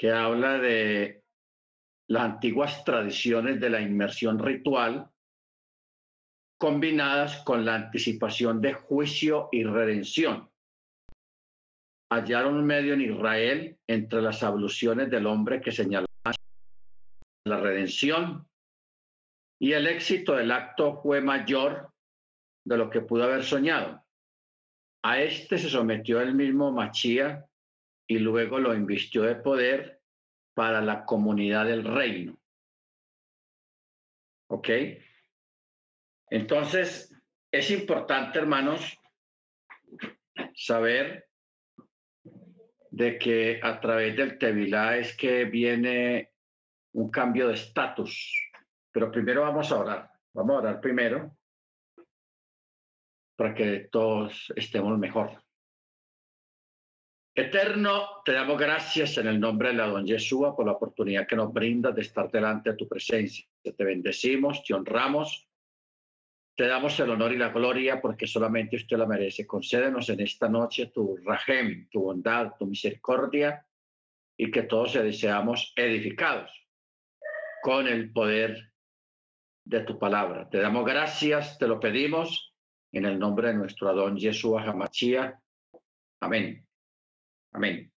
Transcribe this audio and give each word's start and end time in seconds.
que 0.00 0.10
habla 0.10 0.56
de 0.56 1.22
las 2.08 2.22
antiguas 2.22 2.84
tradiciones 2.84 3.60
de 3.60 3.68
la 3.68 3.82
inmersión 3.82 4.38
ritual 4.38 5.10
combinadas 6.58 7.42
con 7.42 7.66
la 7.66 7.74
anticipación 7.74 8.62
de 8.62 8.72
juicio 8.72 9.50
y 9.52 9.62
redención. 9.62 10.48
Hallaron 12.10 12.64
medio 12.64 12.94
en 12.94 13.02
Israel 13.02 13.78
entre 13.86 14.22
las 14.22 14.42
abluciones 14.42 15.10
del 15.10 15.26
hombre 15.26 15.60
que 15.60 15.70
señalaban 15.70 16.06
la 17.44 17.60
redención 17.60 18.48
y 19.60 19.72
el 19.72 19.86
éxito 19.86 20.34
del 20.34 20.50
acto 20.50 21.02
fue 21.02 21.20
mayor 21.20 21.92
de 22.64 22.78
lo 22.78 22.88
que 22.88 23.02
pudo 23.02 23.24
haber 23.24 23.44
soñado. 23.44 24.02
A 25.04 25.20
este 25.20 25.58
se 25.58 25.68
sometió 25.68 26.22
el 26.22 26.34
mismo 26.34 26.72
Machía 26.72 27.44
y 28.10 28.18
luego 28.18 28.58
lo 28.58 28.74
invistió 28.74 29.22
de 29.22 29.36
poder 29.36 29.99
para 30.54 30.80
la 30.80 31.04
comunidad 31.04 31.66
del 31.66 31.84
reino. 31.84 32.38
¿Ok? 34.48 34.68
Entonces, 36.28 37.14
es 37.50 37.70
importante, 37.70 38.38
hermanos, 38.38 38.98
saber 40.54 41.28
de 42.90 43.18
que 43.18 43.60
a 43.62 43.80
través 43.80 44.16
del 44.16 44.38
Tevilá 44.38 44.96
es 44.96 45.16
que 45.16 45.44
viene 45.44 46.32
un 46.92 47.10
cambio 47.10 47.48
de 47.48 47.54
estatus. 47.54 48.32
Pero 48.92 49.10
primero 49.10 49.42
vamos 49.42 49.70
a 49.70 49.78
orar. 49.78 50.10
Vamos 50.32 50.56
a 50.56 50.58
orar 50.58 50.80
primero 50.80 51.36
para 53.36 53.54
que 53.54 53.88
todos 53.90 54.52
estemos 54.54 54.98
mejor. 54.98 55.42
Eterno, 57.34 58.22
te 58.24 58.32
damos 58.32 58.58
gracias 58.58 59.16
en 59.18 59.28
el 59.28 59.38
nombre 59.38 59.68
de 59.68 59.74
la 59.74 59.86
don 59.86 60.04
Yeshua 60.04 60.56
por 60.56 60.66
la 60.66 60.72
oportunidad 60.72 61.28
que 61.28 61.36
nos 61.36 61.52
brindas 61.52 61.94
de 61.94 62.02
estar 62.02 62.30
delante 62.30 62.70
de 62.70 62.76
tu 62.76 62.88
presencia. 62.88 63.46
Te 63.62 63.84
bendecimos, 63.84 64.64
te 64.64 64.74
honramos, 64.74 65.48
te 66.56 66.66
damos 66.66 66.98
el 66.98 67.10
honor 67.10 67.32
y 67.32 67.38
la 67.38 67.50
gloria 67.50 68.00
porque 68.00 68.26
solamente 68.26 68.76
usted 68.76 68.96
la 68.96 69.06
merece. 69.06 69.46
Concédenos 69.46 70.08
en 70.08 70.20
esta 70.20 70.48
noche 70.48 70.86
tu 70.86 71.16
rajem, 71.24 71.88
tu 71.88 72.02
bondad, 72.02 72.52
tu 72.58 72.66
misericordia 72.66 73.64
y 74.36 74.50
que 74.50 74.64
todos 74.64 74.98
seamos 75.12 75.72
edificados 75.76 76.50
con 77.62 77.86
el 77.86 78.12
poder 78.12 78.72
de 79.64 79.80
tu 79.80 79.98
palabra. 79.98 80.48
Te 80.50 80.58
damos 80.58 80.84
gracias, 80.84 81.58
te 81.58 81.68
lo 81.68 81.78
pedimos 81.78 82.54
en 82.92 83.04
el 83.04 83.18
nombre 83.18 83.48
de 83.48 83.54
nuestro 83.54 83.88
Adón 83.88 84.16
Yeshua 84.16 84.64
Hamachía. 84.64 85.40
Amén. 86.20 86.66
Amén. 87.52 87.92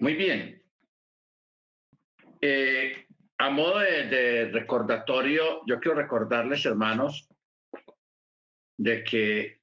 Muy 0.00 0.14
bien. 0.14 0.62
Eh, 2.40 3.06
a 3.38 3.50
modo 3.50 3.78
de, 3.78 4.50
recordatorio, 4.52 5.62
yo 5.66 5.78
quiero 5.80 5.96
recordarles, 5.96 6.66
hermanos, 6.66 7.28
de 8.76 9.04
que 9.04 9.60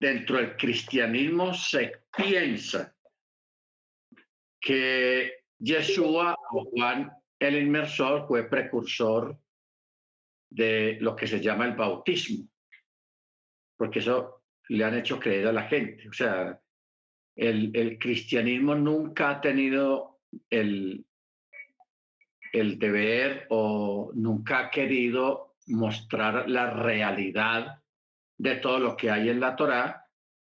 dentro 0.00 0.36
del 0.36 0.56
cristianismo 0.56 1.52
se 1.52 2.04
piensa 2.16 2.94
que 4.60 5.44
Yeshua 5.58 6.36
o 6.52 6.64
Juan 6.70 7.10
el 7.38 7.62
Inmersor 7.62 8.26
fue 8.26 8.48
precursor 8.48 9.38
de 10.50 10.98
lo 11.00 11.14
que 11.14 11.26
se 11.26 11.40
llama 11.40 11.66
el 11.66 11.74
bautismo, 11.76 12.48
porque 13.76 13.98
eso 13.98 14.37
le 14.68 14.84
han 14.84 14.96
hecho 14.96 15.18
creer 15.18 15.48
a 15.48 15.52
la 15.52 15.64
gente. 15.64 16.08
O 16.08 16.12
sea, 16.12 16.60
el, 17.36 17.98
cristianismo 17.98 18.74
nunca 18.74 19.30
ha 19.30 19.40
tenido 19.40 20.20
el, 20.50 21.04
el 22.52 22.78
deber 22.78 23.46
o 23.50 24.10
nunca 24.14 24.58
ha 24.60 24.70
querido 24.70 25.56
mostrar 25.66 26.48
la 26.48 26.70
realidad 26.70 27.82
de 28.36 28.56
todo 28.56 28.78
lo 28.78 28.96
que 28.96 29.10
hay 29.10 29.28
en 29.28 29.40
la 29.40 29.56
Torá, 29.56 30.06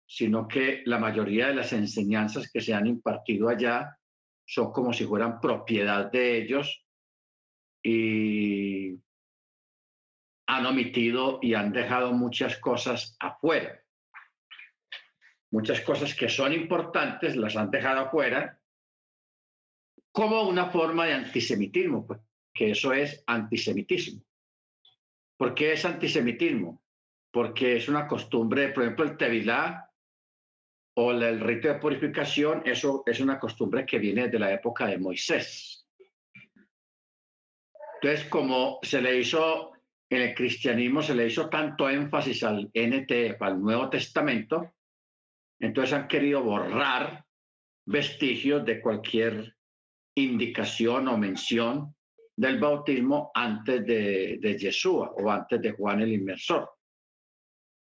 sino 0.06 0.48
que 0.48 0.82
la 0.86 0.98
mayoría 0.98 1.48
de 1.48 1.54
las 1.54 1.72
enseñanzas 1.72 2.50
que 2.50 2.60
se 2.60 2.74
han 2.74 2.86
impartido 2.86 3.48
allá 3.48 3.98
son 4.46 4.72
como 4.72 4.92
si 4.92 5.04
fueran 5.04 5.40
propiedad 5.40 6.10
de 6.10 6.38
ellos 6.38 6.84
y 7.82 8.98
han 10.46 10.64
omitido 10.64 11.38
y 11.42 11.54
han 11.54 11.72
dejado 11.72 12.12
muchas 12.12 12.56
cosas 12.58 13.16
afuera. 13.20 13.82
Muchas 15.50 15.80
cosas 15.80 16.14
que 16.14 16.28
son 16.28 16.52
importantes 16.52 17.36
las 17.36 17.56
han 17.56 17.70
dejado 17.70 18.00
afuera 18.00 18.60
como 20.12 20.42
una 20.42 20.66
forma 20.66 21.06
de 21.06 21.14
antisemitismo, 21.14 22.06
pues, 22.06 22.20
que 22.52 22.72
eso 22.72 22.92
es 22.92 23.22
antisemitismo. 23.26 24.22
¿Por 25.36 25.54
qué 25.54 25.72
es 25.72 25.84
antisemitismo? 25.84 26.82
Porque 27.30 27.76
es 27.76 27.88
una 27.88 28.06
costumbre, 28.06 28.70
por 28.70 28.82
ejemplo, 28.82 29.04
el 29.04 29.16
tevilá 29.16 29.90
o 30.94 31.12
el 31.12 31.40
rito 31.40 31.68
de 31.68 31.76
purificación, 31.76 32.62
eso 32.64 33.04
es 33.06 33.20
una 33.20 33.38
costumbre 33.38 33.86
que 33.86 33.98
viene 33.98 34.28
de 34.28 34.38
la 34.38 34.52
época 34.52 34.86
de 34.86 34.98
Moisés. 34.98 35.86
Entonces, 38.00 38.28
como 38.28 38.80
se 38.82 39.00
le 39.00 39.18
hizo 39.18 39.72
en 40.10 40.22
el 40.22 40.34
cristianismo 40.34 41.02
se 41.02 41.14
le 41.14 41.26
hizo 41.26 41.48
tanto 41.48 41.88
énfasis 41.88 42.42
al 42.42 42.70
NT, 42.74 43.36
al 43.40 43.60
Nuevo 43.60 43.90
Testamento, 43.90 44.74
entonces 45.60 45.94
han 45.94 46.08
querido 46.08 46.42
borrar 46.42 47.24
vestigios 47.86 48.64
de 48.64 48.80
cualquier 48.80 49.56
indicación 50.16 51.08
o 51.08 51.16
mención 51.16 51.94
del 52.36 52.58
bautismo 52.58 53.30
antes 53.34 53.84
de, 53.86 54.38
de 54.40 54.58
Yeshua 54.58 55.12
o 55.16 55.30
antes 55.30 55.60
de 55.60 55.72
Juan 55.72 56.02
el 56.02 56.12
Inmersor. 56.12 56.70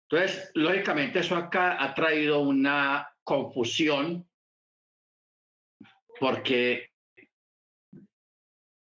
Entonces, 0.09 0.51
lógicamente 0.53 1.19
eso 1.19 1.35
acá 1.35 1.83
ha 1.83 1.93
traído 1.93 2.39
una 2.39 3.09
confusión 3.23 4.25
porque 6.19 6.91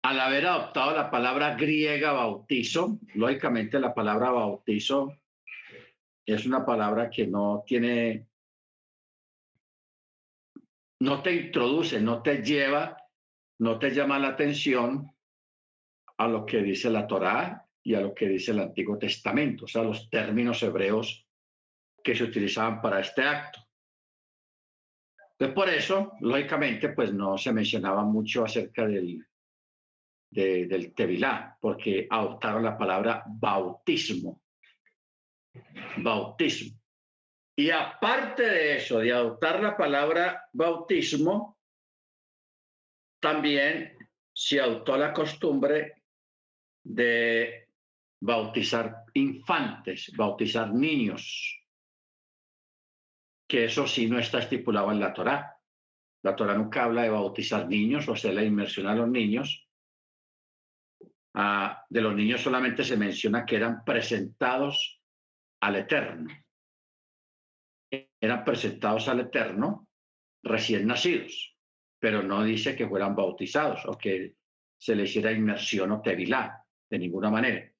al 0.02 0.20
haber 0.20 0.46
adoptado 0.46 0.94
la 0.94 1.10
palabra 1.10 1.56
griega 1.56 2.12
bautizo, 2.12 2.98
lógicamente 3.14 3.80
la 3.80 3.94
palabra 3.94 4.30
bautizo 4.30 5.18
es 6.24 6.46
una 6.46 6.64
palabra 6.64 7.10
que 7.10 7.26
no 7.26 7.64
tiene, 7.66 8.26
no 11.00 11.22
te 11.22 11.34
introduce, 11.34 12.00
no 12.00 12.22
te 12.22 12.42
lleva, 12.42 12.96
no 13.58 13.78
te 13.78 13.90
llama 13.90 14.18
la 14.18 14.28
atención 14.28 15.10
a 16.18 16.28
lo 16.28 16.46
que 16.46 16.62
dice 16.62 16.90
la 16.90 17.06
Torá 17.06 17.66
y 17.82 17.94
a 17.94 18.00
lo 18.00 18.14
que 18.14 18.28
dice 18.28 18.52
el 18.52 18.60
Antiguo 18.60 18.98
Testamento, 18.98 19.64
o 19.64 19.68
sea, 19.68 19.82
los 19.82 20.08
términos 20.08 20.62
hebreos 20.62 21.26
que 22.02 22.14
se 22.14 22.24
utilizaban 22.24 22.80
para 22.80 23.00
este 23.00 23.22
acto. 23.22 23.60
Entonces, 25.32 25.54
por 25.54 25.68
eso, 25.68 26.12
lógicamente, 26.20 26.90
pues 26.90 27.12
no 27.12 27.36
se 27.36 27.52
mencionaba 27.52 28.02
mucho 28.04 28.44
acerca 28.44 28.86
del, 28.86 29.24
del 30.30 30.94
Tevilá, 30.94 31.58
porque 31.60 32.06
adoptaron 32.08 32.64
la 32.64 32.78
palabra 32.78 33.22
bautismo. 33.26 34.40
Bautismo. 35.98 36.78
Y 37.58 37.70
aparte 37.70 38.42
de 38.42 38.76
eso, 38.76 38.98
de 38.98 39.12
adoptar 39.12 39.62
la 39.62 39.76
palabra 39.76 40.48
bautismo, 40.52 41.58
también 43.20 43.96
se 44.34 44.60
adoptó 44.60 44.96
la 44.96 45.12
costumbre 45.12 46.02
de 46.84 47.68
bautizar 48.20 49.04
infantes, 49.14 50.12
bautizar 50.14 50.72
niños, 50.72 51.58
que 53.48 53.64
eso 53.64 53.86
sí 53.86 54.08
no 54.08 54.18
está 54.18 54.40
estipulado 54.40 54.92
en 54.92 55.00
la 55.00 55.14
Torá. 55.14 55.58
La 56.22 56.36
Torá 56.36 56.54
nunca 56.54 56.84
habla 56.84 57.02
de 57.02 57.10
bautizar 57.10 57.66
niños 57.66 58.08
o 58.08 58.16
sea, 58.16 58.32
la 58.32 58.44
inmersión 58.44 58.86
a 58.86 58.94
los 58.94 59.08
niños, 59.08 59.66
Ah, 61.38 61.84
de 61.90 62.00
los 62.00 62.14
niños 62.14 62.40
solamente 62.40 62.82
se 62.82 62.96
menciona 62.96 63.44
que 63.44 63.56
eran 63.56 63.84
presentados 63.84 65.02
al 65.60 65.76
Eterno. 65.76 66.30
Eran 67.90 68.44
presentados 68.44 69.08
al 69.08 69.20
Eterno 69.20 69.88
recién 70.42 70.86
nacidos, 70.86 71.56
pero 71.98 72.22
no 72.22 72.44
dice 72.44 72.76
que 72.76 72.88
fueran 72.88 73.14
bautizados 73.14 73.84
o 73.86 73.96
que 73.96 74.34
se 74.78 74.94
les 74.94 75.10
hiciera 75.10 75.32
inmersión 75.32 75.92
o 75.92 76.02
tevilá, 76.02 76.62
de 76.90 76.98
ninguna 76.98 77.30
manera. 77.30 77.70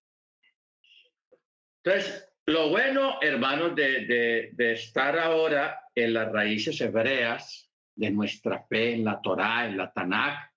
Entonces, 1.85 2.29
lo 2.47 2.71
bueno, 2.71 3.19
hermanos, 3.21 3.75
de, 3.75 4.51
de 4.53 4.73
estar 4.73 5.19
ahora 5.19 5.81
en 5.95 6.15
las 6.15 6.33
raíces 6.33 6.81
hebreas 6.81 7.71
de 7.95 8.11
nuestra 8.11 8.65
fe, 8.67 8.95
en 8.95 9.05
la 9.05 9.21
Torá, 9.21 9.67
en 9.67 9.77
la 9.77 9.93
Tanakh, 9.93 10.53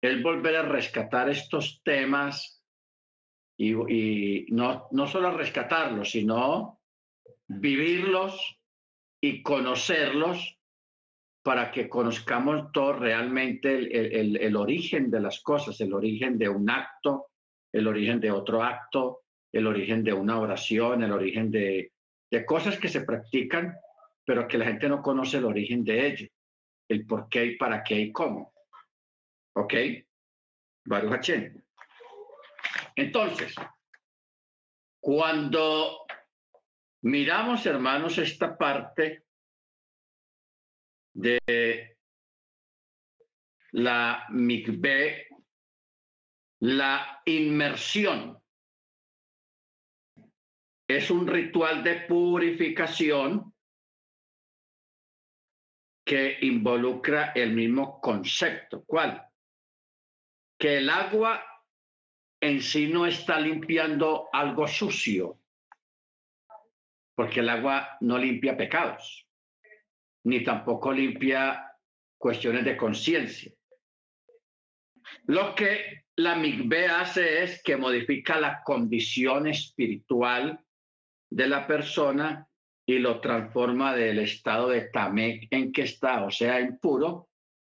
es 0.00 0.22
volver 0.22 0.56
a 0.56 0.62
rescatar 0.62 1.28
estos 1.28 1.82
temas 1.82 2.62
y, 3.58 4.46
no, 4.50 4.88
no 4.90 5.06
solo 5.06 5.30
rescatarlos, 5.36 6.10
sino 6.10 6.75
vivirlos 7.48 8.58
y 9.20 9.42
conocerlos 9.42 10.58
para 11.42 11.70
que 11.70 11.88
conozcamos 11.88 12.72
todo 12.72 12.94
realmente 12.94 13.76
el, 14.20 14.56
origen 14.56 15.10
de 15.10 15.20
las 15.20 15.40
cosas, 15.42 15.80
el 15.80 15.94
origen 15.94 16.38
de 16.38 16.48
un 16.48 16.68
acto, 16.68 17.28
el 17.72 17.86
origen 17.86 18.18
de 18.18 18.32
otro 18.32 18.64
acto, 18.64 19.22
el 19.52 19.66
origen 19.66 20.02
de 20.02 20.12
una 20.12 20.40
oración, 20.40 21.04
el 21.04 21.12
origen 21.12 21.50
de, 21.52 21.92
de 22.32 22.44
cosas 22.44 22.78
que 22.78 22.88
se 22.88 23.02
practican, 23.02 23.76
pero 24.24 24.48
que 24.48 24.58
la 24.58 24.64
gente 24.64 24.88
no 24.88 25.00
conoce 25.00 25.38
el 25.38 25.44
origen 25.44 25.84
de 25.84 26.06
ello, 26.08 26.28
el 26.88 27.06
por 27.06 27.28
qué 27.28 27.44
y 27.46 27.56
para 27.56 27.84
qué 27.84 28.00
y 28.00 28.12
cómo. 28.12 28.52
¿Ok? 29.54 29.74
Baruch 30.84 31.30
Entonces, 32.96 33.54
cuando 35.00 36.06
miramos, 37.02 37.64
hermanos, 37.66 38.18
esta 38.18 38.56
parte 38.56 39.24
de 41.14 41.96
la 43.72 44.26
mikveh, 44.30 45.28
la 46.60 47.22
inmersión, 47.24 48.42
es 50.88 51.10
un 51.10 51.26
ritual 51.26 51.82
de 51.82 52.00
purificación 52.02 53.52
que 56.06 56.38
involucra 56.42 57.32
el 57.34 57.52
mismo 57.52 58.00
concepto. 58.00 58.84
¿Cuál? 58.84 59.28
Que 60.58 60.78
el 60.78 60.88
agua 60.88 61.44
en 62.40 62.62
sí 62.62 62.86
no 62.86 63.06
está 63.06 63.40
limpiando 63.40 64.28
algo 64.32 64.68
sucio, 64.68 65.40
porque 67.16 67.40
el 67.40 67.48
agua 67.48 67.96
no 68.02 68.18
limpia 68.18 68.56
pecados, 68.56 69.26
ni 70.24 70.44
tampoco 70.44 70.92
limpia 70.92 71.72
cuestiones 72.18 72.64
de 72.64 72.76
conciencia. 72.76 73.52
Lo 75.24 75.54
que 75.54 76.04
la 76.16 76.36
migbe 76.36 76.86
hace 76.86 77.42
es 77.42 77.62
que 77.62 77.76
modifica 77.76 78.38
la 78.38 78.62
condición 78.62 79.46
espiritual 79.46 80.60
de 81.30 81.46
la 81.48 81.66
persona 81.66 82.48
y 82.86 82.98
lo 82.98 83.20
transforma 83.20 83.94
del 83.94 84.18
estado 84.18 84.68
de 84.68 84.82
tamé 84.90 85.48
en 85.50 85.72
que 85.72 85.82
está, 85.82 86.24
o 86.24 86.30
sea, 86.30 86.60
impuro, 86.60 87.30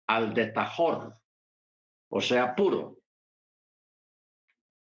al 0.06 0.34
de 0.34 0.48
tajor, 0.48 1.16
o 2.10 2.20
sea, 2.20 2.54
puro. 2.54 2.98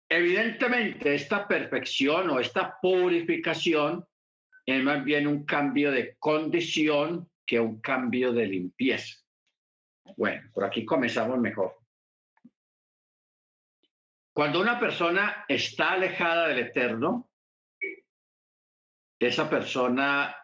Evidentemente, 0.08 1.14
esta 1.14 1.48
perfección 1.48 2.30
o 2.30 2.40
esta 2.40 2.78
purificación 2.82 4.06
es 4.66 4.84
más 4.84 5.04
bien 5.04 5.28
un 5.28 5.46
cambio 5.46 5.92
de 5.92 6.16
condición 6.18 7.30
que 7.46 7.60
un 7.60 7.80
cambio 7.80 8.34
de 8.34 8.48
limpieza. 8.48 9.18
Bueno, 10.18 10.50
por 10.54 10.64
aquí 10.64 10.86
comenzamos 10.86 11.38
mejor. 11.40 11.78
Cuando 14.34 14.60
una 14.60 14.80
persona 14.80 15.46
está 15.48 15.94
alejada 15.94 16.48
del 16.48 16.60
eterno, 16.60 17.30
esa 19.20 19.50
persona 19.50 20.36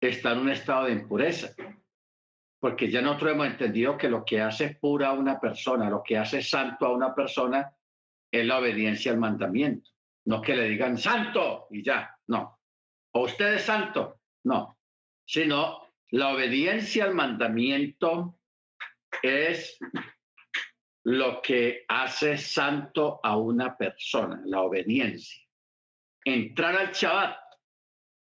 está 0.00 0.32
en 0.32 0.38
un 0.40 0.50
estado 0.50 0.86
de 0.86 0.92
impureza, 0.92 1.54
porque 2.58 2.90
ya 2.90 3.00
nosotros 3.00 3.32
hemos 3.32 3.46
entendido 3.46 3.96
que 3.96 4.08
lo 4.08 4.24
que 4.24 4.40
hace 4.40 4.76
pura 4.80 5.08
a 5.08 5.12
una 5.12 5.38
persona, 5.38 5.88
lo 5.88 6.02
que 6.02 6.18
hace 6.18 6.42
santo 6.42 6.86
a 6.86 6.92
una 6.92 7.14
persona, 7.14 7.72
es 8.32 8.46
la 8.46 8.58
obediencia 8.58 9.12
al 9.12 9.18
mandamiento. 9.18 9.90
No 10.24 10.40
que 10.40 10.56
le 10.56 10.68
digan 10.68 10.98
santo 10.98 11.68
y 11.70 11.84
ya, 11.84 12.16
no. 12.26 12.61
O 13.14 13.24
usted 13.24 13.54
es 13.54 13.62
santo, 13.62 14.20
no. 14.44 14.78
Sino 15.26 15.88
la 16.10 16.30
obediencia 16.30 17.04
al 17.04 17.14
mandamiento 17.14 18.38
es 19.22 19.78
lo 21.04 21.42
que 21.42 21.84
hace 21.88 22.38
santo 22.38 23.20
a 23.22 23.36
una 23.36 23.76
persona, 23.76 24.40
la 24.44 24.62
obediencia. 24.62 25.42
Entrar 26.24 26.76
al 26.76 26.92
Shabbat, 26.92 27.36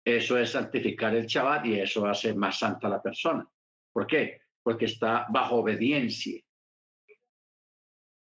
eso 0.04 0.38
es 0.38 0.50
santificar 0.50 1.14
el 1.14 1.26
Shabbat 1.26 1.66
y 1.66 1.80
eso 1.80 2.06
hace 2.06 2.34
más 2.34 2.58
santa 2.58 2.86
a 2.86 2.90
la 2.90 3.02
persona. 3.02 3.46
¿Por 3.92 4.06
qué? 4.06 4.42
Porque 4.62 4.86
está 4.86 5.26
bajo 5.30 5.56
obediencia 5.56 6.40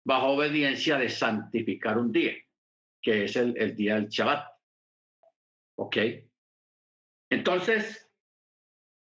bajo 0.04 0.32
obediencia 0.32 0.98
de 0.98 1.08
santificar 1.08 1.98
un 1.98 2.12
día, 2.12 2.34
que 3.02 3.24
es 3.24 3.36
el, 3.36 3.74
día 3.74 3.94
del 3.94 4.08
Shabbat. 4.08 4.46
¿Ok? 5.76 5.96
Entonces, 7.34 8.08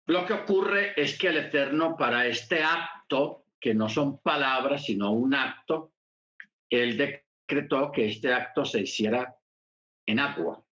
lo 0.07 0.25
que 0.25 0.31
ocurre 0.31 0.93
es 0.95 1.17
que 1.19 1.27
el 1.27 1.37
Eterno 1.37 1.97
para 1.97 2.25
este 2.25 2.63
acto, 2.63 3.47
que 3.59 3.73
no 3.73 3.89
son 3.89 4.21
palabras, 4.21 4.85
sino 4.85 5.11
un 5.11 5.33
acto, 5.35 5.91
él 6.69 6.95
decretó 6.95 7.91
que 7.91 8.07
este 8.07 8.33
acto 8.33 8.63
se 8.63 8.79
hiciera 8.79 9.35
en 10.05 10.19
agua 10.19 10.65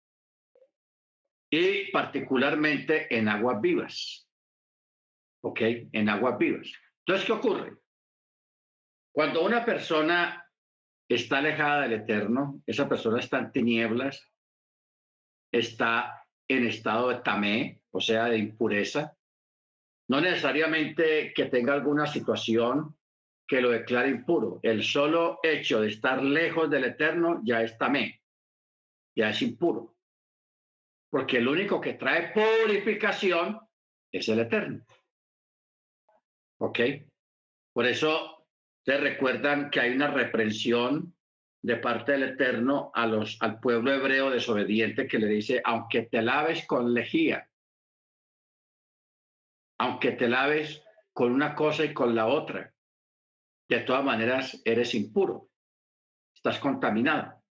y 1.50 1.90
particularmente 1.90 3.12
en 3.12 3.28
aguas 3.28 3.60
vivas. 3.60 4.30
¿Ok? 5.42 5.60
En 5.90 6.08
aguas 6.08 6.38
vivas. 6.38 6.72
Entonces, 7.04 7.26
¿qué 7.26 7.32
ocurre? 7.32 7.76
Cuando 9.12 9.44
una 9.44 9.64
persona 9.64 10.48
está 11.08 11.38
alejada 11.38 11.82
del 11.82 11.94
eterno, 11.94 12.62
esa 12.64 12.88
persona 12.88 13.18
está 13.18 13.40
en 13.40 13.50
tinieblas, 13.50 14.30
está 15.50 16.19
en 16.56 16.66
estado 16.66 17.08
de 17.08 17.20
tamé, 17.20 17.80
o 17.90 18.00
sea, 18.00 18.26
de 18.26 18.38
impureza, 18.38 19.16
no 20.08 20.20
necesariamente 20.20 21.32
que 21.34 21.46
tenga 21.46 21.72
alguna 21.72 22.06
situación 22.06 22.96
que 23.46 23.60
lo 23.60 23.70
declare 23.70 24.08
impuro. 24.10 24.60
El 24.62 24.82
solo 24.82 25.40
hecho 25.42 25.80
de 25.80 25.88
estar 25.88 26.22
lejos 26.22 26.70
del 26.70 26.84
eterno 26.84 27.40
ya 27.44 27.62
es 27.62 27.76
tamé, 27.78 28.22
ya 29.16 29.30
es 29.30 29.42
impuro. 29.42 29.96
Porque 31.10 31.38
el 31.38 31.48
único 31.48 31.80
que 31.80 31.94
trae 31.94 32.32
purificación 32.32 33.60
es 34.12 34.28
el 34.28 34.40
eterno. 34.40 34.84
¿Ok? 36.58 36.80
Por 37.72 37.86
eso 37.86 38.40
Ustedes 38.80 39.02
recuerdan 39.02 39.70
que 39.70 39.80
hay 39.80 39.92
una 39.92 40.10
reprensión 40.10 41.14
de 41.62 41.76
parte 41.76 42.12
del 42.12 42.22
Eterno 42.22 42.90
a 42.94 43.06
los, 43.06 43.36
al 43.40 43.60
pueblo 43.60 43.92
hebreo 43.92 44.30
desobediente 44.30 45.06
que 45.06 45.18
le 45.18 45.26
dice, 45.26 45.60
aunque 45.64 46.02
te 46.02 46.22
laves 46.22 46.66
con 46.66 46.94
lejía, 46.94 47.48
aunque 49.78 50.12
te 50.12 50.28
laves 50.28 50.82
con 51.12 51.32
una 51.32 51.54
cosa 51.54 51.84
y 51.84 51.92
con 51.92 52.14
la 52.14 52.26
otra, 52.26 52.72
de 53.68 53.80
todas 53.80 54.04
maneras 54.04 54.60
eres 54.64 54.94
impuro, 54.94 55.48
estás 56.34 56.58
contaminado, 56.58 57.42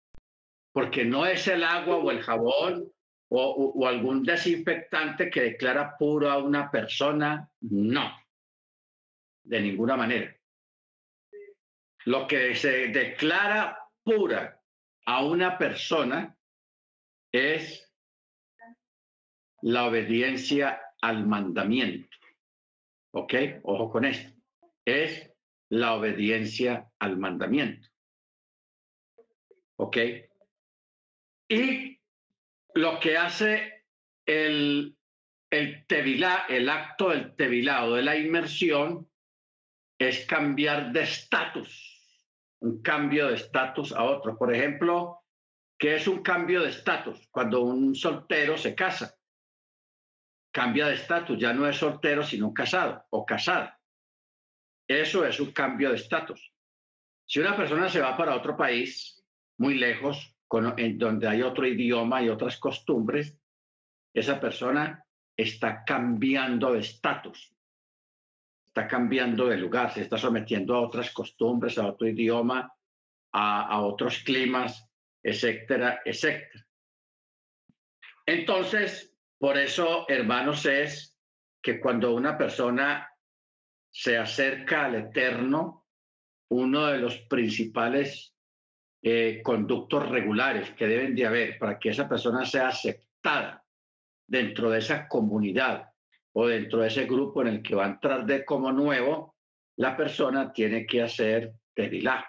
porque 0.73 1.05
no 1.05 1.25
es 1.25 1.47
el 1.47 1.63
agua 1.63 1.97
o 1.97 2.11
el 2.11 2.21
jabón 2.21 2.91
o, 3.31 3.73
o 3.75 3.87
algún 3.87 4.23
desinfectante 4.23 5.29
que 5.29 5.41
declara 5.41 5.95
puro 5.97 6.31
a 6.31 6.39
una 6.39 6.71
persona, 6.71 7.49
no, 7.61 8.11
de 9.43 9.61
ninguna 9.61 9.95
manera. 9.95 10.35
Lo 12.05 12.27
que 12.27 12.55
se 12.55 12.87
declara 12.87 13.78
a 15.05 15.23
una 15.23 15.57
persona 15.57 16.35
es 17.31 17.91
la 19.61 19.85
obediencia 19.85 20.81
al 21.01 21.27
mandamiento. 21.27 22.17
¿Ok? 23.11 23.33
Ojo 23.63 23.89
con 23.91 24.05
esto. 24.05 24.31
Es 24.85 25.31
la 25.69 25.93
obediencia 25.95 26.89
al 26.99 27.17
mandamiento. 27.17 27.87
¿Ok? 29.77 29.97
Y 31.49 31.99
lo 32.75 32.99
que 32.99 33.17
hace 33.17 33.85
el, 34.25 34.95
el 35.49 35.85
tevilá, 35.87 36.45
el 36.49 36.69
acto 36.69 37.09
del 37.09 37.35
tevilá 37.35 37.85
o 37.85 37.93
de 37.93 38.03
la 38.03 38.15
inmersión, 38.17 39.09
es 39.97 40.25
cambiar 40.25 40.91
de 40.93 41.01
estatus 41.01 41.88
un 42.61 42.81
cambio 42.81 43.27
de 43.27 43.35
estatus 43.35 43.91
a 43.93 44.03
otro. 44.03 44.37
Por 44.37 44.53
ejemplo, 44.53 45.23
¿qué 45.77 45.95
es 45.95 46.07
un 46.07 46.21
cambio 46.21 46.61
de 46.61 46.69
estatus? 46.69 47.27
Cuando 47.31 47.61
un 47.61 47.95
soltero 47.95 48.57
se 48.57 48.75
casa, 48.75 49.15
cambia 50.51 50.87
de 50.87 50.95
estatus, 50.95 51.37
ya 51.39 51.53
no 51.53 51.67
es 51.67 51.77
soltero, 51.77 52.23
sino 52.23 52.53
casado 52.53 53.05
o 53.09 53.25
casada. 53.25 53.79
Eso 54.87 55.25
es 55.25 55.39
un 55.39 55.51
cambio 55.51 55.89
de 55.89 55.95
estatus. 55.95 56.53
Si 57.25 57.39
una 57.39 57.55
persona 57.55 57.89
se 57.89 58.01
va 58.01 58.17
para 58.17 58.35
otro 58.35 58.57
país, 58.57 59.23
muy 59.57 59.75
lejos, 59.75 60.35
donde 60.49 61.27
hay 61.27 61.43
otro 61.43 61.67
idioma 61.67 62.23
y 62.23 62.29
otras 62.29 62.57
costumbres, 62.57 63.37
esa 64.15 64.39
persona 64.39 65.05
está 65.37 65.83
cambiando 65.85 66.73
de 66.73 66.79
estatus 66.79 67.55
está 68.79 68.87
cambiando 68.87 69.47
de 69.47 69.57
lugar, 69.57 69.93
se 69.93 70.01
está 70.01 70.17
sometiendo 70.17 70.73
a 70.73 70.81
otras 70.81 71.11
costumbres, 71.11 71.77
a 71.77 71.87
otro 71.87 72.07
idioma, 72.07 72.73
a, 73.33 73.81
otros 73.81 74.19
climas, 74.19 74.89
etcétera, 75.21 76.01
etcétera. 76.05 76.65
Entonces, 78.25 79.13
por 79.37 79.57
eso, 79.57 80.05
hermanos, 80.07 80.65
es 80.65 81.17
que 81.61 81.81
cuando 81.81 82.13
una 82.15 82.37
persona 82.37 83.09
se 83.91 84.17
acerca 84.17 84.85
al 84.85 84.95
Eterno, 84.95 85.85
uno 86.51 86.87
de 86.87 86.99
los 86.99 87.17
principales 87.23 88.33
eh, 89.03 89.41
conductos 89.43 90.07
regulares 90.07 90.71
que 90.71 90.87
deben 90.87 91.15
de 91.15 91.25
haber 91.25 91.59
para 91.59 91.77
que 91.77 91.89
esa 91.89 92.07
persona 92.07 92.45
sea 92.45 92.69
aceptada 92.69 93.65
dentro 94.25 94.69
de 94.69 94.79
esa 94.79 95.07
comunidad 95.07 95.89
o 96.33 96.47
dentro 96.47 96.79
de 96.79 96.87
ese 96.87 97.05
grupo 97.05 97.41
en 97.41 97.47
el 97.47 97.63
que 97.63 97.75
va 97.75 97.85
a 97.85 97.89
entrar 97.89 98.25
de 98.25 98.45
como 98.45 98.71
nuevo, 98.71 99.35
la 99.77 99.95
persona 99.95 100.51
tiene 100.51 100.85
que 100.85 101.01
hacer 101.01 101.53
tevilá. 101.73 102.25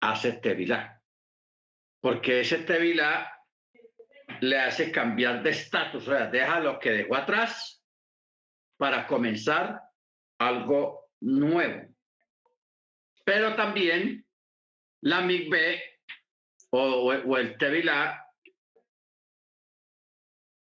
Hace 0.00 0.34
tevilá. 0.34 1.02
Porque 2.00 2.40
ese 2.40 2.58
tevilá 2.58 3.32
le 4.40 4.60
hace 4.60 4.92
cambiar 4.92 5.42
de 5.42 5.50
estatus, 5.50 6.06
o 6.06 6.10
sea, 6.12 6.26
deja 6.26 6.60
lo 6.60 6.78
que 6.78 6.90
dejó 6.90 7.16
atrás 7.16 7.82
para 8.76 9.06
comenzar 9.06 9.80
algo 10.38 11.10
nuevo. 11.20 11.88
Pero 13.24 13.56
también 13.56 14.24
la 15.02 15.20
migbe 15.20 15.82
o, 16.70 17.12
o, 17.12 17.36
el 17.36 17.56
tevilá, 17.58 18.24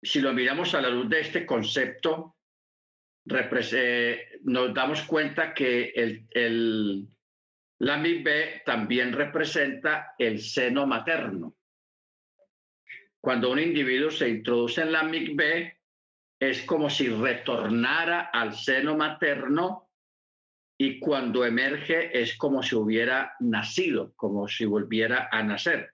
si 0.02 0.20
lo 0.20 0.32
miramos 0.32 0.74
a 0.74 0.80
la 0.80 0.90
luz 0.90 1.08
de 1.08 1.20
este 1.20 1.44
concepto, 1.46 2.36
nos 4.42 4.74
damos 4.74 5.02
cuenta 5.02 5.54
que 5.54 5.92
el, 5.94 6.26
el, 6.30 7.06
la 7.78 7.96
migbe 7.96 8.62
también 8.64 9.12
representa 9.12 10.14
el 10.18 10.40
seno 10.40 10.86
materno. 10.86 11.56
Cuando 13.20 13.50
un 13.50 13.58
individuo 13.58 14.10
se 14.10 14.28
introduce 14.28 14.80
en 14.80 14.92
la 14.92 15.02
migbe, 15.02 15.80
es 16.40 16.62
como 16.62 16.88
si 16.88 17.08
retornara 17.08 18.30
al 18.32 18.54
seno 18.54 18.96
materno 18.96 19.90
y 20.78 20.98
cuando 20.98 21.44
emerge 21.44 22.18
es 22.18 22.38
como 22.38 22.62
si 22.62 22.74
hubiera 22.74 23.34
nacido, 23.40 24.14
como 24.16 24.48
si 24.48 24.64
volviera 24.64 25.28
a 25.30 25.42
nacer, 25.42 25.92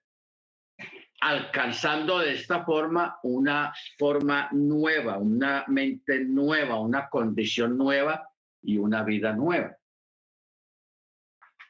alcanzando 1.20 2.18
de 2.18 2.32
esta 2.32 2.64
forma 2.64 3.18
una 3.22 3.72
forma 3.98 4.48
nueva, 4.52 5.18
una 5.18 5.64
mente 5.68 6.20
nueva, 6.20 6.78
una 6.78 7.08
condición 7.08 7.76
nueva 7.76 8.28
y 8.62 8.78
una 8.78 9.02
vida 9.02 9.32
nueva. 9.32 9.76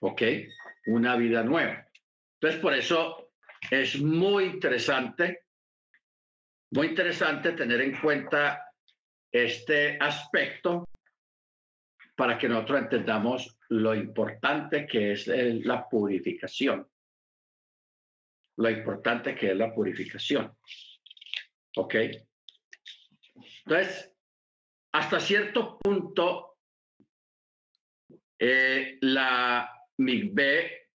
¿Ok? 0.00 0.22
Una 0.86 1.16
vida 1.16 1.42
nueva. 1.42 1.86
Entonces, 2.34 2.60
por 2.60 2.74
eso 2.74 3.30
es 3.70 4.00
muy 4.00 4.44
interesante 4.44 5.46
muy 6.70 6.88
interesante 6.88 7.52
tener 7.52 7.80
en 7.80 7.96
cuenta 7.98 8.72
este 9.30 9.96
aspecto 10.00 10.88
para 12.16 12.38
que 12.38 12.48
nosotros 12.48 12.82
entendamos 12.82 13.58
lo 13.68 13.94
importante 13.94 14.86
que 14.86 15.12
es 15.12 15.26
la 15.26 15.88
purificación. 15.88 16.86
Lo 18.56 18.70
importante 18.70 19.34
que 19.34 19.50
es 19.50 19.56
la 19.56 19.74
purificación. 19.74 20.56
¿Ok? 21.76 21.94
Entonces, 23.64 24.12
hasta 24.92 25.20
cierto 25.20 25.78
punto, 25.78 26.58
eh, 28.38 28.98
la 29.00 29.70
migbe 29.98 30.90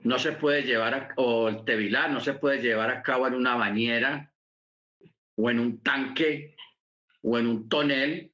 no 0.00 0.18
se 0.18 0.32
puede 0.32 0.62
llevar, 0.62 0.94
a, 0.94 1.08
o 1.16 1.48
el 1.48 1.64
tevilá 1.64 2.08
no 2.08 2.20
se 2.20 2.34
puede 2.34 2.60
llevar 2.60 2.90
a 2.90 3.02
cabo 3.02 3.26
en 3.26 3.34
una 3.34 3.56
bañera 3.56 4.32
o 5.36 5.50
en 5.50 5.58
un 5.58 5.82
tanque 5.82 6.56
o 7.22 7.38
en 7.38 7.46
un 7.46 7.68
tonel, 7.68 8.32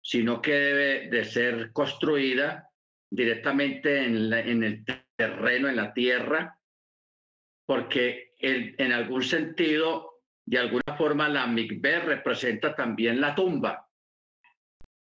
sino 0.00 0.42
que 0.42 0.52
debe 0.52 1.08
de 1.08 1.24
ser 1.24 1.72
construida 1.72 2.68
directamente 3.10 4.04
en, 4.04 4.62
el 4.62 4.84
terreno, 5.16 5.68
en 5.68 5.76
la 5.76 5.92
tierra, 5.92 6.58
porque 7.66 8.34
en 8.38 8.92
algún 8.92 9.22
sentido, 9.22 10.22
de 10.44 10.58
alguna 10.58 10.96
forma, 10.96 11.28
la 11.28 11.46
mikveh 11.46 12.00
representa 12.00 12.74
también 12.74 13.20
la 13.20 13.34
tumba. 13.34 13.88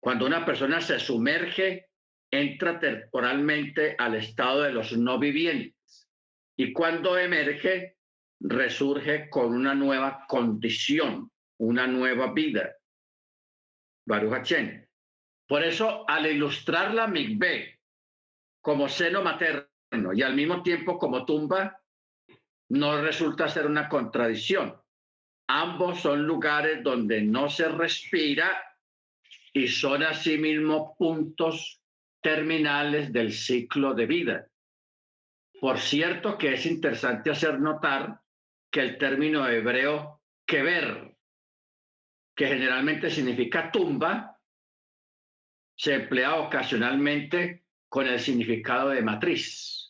Cuando 0.01 0.27
una 0.27 0.45
persona 0.45 0.81
se 0.81 0.99
sumerge, 1.01 1.89
entra 2.31 2.79
temporalmente 2.79 3.95
al 3.99 4.15
estado 4.15 4.63
de 4.63 4.73
los 4.73 4.97
no 4.97 5.19
vivientes. 5.19 6.09
Y 6.57 6.73
cuando 6.73 7.19
emerge, 7.19 7.97
resurge 8.41 9.29
con 9.31 9.55
una 9.55 9.75
nueva 9.75 10.25
condición, 10.29 11.31
una 11.59 11.87
nueva 11.87 12.33
vida. 12.33 12.77
Baruch 14.07 14.53
Por 15.49 15.65
eso, 15.65 16.05
al 16.09 16.27
ilustrar 16.27 16.93
la 16.95 17.07
Migbe 17.07 17.81
como 18.61 18.89
seno 18.89 19.23
materno 19.23 20.13
y 20.15 20.23
al 20.23 20.35
mismo 20.35 20.63
tiempo 20.63 20.99
como 20.99 21.25
tumba, 21.25 21.81
no 22.75 23.01
resulta 23.01 23.49
ser 23.49 23.67
una 23.67 23.89
contradicción. 23.89 24.77
Ambos 25.49 26.01
son 26.01 26.27
lugares 26.27 26.83
donde 26.83 27.23
no 27.23 27.49
se 27.49 27.69
respira 27.69 28.63
y 29.53 29.69
son 29.69 30.03
asimismo 30.03 30.97
puntos 30.99 31.81
terminales 32.21 33.13
del 33.13 33.33
ciclo 33.33 33.95
de 33.95 34.07
vida. 34.07 34.49
Por 35.61 35.79
cierto 35.79 36.37
que 36.37 36.55
es 36.55 36.67
interesante 36.67 37.31
hacer 37.31 37.61
notar 37.61 38.21
que 38.71 38.81
el 38.81 38.99
término 38.99 39.49
hebreo 39.49 40.23
keber, 40.45 41.17
que 42.35 42.49
generalmente 42.49 43.09
significa 43.09 43.71
tumba, 43.71 44.37
se 45.77 45.95
emplea 45.95 46.37
ocasionalmente 46.37 47.67
con 47.89 48.09
el 48.09 48.19
significado 48.19 48.89
de 48.89 49.03
matriz. 49.03 49.84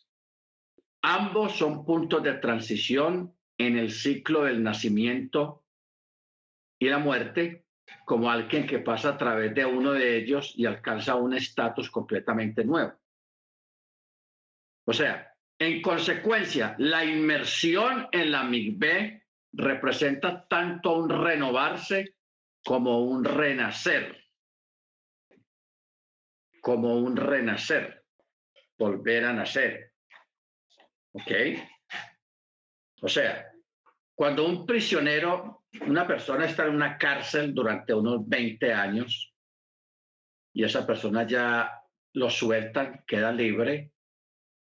Ambos 1.07 1.55
son 1.55 1.85
puntos 1.85 2.23
de 2.23 2.33
transición 2.33 3.37
en 3.59 3.77
el 3.77 3.91
ciclo 3.91 4.45
del 4.45 4.63
nacimiento 4.63 5.63
y 6.79 6.89
la 6.89 6.97
muerte, 6.97 7.67
como 8.05 8.31
alguien 8.31 8.65
que 8.65 8.79
pasa 8.79 9.09
a 9.09 9.17
través 9.19 9.53
de 9.53 9.67
uno 9.67 9.91
de 9.91 10.17
ellos 10.17 10.53
y 10.55 10.65
alcanza 10.65 11.13
un 11.13 11.35
estatus 11.35 11.91
completamente 11.91 12.65
nuevo. 12.65 12.99
O 14.87 14.93
sea, 14.93 15.31
en 15.59 15.79
consecuencia, 15.83 16.75
la 16.79 17.05
inmersión 17.05 18.07
en 18.11 18.31
la 18.31 18.43
migbe 18.43 19.27
representa 19.53 20.47
tanto 20.47 20.97
un 20.97 21.07
renovarse 21.07 22.15
como 22.63 23.05
un 23.05 23.23
renacer. 23.23 24.25
Como 26.61 26.97
un 26.97 27.15
renacer, 27.15 28.03
volver 28.75 29.25
a 29.25 29.33
nacer. 29.33 29.94
¿Ok? 31.15 31.31
O 33.01 33.07
sea, 33.07 33.49
cuando 34.13 34.45
un 34.45 34.65
prisionero, 34.65 35.63
una 35.87 36.05
persona 36.05 36.45
está 36.45 36.65
en 36.65 36.75
una 36.75 36.97
cárcel 36.97 37.53
durante 37.53 37.93
unos 37.93 38.27
20 38.27 38.73
años 38.73 39.33
y 40.53 40.65
esa 40.65 40.85
persona 40.85 41.25
ya 41.25 41.71
lo 42.13 42.29
sueltan, 42.29 43.03
queda 43.07 43.31
libre, 43.31 43.91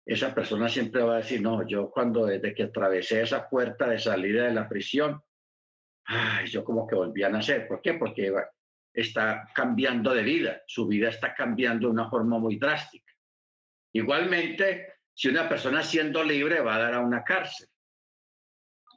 esa 0.05 0.34
persona 0.34 0.69
siempre 0.69 1.03
va 1.03 1.15
a 1.15 1.17
decir, 1.17 1.41
no, 1.41 1.67
yo 1.67 1.91
cuando 1.91 2.25
desde 2.25 2.53
que 2.53 2.63
atravesé 2.63 3.22
esa 3.22 3.50
puerta 3.50 3.89
de 3.89 4.00
salida 4.00 4.46
de 4.46 4.53
la 4.53 4.67
prisión, 4.69 5.22
ay, 6.05 6.48
yo 6.48 6.63
como 6.63 6.88
que 6.88 6.96
volví 6.96 7.22
a 7.24 7.29
nacer. 7.29 7.67
¿Por 7.67 7.81
qué? 7.81 7.96
Porque 7.96 8.34
está 8.93 9.46
cambiando 9.53 10.13
de 10.13 10.24
vida, 10.24 10.62
su 10.67 10.88
vida 10.88 11.10
está 11.10 11.34
cambiando 11.36 11.88
de 11.88 11.93
una 11.93 12.10
forma 12.10 12.39
muy 12.39 12.58
drástica. 12.58 13.13
Igualmente, 13.93 14.99
si 15.20 15.28
una 15.28 15.50
persona 15.50 15.84
siendo 15.84 16.24
libre 16.24 16.62
va 16.62 16.76
a 16.76 16.80
dar 16.80 16.94
a 16.94 17.00
una 17.02 17.24
cárcel, 17.24 17.68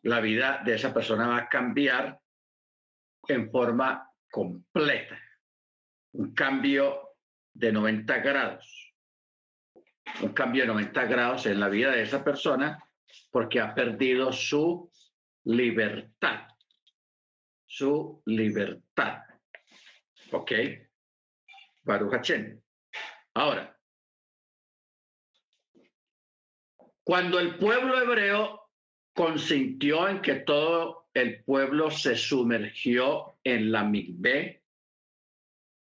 la 0.04 0.20
vida 0.20 0.62
de 0.64 0.74
esa 0.74 0.94
persona 0.94 1.26
va 1.26 1.36
a 1.38 1.48
cambiar 1.48 2.16
en 3.26 3.50
forma 3.50 4.08
completa, 4.30 5.18
un 6.12 6.32
cambio 6.32 7.16
de 7.52 7.72
90 7.72 8.18
grados 8.18 8.92
un 10.20 10.32
cambio 10.32 10.62
de 10.62 10.68
90 10.68 11.04
grados 11.06 11.46
en 11.46 11.60
la 11.60 11.68
vida 11.68 11.90
de 11.90 12.02
esa 12.02 12.22
persona 12.22 12.78
porque 13.30 13.60
ha 13.60 13.74
perdido 13.74 14.32
su 14.32 14.90
libertad. 15.44 16.48
Su 17.66 18.22
libertad. 18.26 19.22
¿Ok? 20.32 20.52
Baruch 21.82 22.30
Ahora, 23.34 23.71
cuando 27.04 27.38
el 27.38 27.56
pueblo 27.56 28.00
hebreo 28.00 28.68
consintió 29.14 30.08
en 30.08 30.20
que 30.20 30.36
todo 30.36 31.08
el 31.14 31.42
pueblo 31.44 31.90
se 31.90 32.16
sumergió 32.16 33.38
en 33.44 33.70
la 33.70 33.84
migbe, 33.84 34.62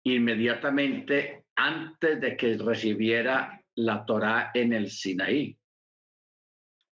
inmediatamente 0.04 1.46
antes 1.56 2.22
de 2.22 2.38
que 2.38 2.58
recibiera 2.58 3.64
la 3.76 4.06
Torá 4.06 4.52
en 4.54 4.74
el 4.74 4.90
Sinaí. 4.90 5.58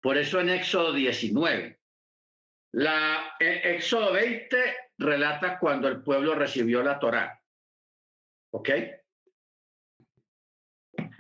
Por 0.01 0.17
eso 0.17 0.41
en 0.41 0.51
Éxodo 0.51 0.93
19, 0.93 1.79
la 2.73 3.37
Éxodo 3.39 4.13
20 4.13 4.77
relata 4.99 5.59
cuando 5.59 5.89
el 5.89 6.03
pueblo 6.03 6.35
recibió 6.35 6.83
la 6.83 6.99
Torá. 6.99 7.41
¿Ok? 8.53 8.71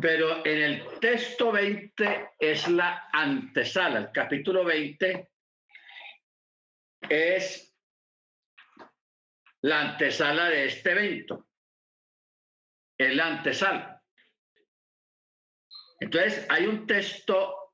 Pero 0.04 0.44
en 0.44 0.62
el 0.62 1.00
texto 1.00 1.50
20 1.50 2.32
es 2.38 2.68
la 2.68 3.08
antesala, 3.10 4.00
el 4.00 4.12
capítulo 4.12 4.62
20 4.62 5.30
es 7.08 7.74
la 9.62 9.80
antesala 9.80 10.50
de 10.50 10.66
este 10.66 10.90
evento. 10.90 11.48
Es 12.98 13.16
la 13.16 13.28
antesala. 13.28 14.04
Entonces, 16.00 16.46
hay 16.50 16.66
un 16.66 16.86
texto 16.86 17.72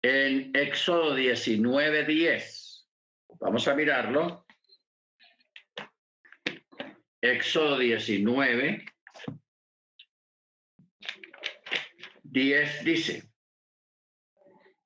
en 0.00 0.54
Éxodo 0.54 1.12
19, 1.12 2.04
10. 2.04 2.88
Vamos 3.40 3.66
a 3.66 3.74
mirarlo. 3.74 4.46
Éxodo 7.20 7.78
19, 7.78 8.91
10 12.32 12.84
dice, 12.84 13.22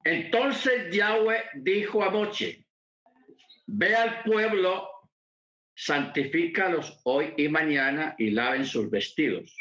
entonces 0.02 0.92
Yahweh 0.92 1.44
dijo 1.54 2.02
a 2.02 2.10
Moche, 2.10 2.66
ve 3.66 3.94
al 3.94 4.24
pueblo, 4.24 4.88
santifícalos 5.72 7.00
hoy 7.04 7.34
y 7.36 7.48
mañana 7.48 8.16
y 8.18 8.30
laven 8.30 8.66
sus 8.66 8.90
vestidos. 8.90 9.56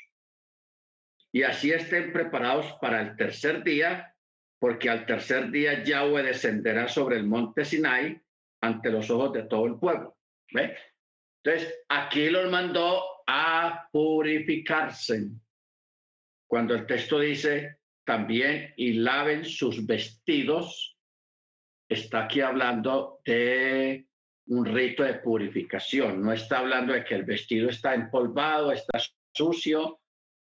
Y 1.32 1.44
así 1.44 1.72
estén 1.72 2.12
preparados 2.12 2.74
para 2.82 3.01
el 3.01 3.15
tercer 3.15 3.63
día, 3.63 4.15
porque 4.58 4.89
al 4.89 5.06
tercer 5.06 5.51
día 5.51 5.84
Yahweh 5.84 6.24
descenderá 6.24 6.88
sobre 6.88 7.18
el 7.18 7.27
monte 7.27 7.65
Sinai 7.65 8.20
ante 8.62 8.89
los 8.89 9.12
ojos 9.12 9.32
de 9.34 9.44
todo 9.44 9.68
el 9.68 9.77
pueblo. 9.77 10.18
¿Ve? 10.51 10.75
Entonces, 11.44 11.84
aquí 11.89 12.32
los 12.32 12.50
mandó 12.50 13.04
a 13.27 13.88
purificarse. 13.92 15.30
Cuando 16.48 16.75
el 16.75 16.86
texto 16.86 17.20
dice 17.20 17.78
también 18.06 18.74
y 18.78 18.94
laven 18.94 19.46
sus 19.46 19.86
vestidos, 19.86 20.98
está 21.90 22.25
aquí 22.25 22.42
hablando 22.42 23.20
de 23.25 24.08
un 24.48 24.66
rito 24.66 25.04
de 25.04 25.16
purificación. 25.16 26.22
No 26.22 26.32
está 26.32 26.60
hablando 26.60 26.94
de 26.94 27.04
que 27.04 27.16
el 27.16 27.24
vestido 27.24 27.70
está 27.70 27.94
empolvado, 27.96 28.72
está 28.72 29.00
sucio 29.34 30.00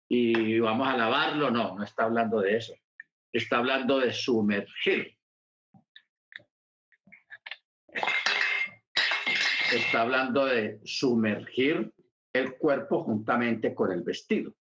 y 0.08 0.58
vamos 0.58 0.86
a 0.88 0.96
lavarlo. 0.96 1.50
No, 1.50 1.76
no 1.76 1.84
está 1.84 2.04
hablando 2.04 2.40
de 2.40 2.56
eso. 2.56 2.74
Está 3.32 3.58
hablando 3.58 3.98
de 3.98 4.12
sumergir. 4.12 5.16
Está 9.72 10.02
hablando 10.02 10.46
de 10.46 10.78
sumergir 10.84 11.92
el 12.32 12.56
cuerpo 12.56 13.02
juntamente 13.02 13.74
con 13.74 13.90
el 13.90 14.02
vestido. 14.02 14.54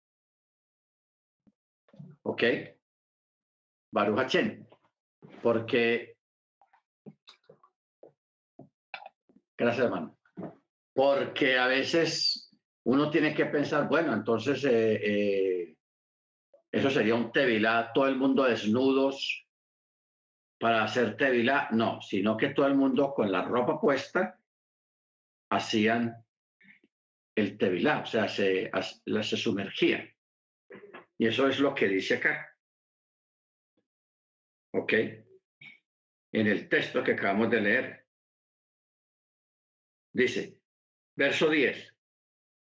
¿Ok? 2.26 2.44
Baruch 3.92 4.36
Porque, 5.44 6.18
gracias 9.56 9.86
hermano, 9.86 10.18
porque 10.94 11.58
a 11.58 11.68
veces 11.68 12.52
uno 12.84 13.12
tiene 13.12 13.34
que 13.34 13.46
pensar, 13.46 13.88
bueno, 13.88 14.14
entonces 14.14 14.64
eh, 14.66 15.00
eh, 15.04 15.78
eso 16.72 16.90
sería 16.90 17.14
un 17.14 17.32
tevilá, 17.32 17.92
todo 17.94 18.08
el 18.08 18.16
mundo 18.16 18.44
desnudos 18.44 19.48
para 20.60 20.84
hacer 20.84 21.16
tevilá. 21.16 21.70
No, 21.72 22.02
sino 22.02 22.36
que 22.38 22.50
todo 22.50 22.66
el 22.66 22.76
mundo 22.76 23.14
con 23.14 23.32
la 23.32 23.44
ropa 23.44 23.80
puesta 23.80 24.40
hacían 25.52 26.16
el 27.36 27.58
tevilá, 27.58 28.00
o 28.00 28.06
sea, 28.06 28.28
se, 28.28 28.72
se 29.22 29.38
sumergían. 29.38 30.15
Y 31.18 31.28
eso 31.28 31.48
es 31.48 31.60
lo 31.60 31.74
que 31.74 31.88
dice 31.88 32.16
acá. 32.16 32.58
¿Ok? 34.74 34.94
En 36.34 36.48
el 36.48 36.68
texto 36.68 37.04
que 37.04 37.14
acabamos 37.14 37.50
de 37.50 37.62
leer. 37.62 38.08
Dice, 40.14 40.60
verso 41.16 41.50
10, 41.50 41.94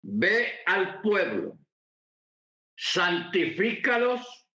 ve 0.01 0.61
al 0.65 1.01
pueblo, 1.01 1.57
santifícalos 2.75 4.47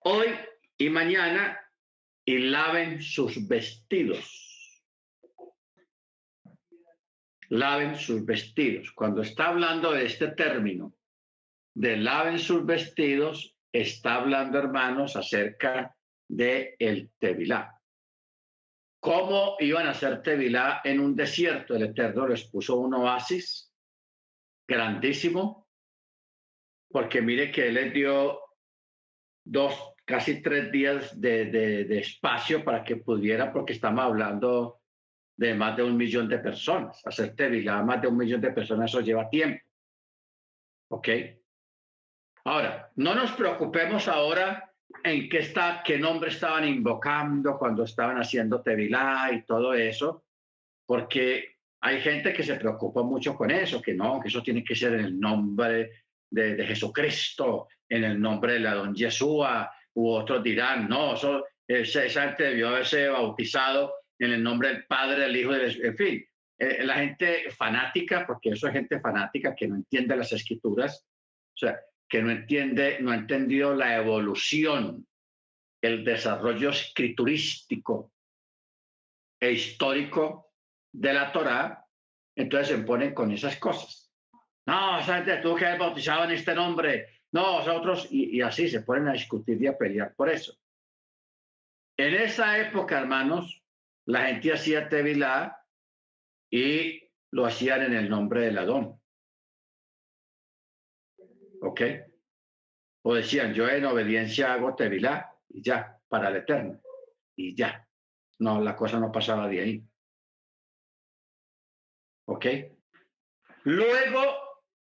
hoy 0.00 0.28
y 0.78 0.90
mañana 0.90 1.58
y 2.24 2.38
laven 2.38 3.02
sus 3.02 3.46
vestidos. 3.46 4.82
Laven 7.48 7.96
sus 7.96 8.24
vestidos. 8.24 8.92
Cuando 8.92 9.22
está 9.22 9.48
hablando 9.48 9.92
de 9.92 10.06
este 10.06 10.28
término, 10.28 10.94
de 11.74 11.96
laven 11.96 12.38
sus 12.38 12.64
vestidos, 12.64 13.56
está 13.72 14.16
hablando, 14.16 14.58
hermanos, 14.58 15.16
acerca 15.16 15.96
de 16.28 16.76
el 16.78 17.10
Tevilá. 17.18 17.78
¿Cómo 19.00 19.56
iban 19.58 19.86
a 19.86 19.90
hacer 19.90 20.22
Tevilá 20.22 20.80
en 20.84 21.00
un 21.00 21.16
desierto? 21.16 21.74
El 21.74 21.84
Eterno 21.84 22.28
les 22.28 22.44
puso 22.44 22.76
un 22.76 22.94
oasis 22.94 23.72
grandísimo, 24.68 25.68
porque 26.88 27.20
mire 27.20 27.50
que 27.50 27.68
él 27.68 27.74
les 27.74 27.92
dio 27.92 28.40
dos, 29.44 29.94
casi 30.04 30.40
tres 30.40 30.70
días 30.70 31.20
de, 31.20 31.46
de 31.46 31.98
espacio 31.98 32.62
para 32.62 32.84
que 32.84 32.96
pudiera, 32.96 33.52
porque 33.52 33.72
estamos 33.72 34.04
hablando 34.04 34.82
de 35.36 35.54
más 35.54 35.76
de 35.76 35.82
un 35.82 35.96
millón 35.96 36.28
de 36.28 36.38
personas. 36.38 37.04
Hacer 37.04 37.34
Tevilá 37.34 37.82
más 37.82 38.00
de 38.00 38.08
un 38.08 38.16
millón 38.16 38.40
de 38.40 38.52
personas, 38.52 38.90
eso 38.90 39.00
lleva 39.00 39.28
tiempo. 39.28 39.64
¿Ok? 40.90 41.08
Ahora, 42.44 42.90
no 42.96 43.14
nos 43.14 43.32
preocupemos 43.32 44.08
ahora 44.08 44.72
en 45.04 45.28
qué, 45.28 45.38
está, 45.38 45.82
qué 45.84 45.98
nombre 45.98 46.30
estaban 46.30 46.66
invocando 46.66 47.58
cuando 47.58 47.84
estaban 47.84 48.18
haciendo 48.18 48.62
Tevilá 48.62 49.30
y 49.32 49.44
todo 49.44 49.74
eso, 49.74 50.24
porque 50.86 51.56
hay 51.80 52.00
gente 52.00 52.32
que 52.32 52.42
se 52.42 52.56
preocupa 52.56 53.02
mucho 53.02 53.34
con 53.34 53.50
eso, 53.50 53.80
que 53.80 53.94
no, 53.94 54.20
que 54.20 54.28
eso 54.28 54.42
tiene 54.42 54.64
que 54.64 54.74
ser 54.74 54.94
en 54.94 55.04
el 55.04 55.20
nombre 55.20 56.04
de, 56.30 56.64
Jesucristo, 56.66 57.68
en 57.88 58.04
el 58.04 58.20
nombre 58.20 58.54
de 58.54 58.60
la 58.60 58.74
don 58.74 58.94
Yeshua, 58.94 59.72
u 59.94 60.08
otros 60.08 60.42
dirán, 60.42 60.88
no, 60.88 61.14
eso, 61.14 61.44
esa 61.66 62.22
gente 62.22 62.44
debió 62.44 62.68
haberse 62.68 63.08
bautizado 63.08 63.94
en 64.18 64.32
el 64.32 64.42
nombre 64.42 64.68
del 64.68 64.86
Padre, 64.86 65.22
del 65.22 65.36
Hijo, 65.36 65.52
del 65.52 65.84
en 65.84 65.96
fin. 65.96 66.24
Eh, 66.58 66.84
la 66.84 66.94
gente 66.94 67.50
fanática, 67.50 68.24
porque 68.26 68.50
eso 68.50 68.68
es 68.68 68.72
gente 68.72 69.00
fanática 69.00 69.54
que 69.54 69.66
no 69.66 69.76
entiende 69.76 70.16
las 70.16 70.32
escrituras, 70.32 71.04
o 71.54 71.58
sea, 71.58 71.78
que 72.12 72.20
no 72.20 72.30
entiende, 72.30 72.98
no 73.00 73.10
ha 73.10 73.14
entendido 73.14 73.74
la 73.74 73.96
evolución, 73.96 75.08
el 75.80 76.04
desarrollo 76.04 76.68
escriturístico 76.68 78.12
e 79.40 79.52
histórico 79.52 80.52
de 80.92 81.14
la 81.14 81.32
Torá, 81.32 81.86
entonces 82.36 82.76
se 82.76 82.84
ponen 82.84 83.14
con 83.14 83.32
esas 83.32 83.56
cosas. 83.56 84.12
No, 84.66 84.98
o 84.98 85.02
sea, 85.02 85.40
tú 85.40 85.56
que 85.56 85.64
has 85.64 85.78
bautizado 85.78 86.24
en 86.24 86.32
este 86.32 86.54
nombre, 86.54 87.22
no, 87.32 87.60
nosotros, 87.60 88.06
y, 88.10 88.36
y 88.36 88.42
así 88.42 88.68
se 88.68 88.82
ponen 88.82 89.08
a 89.08 89.14
discutir 89.14 89.62
y 89.62 89.68
a 89.68 89.78
pelear 89.78 90.14
por 90.14 90.28
eso. 90.28 90.54
En 91.96 92.12
esa 92.12 92.58
época, 92.58 92.98
hermanos, 92.98 93.64
la 94.04 94.26
gente 94.26 94.52
hacía 94.52 94.90
Tevilá 94.90 95.64
y 96.50 97.08
lo 97.30 97.46
hacían 97.46 97.84
en 97.84 97.94
el 97.94 98.10
nombre 98.10 98.42
del 98.42 98.58
Adón. 98.58 99.01
¿Ok? 101.62 101.80
O 103.04 103.14
decían, 103.14 103.54
yo 103.54 103.68
en 103.68 103.84
obediencia 103.84 104.52
hago 104.52 104.74
tevilá 104.74 105.32
y 105.48 105.62
ya, 105.62 106.00
para 106.08 106.28
el 106.28 106.36
eterno. 106.36 106.80
Y 107.36 107.54
ya. 107.54 107.86
No, 108.40 108.60
la 108.60 108.74
cosa 108.76 108.98
no 108.98 109.12
pasaba 109.12 109.48
de 109.48 109.60
ahí. 109.60 109.84
¿Ok? 112.28 112.46
Luego, 113.64 114.22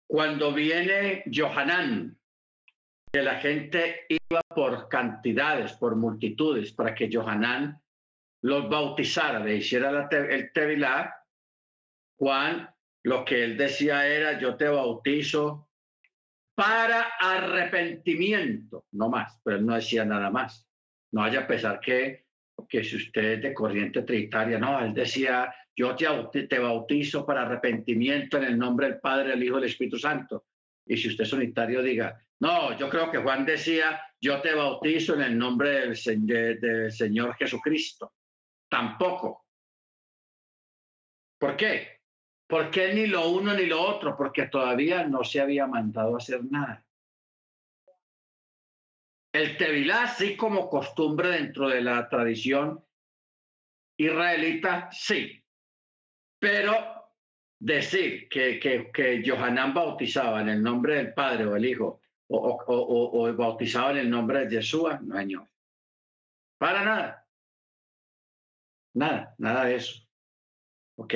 cuando 0.07 0.53
viene 0.53 1.25
Johanán, 1.33 2.18
que 3.12 3.22
la 3.22 3.40
gente 3.40 4.07
iba 4.09 4.40
por 4.55 4.88
cantidades, 4.88 5.72
por 5.75 5.96
multitudes, 5.96 6.72
para 6.72 6.94
que 6.94 7.11
Johanán 7.12 7.81
los 8.42 8.68
bautizara, 8.68 9.40
le 9.40 9.57
hiciera 9.57 10.09
el 10.11 10.53
tevilá, 10.53 11.25
Juan 12.18 12.72
lo 13.05 13.25
que 13.25 13.42
él 13.42 13.57
decía 13.57 14.07
era, 14.07 14.38
yo 14.38 14.57
te 14.57 14.68
bautizo 14.68 15.71
para 16.62 17.14
arrepentimiento, 17.18 18.87
no 18.92 19.09
más, 19.09 19.37
pero 19.42 19.57
él 19.57 19.66
no 19.66 19.75
decía 19.75 20.05
nada 20.05 20.31
más. 20.31 20.64
No 21.11 21.22
vaya 21.22 21.40
a 21.40 21.46
pensar 21.48 21.81
que, 21.81 22.27
que 22.68 22.85
si 22.85 22.94
usted 22.94 23.33
es 23.33 23.42
de 23.42 23.53
corriente 23.53 24.03
trinitaria, 24.03 24.61
no, 24.61 24.79
él 24.79 24.94
decía, 24.94 25.53
yo 25.75 25.96
te, 25.96 26.59
bautizo 26.61 27.27
para 27.27 27.42
arrepentimiento 27.42 28.37
en 28.37 28.44
el 28.44 28.57
nombre 28.57 28.87
del 28.87 29.01
Padre, 29.01 29.33
el 29.33 29.42
Hijo 29.42 29.59
y 29.59 29.62
del 29.62 29.70
Espíritu 29.70 29.98
Santo. 29.98 30.46
Y 30.87 30.96
si 30.96 31.09
usted 31.09 31.25
es 31.25 31.33
unitario, 31.33 31.83
diga, 31.83 32.16
no, 32.38 32.79
yo 32.79 32.88
creo 32.88 33.11
que 33.11 33.18
Juan 33.18 33.44
decía, 33.44 34.01
yo 34.20 34.40
te 34.40 34.55
bautizo 34.55 35.14
en 35.14 35.22
el 35.22 35.37
nombre 35.37 35.88
del, 35.88 36.61
del 36.61 36.92
Señor 36.92 37.35
Jesucristo. 37.35 38.12
Tampoco. 38.68 39.46
¿Por 41.40 41.57
qué? 41.57 42.01
¿Por 42.52 42.70
qué 42.70 42.92
ni 42.92 43.06
lo 43.06 43.30
uno 43.30 43.54
ni 43.54 43.64
lo 43.64 43.80
otro? 43.80 44.14
Porque 44.14 44.46
todavía 44.46 45.06
no 45.06 45.24
se 45.24 45.40
había 45.40 45.66
mandado 45.66 46.14
a 46.14 46.18
hacer 46.18 46.44
nada. 46.44 46.84
El 49.32 49.56
Tevilá, 49.56 50.02
así 50.02 50.36
como 50.36 50.68
costumbre 50.68 51.30
dentro 51.30 51.70
de 51.70 51.80
la 51.80 52.06
tradición 52.10 52.84
israelita, 53.96 54.90
sí. 54.92 55.42
Pero 56.38 56.74
decir 57.58 58.28
que, 58.28 58.60
que, 58.60 58.92
que 58.92 59.22
bautizaba 59.72 60.42
en 60.42 60.50
el 60.50 60.62
nombre 60.62 60.96
del 60.96 61.14
Padre 61.14 61.46
o 61.46 61.56
el 61.56 61.64
Hijo, 61.64 62.02
o, 62.28 62.36
o, 62.36 63.28
o, 63.28 63.34
bautizaba 63.34 63.92
en 63.92 63.96
el 63.96 64.10
nombre 64.10 64.40
de 64.40 64.56
Yeshua, 64.56 65.00
no, 65.02 65.16
señor. 65.16 65.48
Para 66.58 66.84
nada. 66.84 67.26
Nada, 68.92 69.34
nada 69.38 69.64
de 69.64 69.76
eso. 69.76 70.06
¿Ok? 70.96 71.14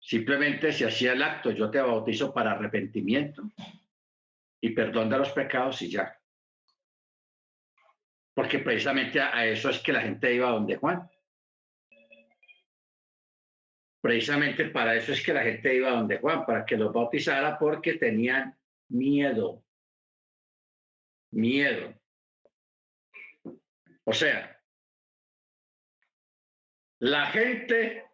Simplemente 0.00 0.72
se 0.72 0.86
hacía 0.86 1.12
el 1.12 1.22
acto, 1.22 1.50
yo 1.50 1.70
te 1.70 1.80
bautizo 1.80 2.32
para 2.32 2.52
arrepentimiento 2.52 3.42
y 4.60 4.70
perdón 4.70 5.10
de 5.10 5.18
los 5.18 5.30
pecados 5.30 5.82
y 5.82 5.90
ya. 5.90 6.18
Porque 8.34 8.60
precisamente 8.60 9.20
a 9.20 9.44
eso 9.44 9.68
es 9.68 9.78
que 9.80 9.92
la 9.92 10.00
gente 10.00 10.34
iba 10.34 10.50
donde 10.50 10.76
Juan. 10.76 11.08
Precisamente 14.00 14.64
para 14.70 14.96
eso 14.96 15.12
es 15.12 15.22
que 15.22 15.34
la 15.34 15.42
gente 15.42 15.74
iba 15.74 15.90
donde 15.90 16.18
Juan, 16.18 16.46
para 16.46 16.64
que 16.64 16.76
los 16.76 16.92
bautizara 16.92 17.58
porque 17.58 17.94
tenían 17.94 18.56
miedo. 18.88 19.62
Miedo. 21.32 21.94
O 24.04 24.12
sea, 24.14 24.58
la 26.98 27.26
gente 27.26 28.09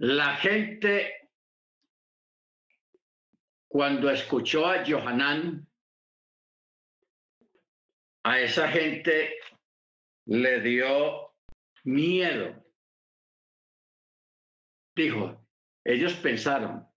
La 0.00 0.34
gente, 0.36 1.28
cuando 3.68 4.08
escuchó 4.08 4.64
a 4.66 4.82
Johanán, 4.82 5.68
a 8.24 8.40
esa 8.40 8.68
gente 8.68 9.38
le 10.24 10.62
dio 10.62 11.34
miedo. 11.84 12.64
Dijo, 14.96 15.46
ellos 15.84 16.14
pensaron, 16.14 16.88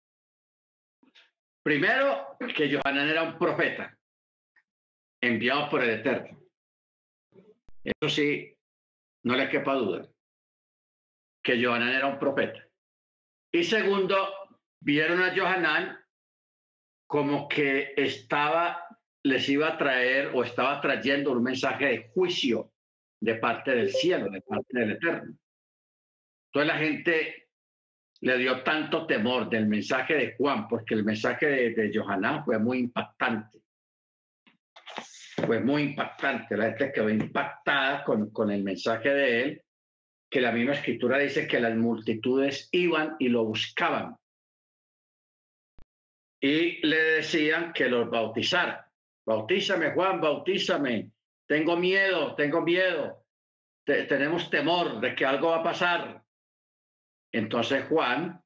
primero, 1.61 2.37
que 2.55 2.73
Johanán 2.73 3.09
era 3.09 3.23
un 3.23 3.37
profeta 3.37 3.99
enviado 5.21 5.69
por 5.69 5.83
el 5.83 5.99
Eterno. 5.99 6.41
Eso 7.83 8.09
sí, 8.09 8.57
no 9.23 9.35
le 9.35 9.49
quepa 9.49 9.73
duda, 9.73 10.09
que 11.43 11.61
Johanán 11.61 11.89
era 11.89 12.07
un 12.07 12.17
profeta. 12.17 12.65
Y 13.55 13.63
segundo, 13.63 14.17
vieron 14.81 15.21
a 15.21 15.31
Johanán 15.35 15.95
como 17.05 17.47
que 17.47 17.93
estaba, 17.95 18.83
les 19.23 19.47
iba 19.47 19.67
a 19.67 19.77
traer 19.77 20.31
o 20.33 20.43
estaba 20.43 20.81
trayendo 20.81 21.31
un 21.31 21.43
mensaje 21.43 21.85
de 21.85 22.11
juicio 22.15 22.71
de 23.21 23.35
parte 23.35 23.75
del 23.75 23.91
cielo, 23.91 24.31
de 24.31 24.41
parte 24.41 24.79
del 24.79 24.91
Eterno. 24.93 25.37
Entonces 26.47 26.67
la 26.67 26.79
gente 26.79 27.47
le 28.21 28.37
dio 28.39 28.63
tanto 28.63 29.05
temor 29.05 29.47
del 29.47 29.67
mensaje 29.67 30.15
de 30.15 30.35
Juan, 30.35 30.67
porque 30.67 30.95
el 30.95 31.03
mensaje 31.03 31.45
de, 31.45 31.69
de 31.75 31.91
Johanán 31.93 32.43
fue 32.43 32.57
muy 32.57 32.79
impactante. 32.79 33.61
Fue 35.45 35.59
muy 35.59 35.83
impactante. 35.83 36.57
La 36.57 36.69
gente 36.69 36.91
quedó 36.91 37.09
impactada 37.09 38.03
con, 38.03 38.31
con 38.31 38.49
el 38.49 38.63
mensaje 38.63 39.09
de 39.13 39.41
él 39.43 39.63
que 40.33 40.41
la 40.41 40.51
misma 40.51 40.73
escritura 40.73 41.19
dice 41.19 41.47
que 41.47 41.59
las 41.59 41.75
multitudes 41.75 42.67
iban 42.71 43.15
y 43.19 43.29
lo 43.29 43.45
buscaban 43.45 44.17
y 46.43 46.85
le 46.85 46.97
decían 46.97 47.71
que 47.71 47.87
los 47.87 48.09
bautizara. 48.09 48.91
Bautízame, 49.25 49.91
Juan, 49.91 50.19
bautízame. 50.19 51.11
Tengo 51.47 51.77
miedo, 51.77 52.35
tengo 52.35 52.61
miedo. 52.61 53.23
tenemos 53.85 54.49
temor 54.49 54.99
de 54.99 55.15
que 55.15 55.25
algo 55.25 55.51
va 55.51 55.59
a 55.59 55.63
pasar. 55.63 56.21
Entonces 57.31 57.85
Juan, 57.87 58.41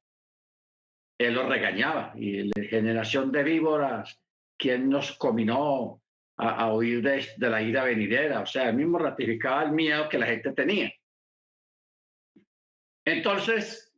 él 1.18 1.34
lo 1.34 1.50
regañaba. 1.50 2.14
Y 2.16 2.44
la 2.44 2.68
generación 2.70 3.32
de 3.32 3.44
víboras, 3.44 4.20
¿quién 4.60 4.90
nos 4.90 5.18
combinó 5.18 6.04
a, 6.38 6.66
a 6.66 6.74
huir 6.74 7.02
de, 7.02 7.50
la 7.50 7.64
ira 7.64 7.84
venidera? 7.84 8.42
O 8.42 8.46
sea, 8.46 8.70
él 8.70 8.76
mismo 8.76 9.00
ratificaba 9.00 9.64
el 9.64 9.72
miedo 9.72 10.08
que 10.08 10.20
la 10.20 10.28
gente 10.28 10.52
tenía. 10.52 10.94
Entonces, 13.08 13.98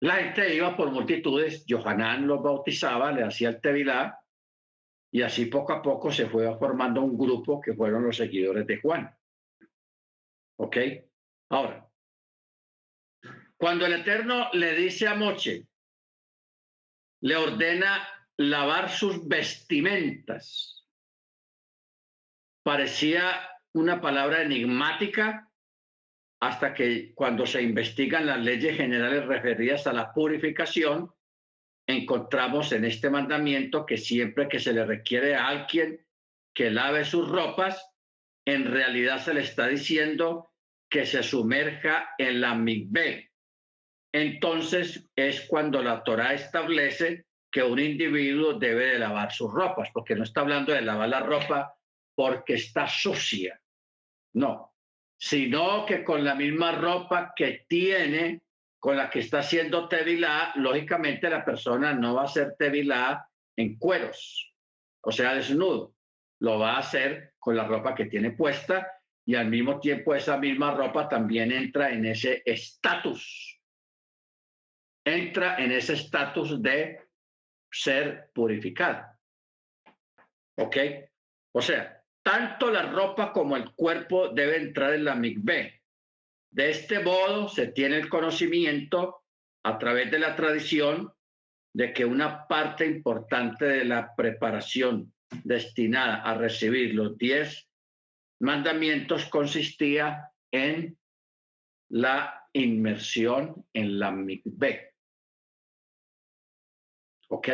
la 0.00 0.16
gente 0.16 0.52
iba 0.52 0.76
por 0.76 0.90
multitudes, 0.90 1.64
Johanán 1.68 2.26
los 2.26 2.42
bautizaba, 2.42 3.12
le 3.12 3.22
hacía 3.22 3.50
el 3.50 3.60
tevilá, 3.60 4.18
y 5.12 5.22
así 5.22 5.46
poco 5.46 5.74
a 5.74 5.80
poco 5.80 6.10
se 6.10 6.28
fue 6.28 6.52
formando 6.58 7.02
un 7.02 7.16
grupo 7.16 7.60
que 7.60 7.72
fueron 7.74 8.02
los 8.02 8.16
seguidores 8.16 8.66
de 8.66 8.80
Juan. 8.80 9.16
¿Ok? 10.58 10.76
Ahora, 11.50 11.88
cuando 13.56 13.86
el 13.86 13.92
Eterno 14.00 14.50
le 14.52 14.74
dice 14.74 15.06
a 15.06 15.14
Moche, 15.14 15.68
le 17.20 17.36
ordena 17.36 18.08
lavar 18.38 18.90
sus 18.90 19.28
vestimentas, 19.28 20.84
parecía 22.64 23.48
una 23.72 24.00
palabra 24.00 24.42
enigmática 24.42 25.48
hasta 26.46 26.72
que 26.72 27.12
cuando 27.12 27.44
se 27.44 27.60
investigan 27.60 28.26
las 28.26 28.38
leyes 28.38 28.76
generales 28.76 29.26
referidas 29.26 29.86
a 29.88 29.92
la 29.92 30.12
purificación, 30.12 31.12
encontramos 31.88 32.70
en 32.70 32.84
este 32.84 33.10
mandamiento 33.10 33.84
que 33.84 33.96
siempre 33.96 34.48
que 34.48 34.60
se 34.60 34.72
le 34.72 34.84
requiere 34.84 35.34
a 35.34 35.48
alguien 35.48 36.06
que 36.54 36.70
lave 36.70 37.04
sus 37.04 37.28
ropas, 37.28 37.84
en 38.46 38.64
realidad 38.64 39.18
se 39.18 39.34
le 39.34 39.40
está 39.40 39.66
diciendo 39.66 40.52
que 40.88 41.04
se 41.04 41.24
sumerja 41.24 42.10
en 42.16 42.40
la 42.40 42.54
migbe. 42.54 43.32
Entonces 44.14 45.10
es 45.16 45.40
cuando 45.48 45.82
la 45.82 46.04
Torah 46.04 46.32
establece 46.32 47.26
que 47.50 47.64
un 47.64 47.80
individuo 47.80 48.54
debe 48.54 48.86
de 48.92 48.98
lavar 49.00 49.32
sus 49.32 49.52
ropas, 49.52 49.88
porque 49.92 50.14
no 50.14 50.22
está 50.22 50.42
hablando 50.42 50.72
de 50.72 50.82
lavar 50.82 51.08
la 51.08 51.20
ropa 51.20 51.74
porque 52.14 52.54
está 52.54 52.86
sucia. 52.86 53.60
No, 54.34 54.75
sino 55.18 55.86
que 55.86 56.04
con 56.04 56.24
la 56.24 56.34
misma 56.34 56.72
ropa 56.72 57.32
que 57.34 57.64
tiene, 57.68 58.42
con 58.78 58.96
la 58.96 59.08
que 59.08 59.20
está 59.20 59.40
haciendo 59.40 59.88
tevilá, 59.88 60.52
lógicamente 60.56 61.30
la 61.30 61.44
persona 61.44 61.94
no 61.94 62.14
va 62.14 62.22
a 62.22 62.26
hacer 62.26 62.54
tevilá 62.58 63.28
en 63.56 63.78
cueros, 63.78 64.54
o 65.00 65.10
sea, 65.10 65.34
desnudo. 65.34 65.94
Lo 66.40 66.58
va 66.58 66.74
a 66.74 66.78
hacer 66.80 67.32
con 67.38 67.56
la 67.56 67.64
ropa 67.66 67.94
que 67.94 68.06
tiene 68.06 68.32
puesta 68.32 68.92
y 69.24 69.34
al 69.34 69.48
mismo 69.48 69.80
tiempo 69.80 70.14
esa 70.14 70.36
misma 70.36 70.74
ropa 70.74 71.08
también 71.08 71.50
entra 71.50 71.90
en 71.90 72.04
ese 72.04 72.42
estatus. 72.44 73.58
Entra 75.04 75.56
en 75.56 75.72
ese 75.72 75.94
estatus 75.94 76.62
de 76.62 77.00
ser 77.70 78.30
purificada. 78.34 79.18
¿Ok? 80.58 80.76
O 81.52 81.62
sea, 81.62 82.04
tanto 82.26 82.72
la 82.72 82.82
ropa 82.82 83.32
como 83.32 83.56
el 83.56 83.70
cuerpo 83.70 84.30
debe 84.30 84.56
entrar 84.56 84.94
en 84.94 85.04
la 85.04 85.14
mikveh. 85.14 85.80
De 86.50 86.70
este 86.70 86.98
modo 86.98 87.48
se 87.48 87.68
tiene 87.68 87.98
el 87.98 88.08
conocimiento 88.08 89.22
a 89.64 89.78
través 89.78 90.10
de 90.10 90.18
la 90.18 90.34
tradición 90.34 91.12
de 91.72 91.92
que 91.92 92.04
una 92.04 92.48
parte 92.48 92.84
importante 92.84 93.64
de 93.64 93.84
la 93.84 94.12
preparación 94.16 95.14
destinada 95.44 96.16
a 96.22 96.34
recibir 96.34 96.96
los 96.96 97.16
diez 97.16 97.68
mandamientos 98.40 99.26
consistía 99.26 100.32
en 100.50 100.98
la 101.90 102.48
inmersión 102.52 103.64
en 103.72 104.00
la 104.00 104.10
mikveh. 104.10 104.94
¿Ok? 107.28 107.48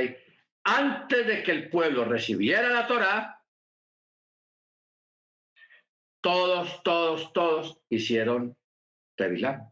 Antes 0.65 1.27
de 1.27 1.43
que 1.43 1.51
el 1.51 1.69
pueblo 1.69 2.07
recibiera 2.07 2.71
la 2.71 2.87
Torá, 2.87 3.41
todos, 6.23 6.83
todos, 6.83 7.33
todos 7.33 7.83
hicieron 7.91 8.57
Tevilán, 9.17 9.69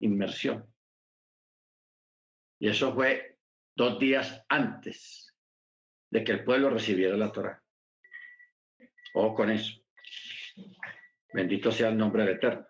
inmersión. 0.00 0.72
Y 2.60 2.68
eso 2.68 2.94
fue 2.94 3.38
dos 3.76 3.98
días 3.98 4.44
antes 4.48 5.34
de 6.10 6.24
que 6.24 6.32
el 6.32 6.44
pueblo 6.44 6.70
recibiera 6.70 7.16
la 7.16 7.30
Torah. 7.30 7.62
O 9.14 9.34
con 9.34 9.50
eso. 9.50 9.82
Bendito 11.32 11.70
sea 11.70 11.88
el 11.88 11.98
nombre 11.98 12.24
del 12.24 12.36
Eterno. 12.36 12.66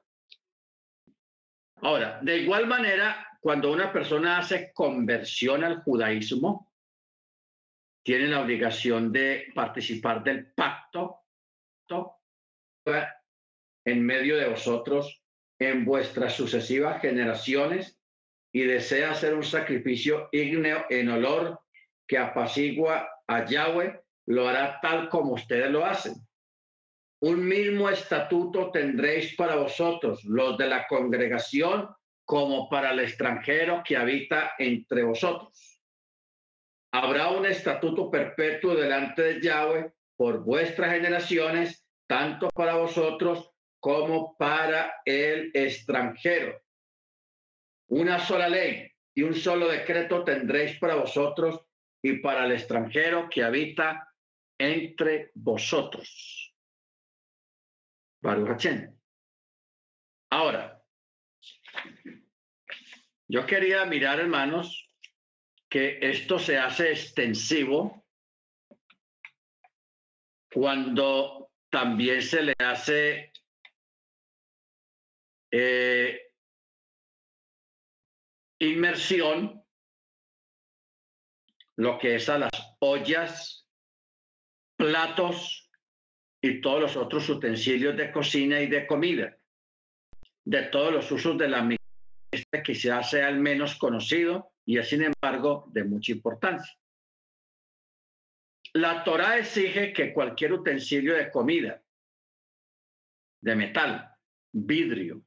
Ahora, 1.82 2.18
de 2.22 2.38
igual 2.38 2.66
manera, 2.66 3.38
cuando 3.40 3.70
una 3.70 3.92
persona 3.92 4.38
hace 4.38 4.72
conversión 4.72 5.62
al 5.62 5.82
judaísmo, 5.82 6.72
tienen 8.02 8.30
la 8.30 8.40
obligación 8.40 9.12
de 9.12 9.52
participar 9.54 10.24
del 10.24 10.52
pacto 10.52 11.18
en 13.84 14.04
medio 14.04 14.36
de 14.36 14.48
vosotros 14.48 15.22
en 15.58 15.84
vuestras 15.84 16.34
sucesivas 16.34 17.00
generaciones 17.00 17.98
y 18.52 18.62
desea 18.62 19.10
hacer 19.10 19.34
un 19.34 19.42
sacrificio 19.42 20.28
ígneo 20.32 20.84
en 20.88 21.08
olor 21.08 21.60
que 22.06 22.18
apacigua 22.18 23.08
a 23.26 23.44
Yahweh, 23.44 24.00
lo 24.26 24.48
hará 24.48 24.78
tal 24.80 25.08
como 25.08 25.34
ustedes 25.34 25.70
lo 25.70 25.84
hacen. 25.84 26.14
Un 27.20 27.46
mismo 27.46 27.90
estatuto 27.90 28.70
tendréis 28.70 29.34
para 29.34 29.56
vosotros, 29.56 30.24
los 30.24 30.56
de 30.56 30.68
la 30.68 30.86
congregación, 30.86 31.88
como 32.24 32.68
para 32.68 32.92
el 32.92 33.00
extranjero 33.00 33.82
que 33.84 33.96
habita 33.96 34.52
entre 34.58 35.02
vosotros. 35.02 35.82
Habrá 36.92 37.30
un 37.30 37.44
estatuto 37.44 38.10
perpetuo 38.10 38.74
delante 38.74 39.22
de 39.22 39.40
Yahweh 39.40 39.92
por 40.16 40.44
vuestras 40.44 40.92
generaciones, 40.92 41.87
tanto 42.08 42.48
para 42.48 42.74
vosotros 42.76 43.52
como 43.78 44.36
para 44.36 45.02
el 45.04 45.52
extranjero. 45.54 46.60
Una 47.88 48.18
sola 48.18 48.48
ley 48.48 48.90
y 49.14 49.22
un 49.22 49.34
solo 49.34 49.68
decreto 49.68 50.24
tendréis 50.24 50.78
para 50.78 50.96
vosotros 50.96 51.60
y 52.02 52.18
para 52.18 52.46
el 52.46 52.52
extranjero 52.52 53.28
que 53.28 53.44
habita 53.44 54.12
entre 54.58 55.30
vosotros. 55.34 56.54
Ahora, 60.30 60.82
yo 63.28 63.46
quería 63.46 63.84
mirar, 63.84 64.18
hermanos, 64.18 64.90
que 65.68 65.98
esto 66.00 66.38
se 66.38 66.58
hace 66.58 66.90
extensivo 66.90 68.06
cuando 70.50 71.47
también 71.70 72.22
se 72.22 72.42
le 72.42 72.54
hace 72.58 73.32
eh, 75.50 76.20
inmersión, 78.58 79.62
lo 81.76 81.98
que 81.98 82.16
es 82.16 82.28
a 82.28 82.38
las 82.38 82.50
ollas, 82.80 83.66
platos 84.76 85.70
y 86.40 86.60
todos 86.60 86.80
los 86.80 86.96
otros 86.96 87.28
utensilios 87.28 87.96
de 87.96 88.12
cocina 88.12 88.60
y 88.60 88.66
de 88.66 88.86
comida, 88.86 89.36
de 90.44 90.62
todos 90.64 90.92
los 90.92 91.10
usos 91.10 91.36
de 91.38 91.48
la 91.48 91.62
misma 91.62 91.78
que 92.30 92.62
quizás 92.62 93.10
sea 93.10 93.28
el 93.28 93.38
menos 93.38 93.76
conocido 93.76 94.52
y 94.64 94.78
es 94.78 94.88
sin 94.88 95.02
embargo 95.02 95.66
de 95.72 95.84
mucha 95.84 96.12
importancia. 96.12 96.78
La 98.78 99.02
Torah 99.02 99.38
exige 99.38 99.92
que 99.92 100.12
cualquier 100.12 100.52
utensilio 100.52 101.16
de 101.16 101.32
comida, 101.32 101.82
de 103.42 103.56
metal, 103.56 104.16
vidrio, 104.52 105.20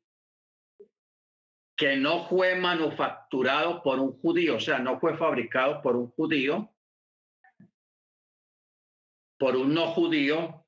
que 1.75 1.97
no 1.97 2.29
fue 2.29 2.55
manufacturado 2.55 3.83
por 3.83 3.99
un 3.99 4.13
judío, 4.21 4.55
o 4.55 4.59
sea, 4.61 4.79
no 4.79 5.01
fue 5.01 5.17
fabricado 5.17 5.81
por 5.81 5.97
un 5.97 6.09
judío, 6.11 6.73
por 9.37 9.57
un 9.57 9.73
no 9.73 9.87
judío, 9.87 10.65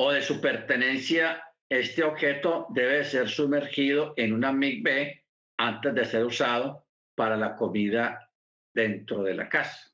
o 0.00 0.10
de 0.10 0.22
su 0.22 0.40
pertenencia 0.40 1.44
este 1.68 2.02
objeto 2.02 2.66
debe 2.70 3.04
ser 3.04 3.28
sumergido 3.28 4.14
en 4.16 4.32
una 4.32 4.52
migbe 4.52 5.26
antes 5.58 5.94
de 5.94 6.04
ser 6.04 6.24
usado 6.24 6.88
para 7.14 7.36
la 7.36 7.54
comida 7.54 8.32
dentro 8.74 9.22
de 9.22 9.34
la 9.34 9.48
casa. 9.48 9.87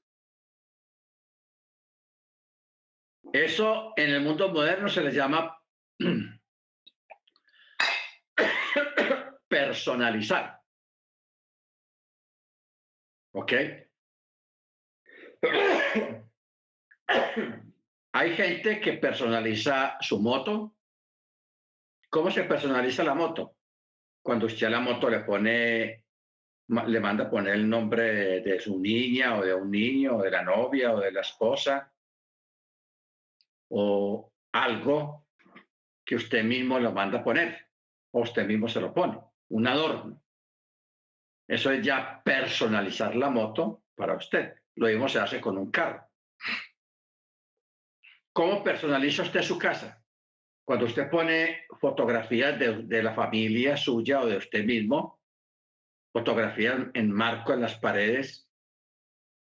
Eso 3.35 3.93
en 3.97 4.11
el 4.11 4.21
mundo 4.21 4.49
moderno 4.49 4.89
se 4.89 5.03
le 5.03 5.11
llama 5.11 5.61
personalizar. 9.49 10.61
¿Ok? 13.33 13.53
Hay 18.13 18.37
gente 18.37 18.81
que 18.81 18.93
personaliza 18.93 19.97
su 20.01 20.21
moto, 20.21 20.77
¿Cómo 22.09 22.31
se 22.31 22.45
personaliza 22.45 23.03
la 23.03 23.17
moto? 23.17 23.57
Cuando 24.23 24.47
usted 24.47 24.69
a 24.69 24.71
la 24.71 24.79
moto 24.79 25.11
le 25.11 25.25
pone, 25.25 26.05
le 26.69 27.01
manda 27.01 27.29
poner 27.29 27.55
el 27.55 27.69
nombre 27.69 28.41
de, 28.43 28.61
su 28.61 28.79
niña 28.79 29.37
o 29.37 29.45
de 29.45 29.53
un 29.53 29.69
niño 29.73 30.19
o 30.19 30.23
de 30.23 30.31
la 30.31 30.45
novia 30.45 30.93
o 30.93 31.01
de 31.01 31.11
la 31.11 31.23
esposa 31.23 31.93
o 33.71 34.33
algo 34.53 35.27
que 36.05 36.17
usted 36.17 36.45
mismo 36.45 36.79
lo 36.79 36.93
manda 36.93 37.19
a 37.19 37.25
poner 37.25 37.69
o 38.13 38.21
usted 38.21 38.47
mismo 38.47 38.69
se 38.69 38.81
lo 38.81 38.95
pone, 38.95 39.19
un 39.49 39.67
adorno. 39.67 40.23
Eso 41.49 41.71
es 41.73 41.85
ya 41.85 42.23
personalizar 42.25 43.17
la 43.17 43.29
moto 43.29 43.85
para 43.95 44.15
usted. 44.15 44.55
Lo 44.77 44.87
mismo 44.87 45.09
se 45.09 45.19
hace 45.19 45.41
con 45.41 45.59
un 45.59 45.71
carro. 45.71 46.07
¿Cómo 48.33 48.65
personaliza 48.65 49.23
usted 49.23 49.43
su 49.43 49.59
casa? 49.59 50.03
Cuando 50.65 50.87
usted 50.87 51.11
pone 51.11 51.67
fotografías 51.81 52.59
de, 52.59 53.03
la 53.03 53.15
familia 53.15 53.77
suya 53.77 54.21
o 54.21 54.27
de 54.27 54.39
usted 54.39 54.65
mismo, 54.65 55.21
fotografías 56.13 56.87
en 56.95 57.11
marco 57.13 57.53
en 57.53 57.61
las 57.61 57.79
paredes, 57.79 58.49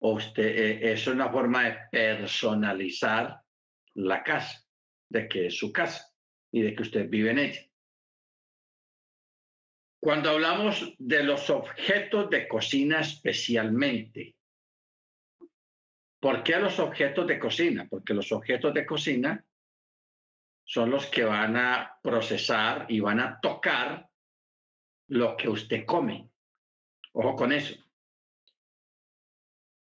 o 0.00 0.14
usted, 0.14 0.44
eh, 0.44 0.92
eso 0.92 1.10
es 1.10 1.14
una 1.14 1.30
forma 1.30 1.64
de 1.64 1.78
personalizar 1.90 3.42
la 3.94 4.22
casa, 4.22 4.64
de 5.08 5.28
que 5.28 5.46
es 5.46 5.58
su 5.58 5.72
casa 5.72 6.14
y 6.52 6.62
de 6.62 6.74
que 6.74 6.82
usted 6.82 7.08
vive 7.08 7.30
en 7.30 7.38
ella. 7.38 7.60
Cuando 10.00 10.30
hablamos 10.30 10.94
de 10.98 11.22
los 11.22 11.50
objetos 11.50 12.30
de 12.30 12.48
cocina 12.48 13.00
especialmente, 13.00 14.36
¿por 16.20 16.42
qué 16.42 16.56
los 16.56 16.78
objetos 16.78 17.26
de 17.26 17.38
cocina? 17.38 17.86
Porque 17.88 18.14
los 18.14 18.32
objetos 18.32 18.72
de 18.72 18.86
cocina 18.86 19.44
son 20.64 20.90
los 20.90 21.06
que 21.06 21.24
van 21.24 21.56
a 21.56 21.98
procesar 22.02 22.86
y 22.88 23.00
van 23.00 23.20
a 23.20 23.40
tocar 23.40 24.08
lo 25.08 25.36
que 25.36 25.48
usted 25.48 25.84
come. 25.84 26.30
Ojo 27.12 27.36
con 27.36 27.52
eso. 27.52 27.74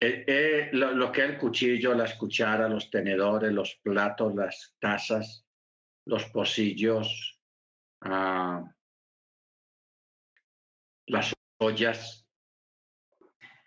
Eh, 0.04 0.24
eh, 0.26 0.70
lo, 0.72 1.12
que 1.12 1.22
es 1.22 1.30
el 1.30 1.38
cuchillo, 1.38 1.94
las 1.94 2.14
cucharas, 2.14 2.68
los 2.68 2.90
tenedores, 2.90 3.52
los 3.52 3.76
platos, 3.84 4.34
las 4.34 4.74
tazas, 4.80 5.46
los 6.06 6.24
pocillos, 6.24 7.40
ah, 8.00 8.64
las 11.06 11.32
ollas, 11.60 12.26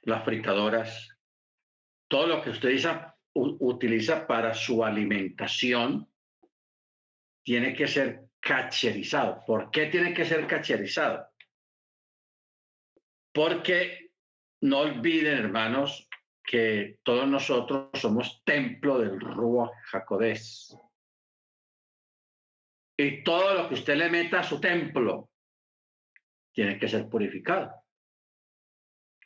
las 0.01 0.25
fritadoras, 0.25 1.07
todo 2.09 2.27
lo 2.27 2.41
que 2.41 2.49
usted 2.49 2.77
utiliza 3.33 4.27
para 4.27 4.53
su 4.53 4.83
alimentación 4.83 6.11
tiene 7.45 7.73
que 7.73 7.87
ser 7.87 8.25
cacherizado. 8.41 9.41
¿Por 9.45 9.71
qué 9.71 9.85
tiene 9.85 10.13
que 10.13 10.25
ser 10.25 10.45
cacherizado? 10.47 11.29
Porque 13.33 14.05
no 14.61 14.79
olviden, 14.79 15.37
hermanos, 15.37 16.04
que 16.45 16.99
todos 17.03 17.27
nosotros 17.27 17.89
somos 17.93 18.43
templo 18.43 18.99
del 18.99 19.19
Ruach 19.19 19.71
Jacodés. 19.85 20.77
Y 22.97 23.23
todo 23.23 23.53
lo 23.53 23.67
que 23.67 23.73
usted 23.73 23.95
le 23.95 24.09
meta 24.09 24.39
a 24.39 24.43
su 24.43 24.59
templo 24.59 25.29
tiene 26.53 26.79
que 26.79 26.87
ser 26.87 27.09
purificado. 27.09 27.73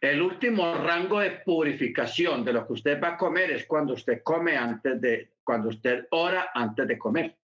El 0.01 0.21
último 0.21 0.73
rango 0.75 1.19
de 1.19 1.31
purificación 1.31 2.45
de 2.45 2.53
lo 2.53 2.65
que 2.65 2.73
usted 2.73 3.01
va 3.01 3.09
a 3.09 3.17
comer 3.17 3.51
es 3.51 3.65
cuando 3.65 3.93
usted 3.93 4.23
come 4.23 4.55
antes 4.55 4.99
de, 5.01 5.33
cuando 5.43 5.69
usted 5.69 6.07
ora 6.11 6.51
antes 6.53 6.87
de 6.87 6.97
comer. 6.97 7.37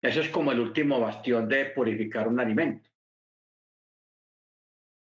Eso 0.00 0.20
es 0.20 0.30
como 0.30 0.52
el 0.52 0.60
último 0.60 1.00
bastión 1.00 1.48
de 1.48 1.66
purificar 1.66 2.28
un 2.28 2.40
alimento. 2.40 2.88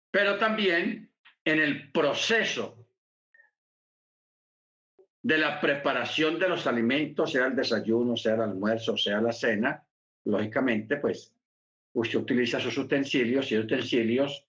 Pero 0.10 0.38
también 0.38 1.05
en 1.46 1.60
el 1.60 1.92
proceso 1.92 2.78
de 5.22 5.38
la 5.38 5.60
preparación 5.62 6.38
de 6.38 6.50
los 6.50 6.68
alimentos, 6.68 7.32
sea 7.32 7.46
el 7.48 7.56
desayuno, 7.56 8.18
sea 8.18 8.36
el 8.36 8.42
almuerzo, 8.42 8.98
sea 8.98 9.22
la 9.22 9.32
cena, 9.32 9.84
lógicamente, 10.26 10.98
pues 10.98 11.34
usted 11.94 12.20
utiliza 12.20 12.60
sus 12.60 12.78
utensilios 12.78 13.52
y 13.52 13.58
utensilios 13.58 14.46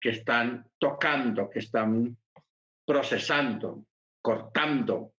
que 0.00 0.10
están 0.10 0.68
tocando, 0.78 1.48
que 1.48 1.60
están 1.60 2.16
procesando, 2.84 3.86
cortando 4.20 5.14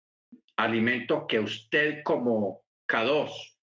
alimentos 0.57 1.25
que 1.27 1.41
usted 1.41 2.03
como 2.03 2.63
K2 2.87 3.55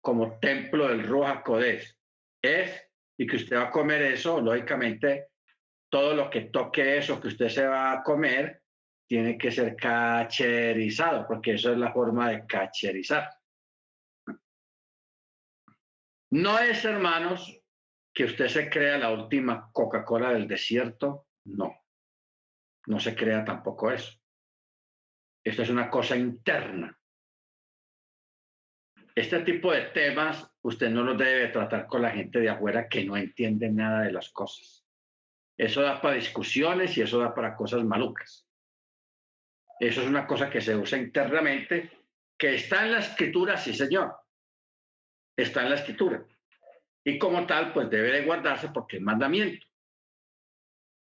como 0.00 0.38
templo 0.38 0.88
del 0.88 1.06
Ruach 1.06 1.42
Kodesh. 1.42 1.94
Es, 2.42 2.82
y 3.18 3.26
que 3.26 3.36
usted 3.36 3.56
va 3.56 3.64
a 3.64 3.70
comer 3.70 4.02
eso, 4.02 4.40
lógicamente, 4.40 5.27
todo 5.90 6.14
lo 6.14 6.30
que 6.30 6.42
toque 6.42 6.98
eso 6.98 7.20
que 7.20 7.28
usted 7.28 7.48
se 7.48 7.66
va 7.66 7.92
a 7.92 8.02
comer 8.02 8.62
tiene 9.08 9.38
que 9.38 9.50
ser 9.50 9.74
cacherizado, 9.74 11.26
porque 11.26 11.54
eso 11.54 11.72
es 11.72 11.78
la 11.78 11.92
forma 11.92 12.30
de 12.30 12.46
cacherizar. 12.46 13.30
No 16.30 16.58
es, 16.58 16.84
hermanos, 16.84 17.58
que 18.12 18.24
usted 18.24 18.48
se 18.48 18.68
crea 18.68 18.98
la 18.98 19.10
última 19.10 19.70
Coca-Cola 19.72 20.32
del 20.32 20.46
desierto, 20.46 21.28
no. 21.44 21.74
No 22.86 23.00
se 23.00 23.14
crea 23.14 23.44
tampoco 23.44 23.90
eso. 23.90 24.12
Esto 25.42 25.62
es 25.62 25.70
una 25.70 25.88
cosa 25.88 26.16
interna. 26.16 26.98
Este 29.14 29.40
tipo 29.40 29.72
de 29.72 29.86
temas 29.86 30.48
usted 30.62 30.90
no 30.90 31.02
los 31.02 31.16
debe 31.16 31.48
tratar 31.48 31.86
con 31.86 32.02
la 32.02 32.10
gente 32.10 32.40
de 32.40 32.50
afuera 32.50 32.88
que 32.88 33.04
no 33.04 33.16
entiende 33.16 33.70
nada 33.70 34.02
de 34.02 34.12
las 34.12 34.28
cosas. 34.30 34.77
Eso 35.58 35.82
da 35.82 36.00
para 36.00 36.14
discusiones 36.14 36.96
y 36.96 37.02
eso 37.02 37.18
da 37.18 37.34
para 37.34 37.56
cosas 37.56 37.82
malucas. 37.82 38.46
Eso 39.80 40.00
es 40.02 40.06
una 40.06 40.26
cosa 40.26 40.48
que 40.48 40.60
se 40.60 40.76
usa 40.76 40.98
internamente, 40.98 41.90
que 42.38 42.54
está 42.54 42.84
en 42.84 42.92
la 42.92 43.00
escritura, 43.00 43.56
sí 43.56 43.74
señor. 43.74 44.14
Está 45.36 45.62
en 45.62 45.70
la 45.70 45.74
escritura. 45.74 46.24
Y 47.04 47.18
como 47.18 47.44
tal, 47.44 47.72
pues 47.72 47.90
debe 47.90 48.12
de 48.12 48.24
guardarse 48.24 48.68
porque 48.68 48.98
es 48.98 49.02
mandamiento. 49.02 49.66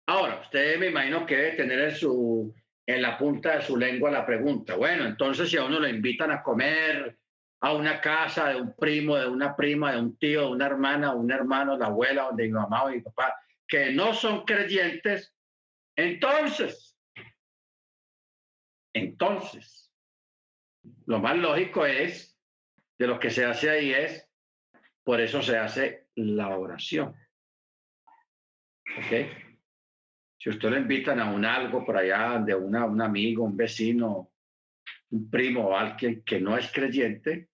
Ahora, 0.07 0.41
usted 0.41 0.79
me 0.79 0.89
imagino 0.89 1.25
que 1.25 1.37
debe 1.37 1.57
tener 1.57 1.81
en, 1.81 1.95
su, 1.95 2.55
en 2.87 3.01
la 3.01 3.17
punta 3.17 3.57
de 3.57 3.63
su 3.63 3.77
lengua 3.77 4.11
la 4.11 4.27
pregunta, 4.27 4.75
bueno, 4.75 5.07
entonces 5.07 5.49
si 5.49 5.57
a 5.57 5.65
uno 5.65 5.79
le 5.79 5.91
invitan 5.91 6.33
a 6.33 6.43
comer 6.43 7.19
a 7.61 7.73
una 7.73 8.01
casa 8.01 8.49
de 8.49 8.57
un 8.57 8.75
primo, 8.75 9.17
de 9.17 9.29
una 9.29 9.55
prima, 9.55 9.93
de 9.93 10.01
un 10.01 10.17
tío, 10.17 10.41
de 10.41 10.47
una 10.49 10.67
hermana, 10.67 11.15
un 11.15 11.31
hermano, 11.31 11.79
la 11.79 11.87
abuela, 11.87 12.31
de 12.33 12.45
mi 12.45 12.51
mamá 12.51 12.85
o 12.85 12.91
mi 12.91 13.01
papá, 13.01 13.33
que 13.73 13.91
no 13.91 14.13
son 14.13 14.45
creyentes, 14.45 15.35
entonces, 15.97 16.95
entonces, 18.95 19.91
lo 21.07 21.21
más 21.21 21.39
lógico 21.39 21.87
es, 21.87 22.39
de 22.99 23.07
lo 23.07 23.19
que 23.19 23.31
se 23.31 23.47
hace 23.47 23.71
ahí 23.71 23.93
es, 23.93 24.29
por 25.03 25.23
eso 25.23 25.41
se 25.41 25.57
hace 25.57 26.09
la 26.17 26.55
oración. 26.55 27.17
¿Ok? 28.99 29.31
Si 30.39 30.51
usted 30.51 30.69
le 30.69 30.81
invitan 30.81 31.19
a 31.21 31.33
un 31.33 31.47
algo 31.47 31.83
por 31.83 31.97
allá, 31.97 32.43
de 32.45 32.55
una, 32.55 32.85
un 32.85 33.01
amigo, 33.01 33.43
un 33.43 33.57
vecino, 33.57 34.35
un 35.13 35.31
primo 35.31 35.69
o 35.69 35.75
alguien 35.75 36.23
que 36.27 36.39
no 36.43 36.59
es 36.59 36.71
creyente, 36.71 37.49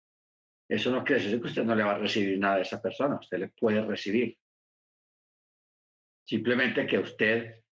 eso 0.67 0.91
no 0.91 1.05
quiere 1.05 1.23
decir 1.23 1.43
que 1.43 1.49
usted 1.49 1.65
no 1.65 1.75
le 1.75 1.85
va 1.85 1.97
a 1.97 1.99
recibir 1.99 2.39
nada 2.39 2.57
de 2.57 2.63
esa 2.63 2.81
persona, 2.81 3.19
usted 3.21 3.39
le 3.39 3.49
puede 3.49 3.85
recibir. 3.85 4.39
Simplemente 6.27 6.87
que 6.87 6.99
usted, 6.99 7.63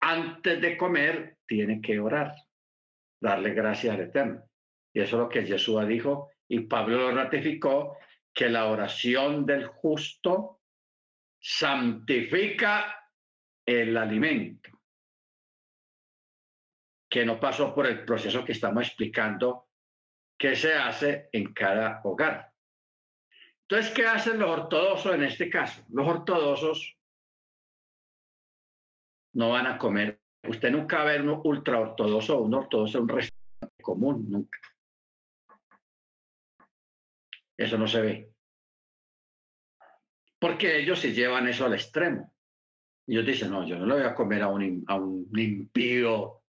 antes 0.00 0.60
de 0.60 0.76
comer, 0.76 1.38
tiene 1.46 1.82
que 1.82 2.00
orar, 2.00 2.34
darle 3.20 3.52
gracias 3.52 3.94
al 3.94 4.02
Eterno. 4.02 4.42
Y 4.94 5.00
eso 5.00 5.16
es 5.16 5.22
lo 5.22 5.28
que 5.28 5.44
Jesús 5.44 5.86
dijo 5.86 6.30
y 6.48 6.60
Pablo 6.60 6.98
lo 6.98 7.14
ratificó, 7.14 7.98
que 8.32 8.48
la 8.48 8.66
oración 8.66 9.46
del 9.46 9.66
justo 9.66 10.62
santifica 11.40 13.10
el 13.66 13.96
alimento, 13.96 14.70
que 17.08 17.24
no 17.24 17.38
pasó 17.38 17.74
por 17.74 17.86
el 17.86 18.04
proceso 18.04 18.44
que 18.44 18.52
estamos 18.52 18.86
explicando 18.86 19.68
que 20.38 20.56
se 20.56 20.74
hace 20.74 21.28
en 21.32 21.52
cada 21.52 22.00
hogar. 22.04 22.52
Entonces, 23.68 23.92
¿qué 23.94 24.06
hacen 24.06 24.38
los 24.38 24.50
ortodoxos 24.50 25.14
en 25.14 25.22
este 25.22 25.48
caso? 25.48 25.84
Los 25.90 26.06
ortodoxos 26.06 26.96
no 29.34 29.50
van 29.50 29.66
a 29.66 29.78
comer. 29.78 30.20
Usted 30.48 30.70
nunca 30.70 30.98
va 30.98 31.02
a 31.02 31.12
ver 31.12 31.22
un 31.22 31.40
ultra 31.44 31.80
ortodoxo 31.80 32.38
o 32.38 32.42
un 32.42 32.54
ortodoxo 32.54 32.98
en 32.98 33.02
un 33.04 33.08
restaurante 33.08 33.82
común, 33.82 34.26
nunca. 34.28 34.58
Eso 37.56 37.78
no 37.78 37.86
se 37.86 38.00
ve. 38.00 38.30
Porque 40.38 40.78
ellos 40.78 40.98
se 40.98 41.12
llevan 41.12 41.48
eso 41.48 41.64
al 41.64 41.74
extremo. 41.74 42.32
Ellos 43.06 43.24
dicen, 43.24 43.50
no, 43.50 43.66
yo 43.66 43.78
no 43.78 43.86
le 43.86 43.94
voy 43.94 44.02
a 44.04 44.14
comer 44.14 44.42
a 44.42 44.48
un, 44.48 44.84
a 44.86 44.96
un 44.96 45.38
impío, 45.38 46.42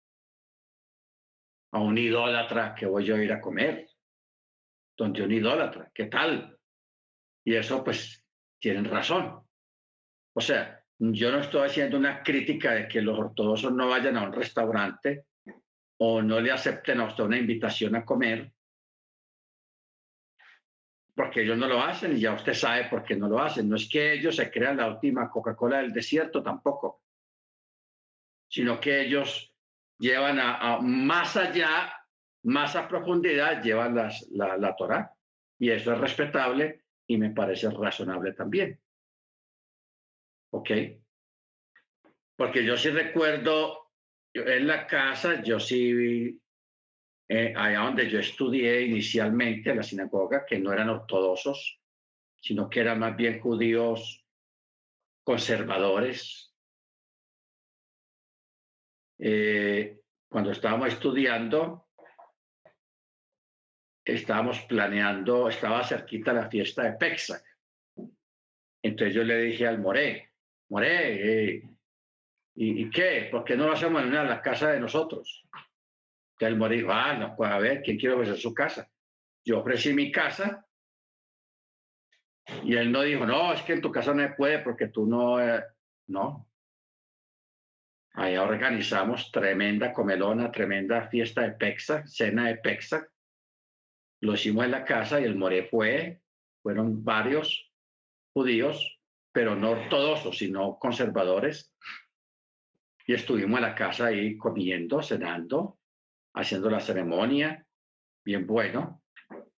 a 1.73 1.81
un 1.81 1.99
idólatra 1.99 2.75
que 2.75 2.87
voy 2.87 3.05
yo 3.05 3.17
a 3.17 3.23
ir 3.23 3.33
a 3.33 3.41
comer. 3.41 3.89
Donde 4.97 5.23
un 5.23 5.33
idólatra, 5.33 5.91
¿qué 5.93 6.07
tal? 6.07 6.59
Y 7.45 7.55
eso 7.55 7.83
pues 7.85 8.25
tienen 8.61 8.85
razón. 8.85 9.45
O 10.35 10.41
sea, 10.41 10.74
yo 10.99 11.33
no 11.33 11.39
estoy 11.41 11.67
haciendo 11.67 11.97
una 11.97 12.23
crítica 12.23 12.73
de 12.73 12.89
que 12.89 13.03
los 13.03 13.19
ortodoxos 13.19 13.73
no 13.73 13.89
vayan 13.89 14.17
a 14.17 14.23
un 14.23 14.33
restaurante 14.33 15.27
o 15.99 16.23
no 16.23 16.41
le 16.41 16.51
acepten 16.51 17.01
a 17.01 17.07
usted 17.07 17.25
una 17.25 17.39
invitación 17.39 17.97
a 17.97 18.05
comer, 18.05 18.53
porque 21.15 21.43
ellos 21.43 21.59
no 21.59 21.69
lo 21.69 21.81
hacen 21.81 22.17
y 22.17 22.21
ya 22.21 22.33
usted 22.33 22.55
sabe 22.55 22.85
por 22.85 23.05
qué 23.05 23.17
no 23.17 23.29
lo 23.29 23.41
hacen. 23.41 23.69
No 23.69 23.77
es 23.77 23.89
que 23.89 24.15
ellos 24.15 24.37
se 24.37 24.51
crean 24.51 24.77
la 24.77 24.89
última 24.89 25.31
Coca-Cola 25.31 25.79
del 25.79 25.93
desierto 25.93 26.43
tampoco, 26.43 27.03
sino 28.49 28.81
que 28.81 29.03
ellos 29.03 29.55
llevan 29.99 30.39
a, 30.41 30.79
más 30.81 31.37
allá, 31.37 31.93
más 32.43 32.75
a 32.75 32.89
profundidad, 32.89 33.63
llevan 33.63 33.95
la, 33.95 34.59
la 34.59 34.77
Torah. 34.77 35.13
Y 35.59 35.71
eso 35.71 35.93
es 35.93 36.01
respetable 36.01 36.85
y 37.07 37.17
me 37.17 37.31
parece 37.31 37.71
razonable 37.71 38.33
también. 38.33 38.81
¿Ok? 40.55 40.71
Porque 42.37 42.65
yo 42.65 42.77
sí 42.77 42.91
recuerdo, 42.91 43.91
en 44.33 44.69
la 44.69 44.87
casa, 44.87 45.43
yo 45.43 45.59
sí 45.59 46.41
eh, 47.29 47.53
allá 47.57 47.81
donde 47.81 48.09
yo 48.09 48.21
estudié 48.21 48.83
inicialmente, 48.83 49.75
la 49.75 49.83
sinagoga, 49.83 50.47
que 50.47 50.61
no 50.61 50.73
eran 50.73 50.91
ortodoxos, 50.91 51.81
sino 52.41 52.71
que 52.71 52.81
eran 52.81 53.01
más 53.01 53.17
bien 53.17 53.41
judíos 53.41 54.25
conservadores. 55.25 56.55
Eh, 59.19 60.01
cuando 60.29 60.53
estábamos 60.53 60.89
estudiando, 60.89 61.89
estábamos 64.05 64.61
planeando, 64.63 65.49
estaba 65.49 65.83
cerquita 65.83 66.33
la 66.33 66.49
fiesta 66.49 66.85
de 66.85 66.93
Pexac. 66.93 67.43
Entonces 68.85 69.15
yo 69.15 69.25
le 69.25 69.39
dije 69.39 69.67
al 69.67 69.81
Moré, 69.81 70.34
Moré, 70.69 71.55
eh, 71.55 71.63
¿y, 72.55 72.91
qué? 72.91 73.29
¿Por 73.31 73.45
qué 73.45 73.57
no 73.57 73.67
lo 73.67 73.73
hacemos 73.73 74.03
en 74.03 74.13
la 74.13 74.41
casa 74.41 74.71
de 74.71 74.81
nosotros? 74.81 75.47
Que 76.39 76.47
el 76.47 76.57
morir, 76.57 76.87
ah, 76.89 77.15
no, 77.15 77.37
pues 77.37 77.51
a 77.51 77.59
ver, 77.59 77.83
¿quién 77.83 77.99
quiere 77.99 78.15
ofrecer 78.15 78.37
su 78.37 78.55
casa? 78.55 78.91
Yo 79.45 79.61
ofrecí 79.61 79.93
mi 79.93 80.11
casa 80.11 80.67
y 82.63 82.75
él 82.75 82.93
no 82.93 83.03
dijo, 83.03 83.27
no, 83.27 83.53
es 83.53 83.63
que 83.63 83.75
en 83.75 83.81
tu 83.81 83.91
casa 83.91 84.15
no 84.15 84.23
se 84.23 84.35
puede 84.35 84.59
porque 84.61 84.89
tú 84.89 85.07
no, 85.07 85.41
eh, 85.41 85.63
no. 86.09 86.49
Allá 88.15 88.43
organizamos 88.43 89.33
tremenda 89.33 89.93
comelona, 89.93 90.51
tremenda 90.53 91.09
fiesta 91.09 91.43
de 91.43 91.53
Pexa, 91.53 92.07
cena 92.07 92.47
de 92.47 92.57
Pexa. 92.57 93.09
Lo 94.21 94.35
hicimos 94.35 94.65
en 94.65 94.71
la 94.71 94.85
casa 94.85 95.21
y 95.21 95.25
el 95.25 95.37
More 95.37 95.65
fue, 95.65 96.21
fueron 96.63 97.05
varios 97.05 97.73
judíos, 98.33 99.01
pero 99.35 99.57
no 99.57 99.73
ortodoxos, 99.73 100.39
sino 100.39 100.79
conservadores. 100.79 101.75
Y 103.05 103.15
estuvimos 103.15 103.59
en 103.59 103.63
la 103.63 103.75
casa 103.75 104.07
ahí 104.07 104.37
comiendo, 104.37 105.03
cenando, 105.03 105.81
haciendo 106.35 106.71
la 106.71 106.79
ceremonia, 106.79 107.67
bien 108.25 108.47
bueno, 108.47 109.03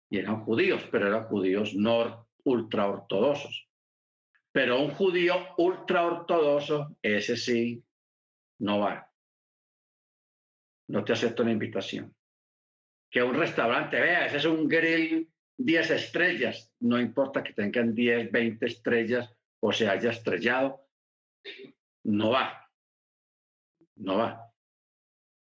y 0.08 0.18
eran 0.18 0.42
judíos, 0.44 0.82
pero 0.90 1.08
eran 1.08 1.24
judíos 1.24 1.74
no 1.74 2.26
ultra 2.44 2.88
ortodoxos. 2.88 3.68
Pero 4.50 4.80
un 4.80 4.92
judío 4.92 5.34
ultra 5.58 6.06
ortodoxo, 6.06 6.96
ese 7.02 7.36
sí, 7.36 7.84
no 8.60 8.78
va. 8.78 9.12
No 10.88 11.04
te 11.04 11.12
acepto 11.12 11.42
una 11.42 11.52
invitación. 11.52 12.14
Que 13.10 13.22
un 13.22 13.34
restaurante, 13.34 14.00
vea, 14.00 14.24
ese 14.24 14.38
es 14.38 14.46
un 14.46 14.66
grill 14.66 15.30
10 15.58 15.90
estrellas, 15.90 16.72
no 16.80 16.98
importa 16.98 17.42
que 17.42 17.52
tengan 17.52 17.94
10, 17.94 18.32
20 18.32 18.64
estrellas 18.64 19.35
o 19.60 19.72
se 19.72 19.88
haya 19.88 20.10
estrellado, 20.10 20.86
no 22.04 22.30
va. 22.30 22.70
No 23.96 24.18
va. 24.18 24.52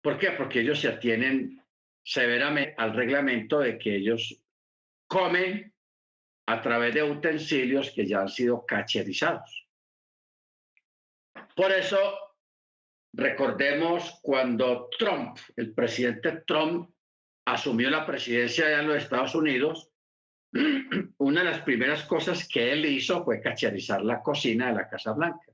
¿Por 0.02 0.18
qué? 0.18 0.32
Porque 0.32 0.60
ellos 0.60 0.80
se 0.80 0.88
atienen 0.88 1.62
severamente 2.04 2.74
al 2.76 2.94
reglamento 2.94 3.60
de 3.60 3.78
que 3.78 3.96
ellos 3.96 4.42
comen 5.06 5.72
a 6.46 6.60
través 6.60 6.94
de 6.94 7.02
utensilios 7.04 7.92
que 7.92 8.06
ya 8.06 8.22
han 8.22 8.28
sido 8.28 8.66
cacherizados. 8.66 9.68
Por 11.54 11.70
eso, 11.70 11.98
recordemos 13.12 14.18
cuando 14.22 14.88
Trump, 14.98 15.38
el 15.56 15.72
presidente 15.72 16.42
Trump, 16.46 16.90
asumió 17.46 17.90
la 17.90 18.06
presidencia 18.06 18.80
en 18.80 18.88
los 18.88 18.96
Estados 18.96 19.34
Unidos, 19.34 19.91
una 21.18 21.42
de 21.42 21.50
las 21.50 21.60
primeras 21.62 22.04
cosas 22.04 22.46
que 22.46 22.72
él 22.72 22.84
hizo 22.84 23.24
fue 23.24 23.40
cacherizar 23.40 24.02
la 24.02 24.22
cocina 24.22 24.68
de 24.68 24.74
la 24.74 24.88
Casa 24.88 25.12
Blanca. 25.12 25.50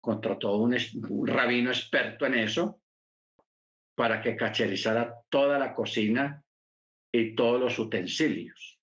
contrató 0.00 0.56
un, 0.56 0.76
un 1.08 1.26
rabino 1.26 1.70
experto 1.70 2.26
en 2.26 2.34
eso 2.34 2.80
para 3.94 4.20
que 4.22 4.36
cacherizara 4.36 5.14
toda 5.28 5.58
la 5.58 5.74
cocina 5.74 6.42
y 7.12 7.34
todos 7.34 7.60
los 7.60 7.78
utensilios. 7.78 8.78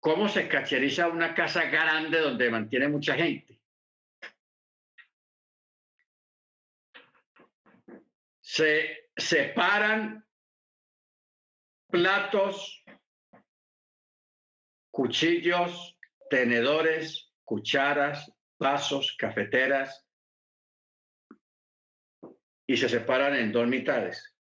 ¿Cómo 0.00 0.28
se 0.28 0.46
cacheriza 0.48 1.08
una 1.08 1.34
casa 1.34 1.64
grande 1.64 2.20
donde 2.20 2.50
mantiene 2.50 2.88
mucha 2.88 3.14
gente? 3.14 3.60
Se 8.40 9.08
separan 9.16 10.24
platos, 11.88 12.83
cuchillos, 14.94 15.98
tenedores, 16.30 17.34
cucharas, 17.42 18.32
vasos, 18.60 19.16
cafeteras, 19.18 20.06
y 22.64 22.76
se 22.76 22.88
separan 22.88 23.34
en 23.34 23.50
dos 23.50 23.66
mitades. 23.66 24.36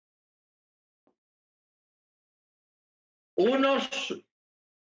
Unos 3.36 3.89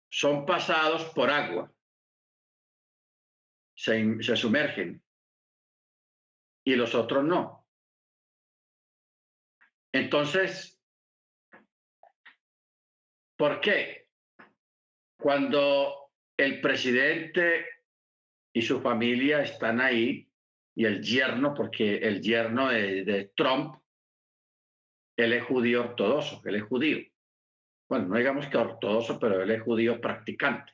son 0.09 0.47
pasados 0.47 1.07
por 1.07 1.29
agua, 1.29 1.75
se, 3.75 4.23
se 4.23 4.37
sumergen, 4.37 5.05
y 6.65 6.77
los 6.77 6.95
otros 6.95 7.25
no. 7.25 7.67
Entonces, 9.93 10.81
¿por 13.37 13.61
qué? 13.61 14.08
Cuando 15.21 16.13
el 16.37 16.61
presidente 16.61 17.67
y 18.55 18.63
su 18.63 18.81
familia 18.81 19.43
están 19.43 19.81
ahí, 19.81 20.29
y 20.79 20.85
el 20.85 21.03
yerno, 21.03 21.55
porque 21.55 21.97
el 21.97 22.23
yerno 22.23 22.69
de, 22.69 23.05
de 23.05 23.33
Trump, 23.35 23.75
él 25.17 25.33
es 25.33 25.43
judío 25.43 25.81
ortodoxo, 25.81 26.41
él 26.45 26.55
es 26.55 26.63
judío. 26.63 26.99
Bueno, 27.89 28.07
no 28.07 28.17
digamos 28.17 28.47
que 28.47 28.59
ortodoxo, 28.59 29.19
pero 29.19 29.43
él 29.43 29.51
es 29.51 29.61
judío 29.61 30.01
practicante. 30.01 30.73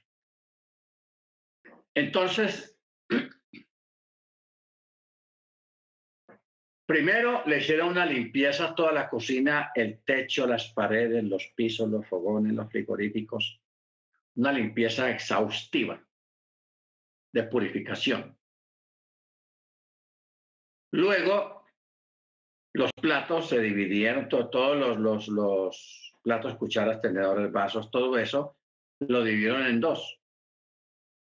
Entonces, 1.94 2.78
primero 6.86 7.42
le 7.46 7.60
hicieron 7.60 7.88
una 7.88 8.04
limpieza 8.04 8.66
a 8.66 8.74
toda 8.74 8.92
la 8.92 9.08
cocina, 9.08 9.70
el 9.74 10.04
techo, 10.04 10.46
las 10.46 10.70
paredes, 10.74 11.24
los 11.24 11.50
pisos, 11.56 11.88
los 11.88 12.06
fogones, 12.06 12.52
los 12.52 12.70
frigoríficos, 12.70 13.58
una 14.36 14.52
limpieza 14.52 15.10
exhaustiva 15.10 16.02
de 17.32 17.42
purificación. 17.44 18.36
Luego, 20.92 21.64
los 22.72 22.90
platos 22.92 23.48
se 23.48 23.60
dividieron, 23.60 24.28
todos 24.28 24.76
los, 24.76 24.98
los, 24.98 25.28
los 25.28 26.12
platos, 26.22 26.56
cucharas, 26.56 27.00
tenedores, 27.00 27.50
vasos, 27.50 27.90
todo 27.90 28.18
eso, 28.18 28.56
lo 29.00 29.22
dividieron 29.24 29.66
en 29.66 29.80
dos. 29.80 30.20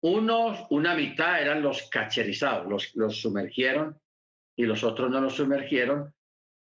Unos, 0.02 0.66
una 0.70 0.94
mitad 0.94 1.40
eran 1.40 1.62
los 1.62 1.88
cacherizados, 1.88 2.66
los, 2.68 2.94
los 2.94 3.20
sumergieron 3.20 3.98
y 4.56 4.64
los 4.64 4.84
otros 4.84 5.10
no 5.10 5.20
los 5.20 5.36
sumergieron. 5.36 6.12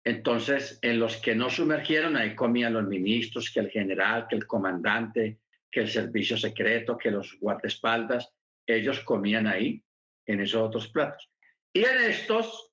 Entonces, 0.03 0.80
en 0.82 0.99
los 0.99 1.17
que 1.17 1.36
no 1.36 1.49
sumergieron, 1.49 2.17
ahí 2.17 2.36
comían 2.36 2.73
los 2.73 2.88
ministros, 2.88 3.51
que 3.51 3.61
el 3.61 3.69
general, 3.69 4.27
que 4.27 4.36
el 4.36 4.45
comandante, 4.45 5.39
que 5.72 5.82
el 5.82 5.89
servicio 5.89 6.38
secreto, 6.38 6.97
que 6.97 7.11
los 7.11 7.38
guardaespaldas, 7.39 8.34
ellos 8.65 8.99
comían 9.01 9.47
ahí, 9.47 9.84
en 10.26 10.41
esos 10.41 10.61
otros 10.61 10.88
platos. 10.89 11.30
Y 11.74 11.84
en 11.84 11.97
estos, 12.01 12.72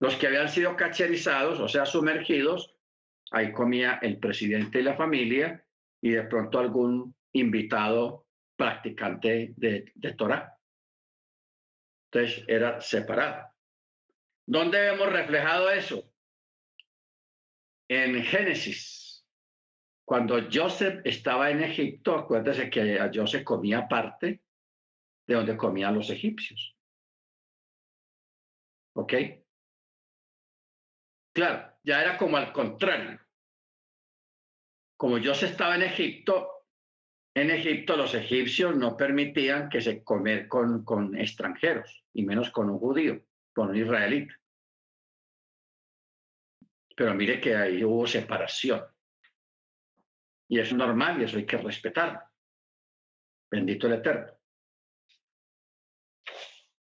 los 0.00 0.16
que 0.16 0.28
habían 0.28 0.48
sido 0.48 0.76
cacherizados, 0.76 1.58
o 1.60 1.68
sea, 1.68 1.86
sumergidos, 1.86 2.76
ahí 3.32 3.52
comía 3.52 3.98
el 4.02 4.18
presidente 4.18 4.80
y 4.80 4.82
la 4.82 4.96
familia 4.96 5.64
y 6.00 6.10
de 6.10 6.22
pronto 6.24 6.58
algún 6.58 7.14
invitado 7.32 8.26
practicante 8.56 9.54
de, 9.56 9.92
de 9.94 10.12
Torah. 10.14 10.56
Entonces 12.12 12.44
era 12.48 12.80
separado. 12.80 13.48
¿Dónde 14.46 14.80
vemos 14.80 15.12
reflejado 15.12 15.70
eso? 15.70 16.12
En 17.88 18.22
Génesis. 18.24 18.99
Cuando 20.10 20.40
Joseph 20.52 21.02
estaba 21.04 21.52
en 21.52 21.62
Egipto, 21.62 22.16
acuérdese 22.16 22.68
que 22.68 22.98
Joseph 23.14 23.44
comía 23.44 23.86
parte 23.86 24.42
de 25.24 25.34
donde 25.36 25.56
comían 25.56 25.94
los 25.94 26.10
egipcios. 26.10 26.76
¿Ok? 28.96 29.12
Claro, 31.32 31.78
ya 31.84 32.02
era 32.02 32.18
como 32.18 32.36
al 32.36 32.52
contrario. 32.52 33.20
Como 34.96 35.18
yo 35.18 35.32
se 35.32 35.46
estaba 35.46 35.76
en 35.76 35.82
Egipto, 35.82 36.66
en 37.32 37.52
Egipto 37.52 37.96
los 37.96 38.12
egipcios 38.12 38.74
no 38.74 38.96
permitían 38.96 39.68
que 39.68 39.80
se 39.80 40.02
comer 40.02 40.48
con, 40.48 40.84
con 40.84 41.16
extranjeros, 41.16 42.02
y 42.14 42.24
menos 42.24 42.50
con 42.50 42.68
un 42.68 42.80
judío, 42.80 43.24
con 43.54 43.68
un 43.68 43.76
israelita. 43.76 44.34
Pero 46.96 47.14
mire 47.14 47.40
que 47.40 47.54
ahí 47.54 47.84
hubo 47.84 48.08
separación. 48.08 48.82
Y 50.50 50.58
es 50.58 50.72
normal 50.72 51.20
y 51.20 51.24
eso 51.24 51.36
hay 51.36 51.46
que 51.46 51.56
respetar. 51.58 52.24
Bendito 53.48 53.86
el 53.86 53.92
Eterno. 53.94 54.32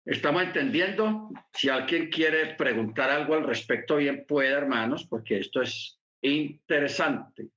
¿Estamos 0.06 0.44
entendiendo? 0.44 1.32
Si 1.52 1.68
alguien 1.68 2.12
quiere 2.12 2.54
preguntar 2.54 3.10
algo 3.10 3.34
al 3.34 3.44
respecto, 3.44 3.96
bien 3.96 4.26
puede, 4.28 4.52
hermanos, 4.52 5.08
porque 5.08 5.40
esto 5.40 5.64
es 5.64 6.00
interesante. 6.22 7.50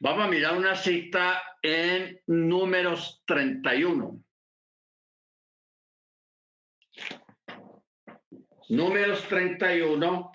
Vamos 0.00 0.24
a 0.24 0.28
mirar 0.28 0.58
una 0.58 0.76
cita 0.76 1.42
en 1.62 2.20
números 2.26 3.22
31. 3.26 4.22
Números 8.68 9.26
31 9.26 10.30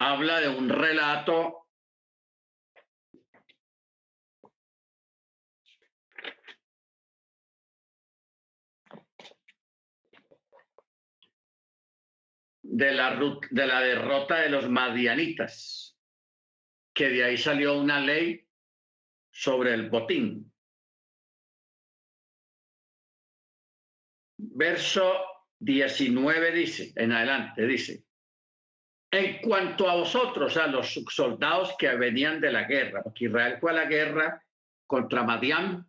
habla 0.00 0.40
de 0.40 0.48
un 0.48 0.68
relato 0.70 1.68
de 12.62 12.92
la, 12.92 13.20
de 13.50 13.66
la 13.66 13.80
derrota 13.82 14.36
de 14.36 14.48
los 14.48 14.70
madianitas, 14.70 15.98
que 16.94 17.10
de 17.10 17.24
ahí 17.24 17.36
salió 17.36 17.78
una 17.78 18.00
ley 18.00 18.48
sobre 19.30 19.74
el 19.74 19.90
botín. 19.90 20.50
Verso 24.38 25.12
19 25.58 26.52
dice, 26.52 26.94
en 26.96 27.12
adelante 27.12 27.66
dice, 27.66 28.06
en 29.10 29.40
cuanto 29.40 29.88
a 29.90 29.94
vosotros, 29.94 30.56
a 30.56 30.66
los 30.68 30.94
soldados 31.08 31.74
que 31.78 31.88
venían 31.96 32.40
de 32.40 32.52
la 32.52 32.64
guerra, 32.64 33.02
porque 33.02 33.24
Israel 33.24 33.58
fue 33.60 33.72
a 33.72 33.74
la 33.74 33.84
guerra 33.86 34.44
contra 34.86 35.24
Madián, 35.24 35.88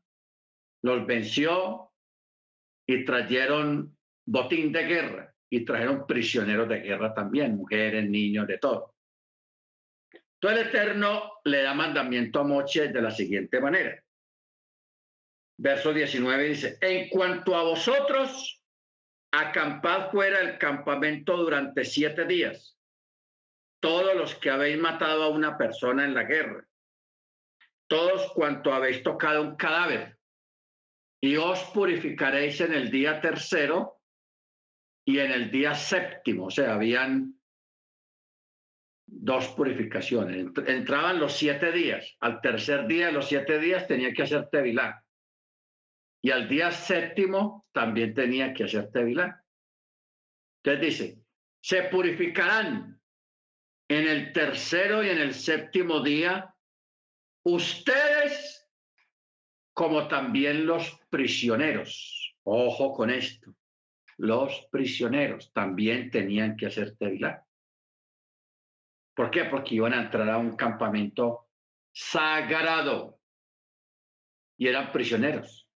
los 0.81 1.05
venció 1.05 1.91
y 2.87 3.05
trajeron 3.05 3.95
botín 4.25 4.71
de 4.71 4.83
guerra 4.83 5.35
y 5.49 5.63
trajeron 5.65 6.07
prisioneros 6.07 6.67
de 6.67 6.79
guerra 6.79 7.13
también, 7.13 7.57
mujeres, 7.57 8.09
niños, 8.09 8.47
de 8.47 8.57
todo. 8.57 8.95
Todo 10.39 10.53
el 10.53 10.67
Eterno 10.67 11.33
le 11.43 11.61
da 11.61 11.73
mandamiento 11.75 12.39
a 12.39 12.43
Moche 12.43 12.87
de 12.87 13.01
la 13.01 13.11
siguiente 13.11 13.59
manera. 13.59 14.03
Verso 15.57 15.93
19 15.93 16.43
dice, 16.45 16.77
en 16.81 17.09
cuanto 17.09 17.55
a 17.55 17.61
vosotros, 17.61 18.59
acampad 19.31 20.09
fuera 20.09 20.39
del 20.39 20.57
campamento 20.57 21.37
durante 21.37 21.85
siete 21.85 22.25
días, 22.25 22.80
todos 23.81 24.15
los 24.15 24.35
que 24.35 24.49
habéis 24.49 24.79
matado 24.79 25.23
a 25.23 25.29
una 25.29 25.57
persona 25.57 26.05
en 26.05 26.13
la 26.13 26.23
guerra, 26.23 26.65
todos 27.87 28.31
cuanto 28.33 28.73
habéis 28.73 29.03
tocado 29.03 29.41
un 29.41 29.57
cadáver, 29.57 30.17
y 31.21 31.35
os 31.35 31.61
purificaréis 31.73 32.61
en 32.61 32.73
el 32.73 32.89
día 32.89 33.19
tercero 33.19 34.01
y 35.05 35.19
en 35.19 35.31
el 35.31 35.51
día 35.51 35.75
séptimo, 35.75 36.45
o 36.45 36.51
sea, 36.51 36.75
habían 36.75 37.35
dos 39.05 39.49
purificaciones. 39.49 40.47
Entraban 40.67 41.19
los 41.19 41.33
siete 41.33 41.71
días. 41.71 42.15
Al 42.21 42.39
tercer 42.39 42.87
día 42.87 43.07
de 43.07 43.11
los 43.11 43.27
siete 43.27 43.59
días 43.59 43.85
tenía 43.85 44.13
que 44.13 44.23
hacer 44.23 44.47
tevilá. 44.49 45.03
Y 46.23 46.31
al 46.31 46.47
día 46.47 46.71
séptimo 46.71 47.67
también 47.73 48.13
tenía 48.13 48.53
que 48.53 48.63
hacer 48.63 48.89
tevilá. 48.91 49.43
Entonces 50.63 50.81
dice, 50.81 51.19
se 51.61 51.83
purificarán 51.83 53.00
en 53.91 54.07
el 54.07 54.31
tercero 54.31 55.03
y 55.03 55.09
en 55.09 55.17
el 55.17 55.33
séptimo 55.33 55.99
día 55.99 56.55
ustedes 57.43 58.65
como 59.73 60.07
también 60.07 60.65
los 60.65 60.97
prisioneros. 61.09 62.33
Ojo 62.43 62.93
con 62.93 63.09
esto. 63.09 63.53
Los 64.17 64.67
prisioneros 64.71 65.51
también 65.51 66.09
tenían 66.09 66.55
que 66.55 66.67
hacer 66.67 66.95
tevilá. 66.95 67.45
¿Por 69.13 69.29
qué? 69.29 69.43
Porque 69.45 69.75
iban 69.75 69.93
a 69.93 70.03
entrar 70.03 70.29
a 70.29 70.37
un 70.37 70.55
campamento 70.55 71.49
sagrado 71.91 73.19
y 74.57 74.67
eran 74.67 74.91
prisioneros. 74.93 75.67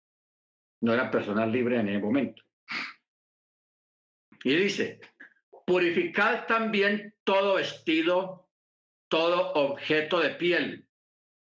No 0.82 0.94
eran 0.94 1.12
personas 1.12 1.50
libres 1.50 1.82
en 1.82 1.90
ese 1.90 2.00
momento. 2.00 2.44
Y 4.42 4.56
dice, 4.56 5.02
purificad 5.66 6.46
también 6.46 7.14
todo 7.24 7.56
vestido, 7.56 8.48
todo 9.10 9.54
objeto 9.54 10.20
de 10.20 10.30
piel, 10.32 10.88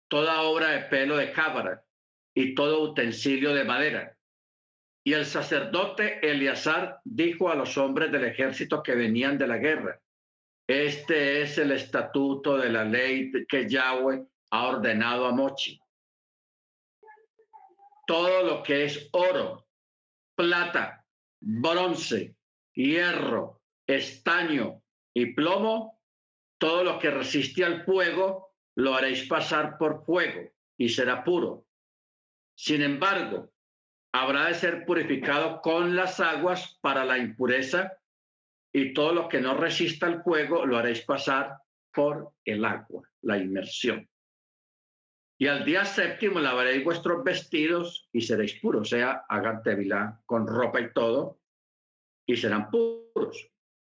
toda 0.09 0.43
obra 0.43 0.69
de 0.69 0.81
pelo 0.83 1.17
de 1.17 1.33
cabra 1.33 1.85
y 2.35 2.55
todo 2.55 2.83
utensilio 2.83 3.55
de 3.55 3.65
madera. 3.65 4.17
Y 5.05 5.15
el 5.15 5.27
sacerdote 5.27 6.21
Eleazar 6.29 7.01
dijo 7.05 7.51
a 7.51 7.57
los 7.57 7.77
hombres 7.77 8.13
del 8.13 8.25
ejército 8.25 8.83
que 8.83 8.95
venían 8.95 9.37
de 9.39 9.49
la 9.49 9.57
guerra, 9.57 10.01
este 10.69 11.43
es 11.43 11.59
el 11.59 11.73
estatuto 11.73 12.57
de 12.57 12.71
la 12.71 12.85
ley 12.85 13.33
que 13.49 13.69
Yahweh 13.69 14.25
ha 14.51 14.67
ordenado 14.69 15.27
a 15.27 15.33
Mochi. 15.33 15.81
Todo 18.07 18.43
lo 18.45 18.63
que 18.63 18.85
es 18.85 19.09
oro, 19.13 19.67
plata, 20.37 21.05
bronce, 21.41 22.37
hierro, 22.75 23.62
estaño 23.93 24.83
y 25.15 25.35
plomo, 25.35 26.01
todo 26.59 26.85
lo 26.85 26.99
que 26.99 27.11
resiste 27.11 27.65
al 27.65 27.85
fuego, 27.85 28.55
lo 28.77 28.95
haréis 28.95 29.27
pasar 29.27 29.79
por 29.79 30.05
fuego 30.05 30.51
y 30.79 30.89
será 30.89 31.25
puro. 31.25 31.67
Sin 32.57 32.83
embargo, 32.83 33.53
habrá 34.13 34.47
de 34.47 34.55
ser 34.55 34.85
purificado 34.85 35.61
con 35.61 35.97
las 35.97 36.21
aguas 36.21 36.79
para 36.81 37.05
la 37.05 37.19
impureza 37.19 37.99
y 38.73 38.95
todo 38.95 39.13
lo 39.13 39.29
que 39.29 39.41
no 39.41 39.55
resista 39.55 40.07
al 40.07 40.23
fuego 40.23 40.65
lo 40.65 40.79
haréis 40.79 41.03
pasar 41.03 41.59
por 41.93 42.33
el 42.45 42.65
agua, 42.65 43.09
la 43.23 43.39
inmersión. 43.39 44.09
Y 45.39 45.49
al 45.49 45.65
día 45.65 45.85
séptimo 45.85 46.39
lavaréis 46.41 46.85
vuestros 46.85 47.25
vestidos 47.25 48.09
y 48.13 48.21
seréis 48.21 48.61
puros, 48.61 48.89
sea, 48.89 49.25
hagan 49.29 49.61
con 50.25 50.47
ropa 50.47 50.81
y 50.81 50.93
todo, 50.93 51.41
y 52.27 52.37
serán 52.37 52.71
puros. 52.71 53.52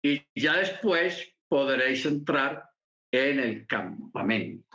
Y 0.04 0.22
ya 0.34 0.58
después 0.58 1.34
podréis 1.48 2.04
entrar 2.04 2.68
en 3.10 3.40
el 3.40 3.66
campamento. 3.66 4.68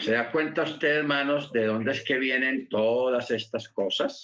¿Se 0.00 0.12
da 0.12 0.32
cuenta 0.32 0.62
usted, 0.62 0.96
hermanos, 0.96 1.52
de 1.52 1.66
dónde 1.66 1.92
es 1.92 2.02
que 2.04 2.16
vienen 2.18 2.70
todas 2.70 3.30
estas 3.30 3.68
cosas? 3.68 4.22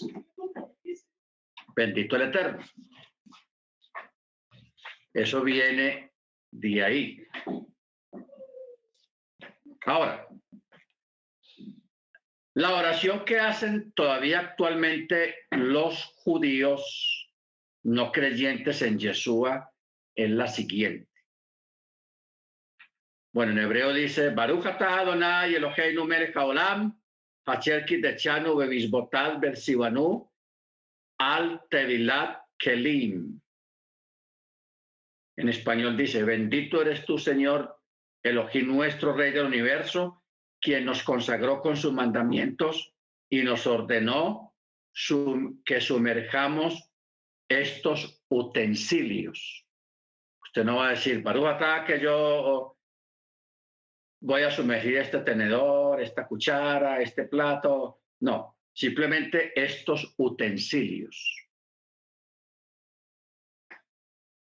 Bendito 1.76 2.16
el 2.16 2.22
Eterno. 2.22 2.64
Eso 5.12 5.42
viene 5.42 6.12
de 6.50 6.82
ahí. 6.82 7.26
Ahora, 9.84 10.26
la 12.54 12.74
oración 12.74 13.22
que 13.26 13.38
hacen 13.38 13.92
todavía 13.92 14.40
actualmente 14.40 15.34
los 15.50 16.02
judíos 16.24 17.23
no 17.84 18.12
creyentes 18.12 18.82
en 18.82 18.98
Yeshua 18.98 19.70
es 20.14 20.30
la 20.30 20.46
siguiente. 20.46 21.08
Bueno, 23.32 23.52
en 23.52 23.58
hebreo 23.58 23.92
dice, 23.92 24.30
Baruch 24.30 24.66
atah 24.66 25.00
Adonai 25.00 25.54
Eloheinu 25.54 26.04
melech 26.04 26.36
haolam, 26.36 26.96
asher 27.46 27.84
kidechanu 27.84 28.54
bebisbotat 28.56 29.40
bersivanu, 29.40 30.30
al 31.18 31.62
tevilat 31.68 32.40
kelim. 32.58 33.40
En 35.36 35.48
español 35.48 35.96
dice, 35.96 36.22
bendito 36.22 36.80
eres 36.80 37.04
tú, 37.04 37.18
Señor, 37.18 37.80
Elohim 38.22 38.68
nuestro, 38.68 39.12
Rey 39.14 39.32
del 39.32 39.46
universo, 39.46 40.22
quien 40.60 40.84
nos 40.84 41.02
consagró 41.02 41.60
con 41.60 41.76
sus 41.76 41.92
mandamientos 41.92 42.94
y 43.28 43.42
nos 43.42 43.66
ordenó 43.66 44.54
que 45.64 45.80
sumerjamos 45.80 46.93
estos 47.48 48.24
utensilios. 48.28 49.66
Usted 50.42 50.64
no 50.64 50.76
va 50.76 50.88
a 50.88 50.90
decir, 50.90 51.22
Baruch 51.22 51.86
que 51.86 52.00
yo 52.00 52.76
voy 54.20 54.42
a 54.42 54.50
sumergir 54.50 54.96
este 54.96 55.18
tenedor, 55.20 56.00
esta 56.00 56.26
cuchara, 56.26 57.00
este 57.00 57.24
plato. 57.24 58.02
No, 58.20 58.58
simplemente 58.72 59.52
estos 59.60 60.14
utensilios. 60.16 61.40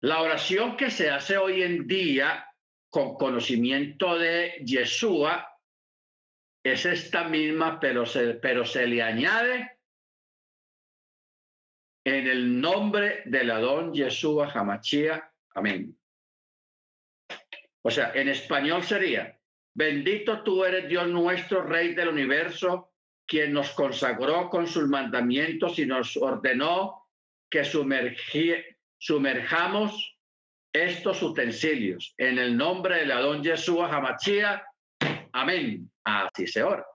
La 0.00 0.20
oración 0.20 0.76
que 0.76 0.90
se 0.90 1.10
hace 1.10 1.36
hoy 1.36 1.62
en 1.62 1.86
día 1.86 2.46
con 2.90 3.14
conocimiento 3.14 4.18
de 4.18 4.60
Yeshua 4.64 5.48
es 6.64 6.86
esta 6.86 7.24
misma, 7.24 7.80
pero 7.80 8.04
se, 8.04 8.34
pero 8.34 8.64
se 8.64 8.86
le 8.86 9.02
añade 9.02 9.78
en 12.04 12.26
el 12.26 12.60
nombre 12.60 13.22
del 13.26 13.50
Adón 13.50 13.92
Yeshua 13.92 14.50
Hamachía. 14.52 15.30
Amén. 15.54 15.96
O 17.82 17.90
sea, 17.90 18.12
en 18.14 18.28
español 18.28 18.82
sería, 18.82 19.38
bendito 19.74 20.42
tú 20.42 20.64
eres 20.64 20.88
Dios 20.88 21.08
nuestro, 21.08 21.62
Rey 21.62 21.94
del 21.94 22.08
universo, 22.08 22.92
quien 23.26 23.52
nos 23.52 23.70
consagró 23.70 24.48
con 24.50 24.66
sus 24.66 24.88
mandamientos 24.88 25.78
y 25.78 25.86
nos 25.86 26.16
ordenó 26.16 27.08
que 27.50 27.64
sumerjamos 28.98 30.18
estos 30.72 31.22
utensilios 31.22 32.14
en 32.16 32.38
el 32.38 32.56
nombre 32.56 32.98
del 32.98 33.12
Adón 33.12 33.42
Yeshua 33.42 33.94
Hamachía. 33.94 34.64
Amén. 35.32 35.90
Así 36.04 36.46
se 36.46 36.62
ora. 36.62 36.86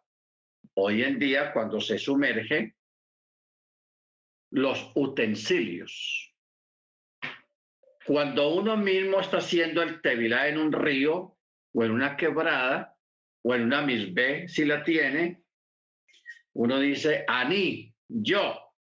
Hoy 0.74 1.04
en 1.04 1.20
día, 1.20 1.54
cuando 1.54 1.80
se 1.80 1.98
sumerge 1.98 2.77
los 4.52 4.92
utensilios, 4.96 6.34
cuando 8.08 8.54
uno 8.54 8.78
mismo 8.78 9.20
está 9.20 9.40
haciendo 9.40 9.82
el 9.82 10.02
tevilá 10.02 10.48
en 10.48 10.58
un 10.58 10.72
río 10.72 11.38
o 11.74 11.84
en 11.84 11.92
una 11.92 12.16
quebrada 12.16 12.96
o 13.44 13.54
en 13.54 13.64
una 13.64 13.82
misbe, 13.82 14.48
si 14.48 14.64
la 14.64 14.82
tiene, 14.82 15.44
uno 16.54 16.80
dice, 16.80 17.26
Ani, 17.28 17.94
yo. 18.08 18.74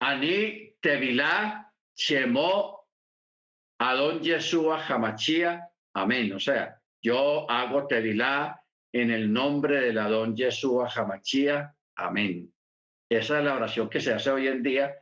Ani 0.00 0.76
Tevilá, 0.80 1.70
Chemó, 1.94 2.88
Adón 3.78 4.20
Yeshua, 4.20 4.82
Hamachía, 4.86 5.68
amén. 5.92 6.32
O 6.32 6.40
sea, 6.40 6.80
yo 7.02 7.50
hago 7.50 7.86
Tevilá 7.86 8.62
en 8.92 9.10
el 9.10 9.30
nombre 9.30 9.80
del 9.80 9.98
Adón 9.98 10.34
Yeshua, 10.34 10.88
Hamachía, 10.88 11.76
amén. 11.96 12.53
Esa 13.16 13.38
es 13.38 13.44
la 13.44 13.54
oración 13.54 13.88
que 13.88 14.00
se 14.00 14.12
hace 14.12 14.30
hoy 14.30 14.48
en 14.48 14.62
día 14.62 14.94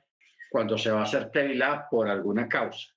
cuando 0.50 0.76
se 0.76 0.90
va 0.90 1.00
a 1.00 1.04
hacer 1.04 1.30
Tevilá 1.30 1.86
por 1.90 2.08
alguna 2.08 2.48
causa, 2.48 2.94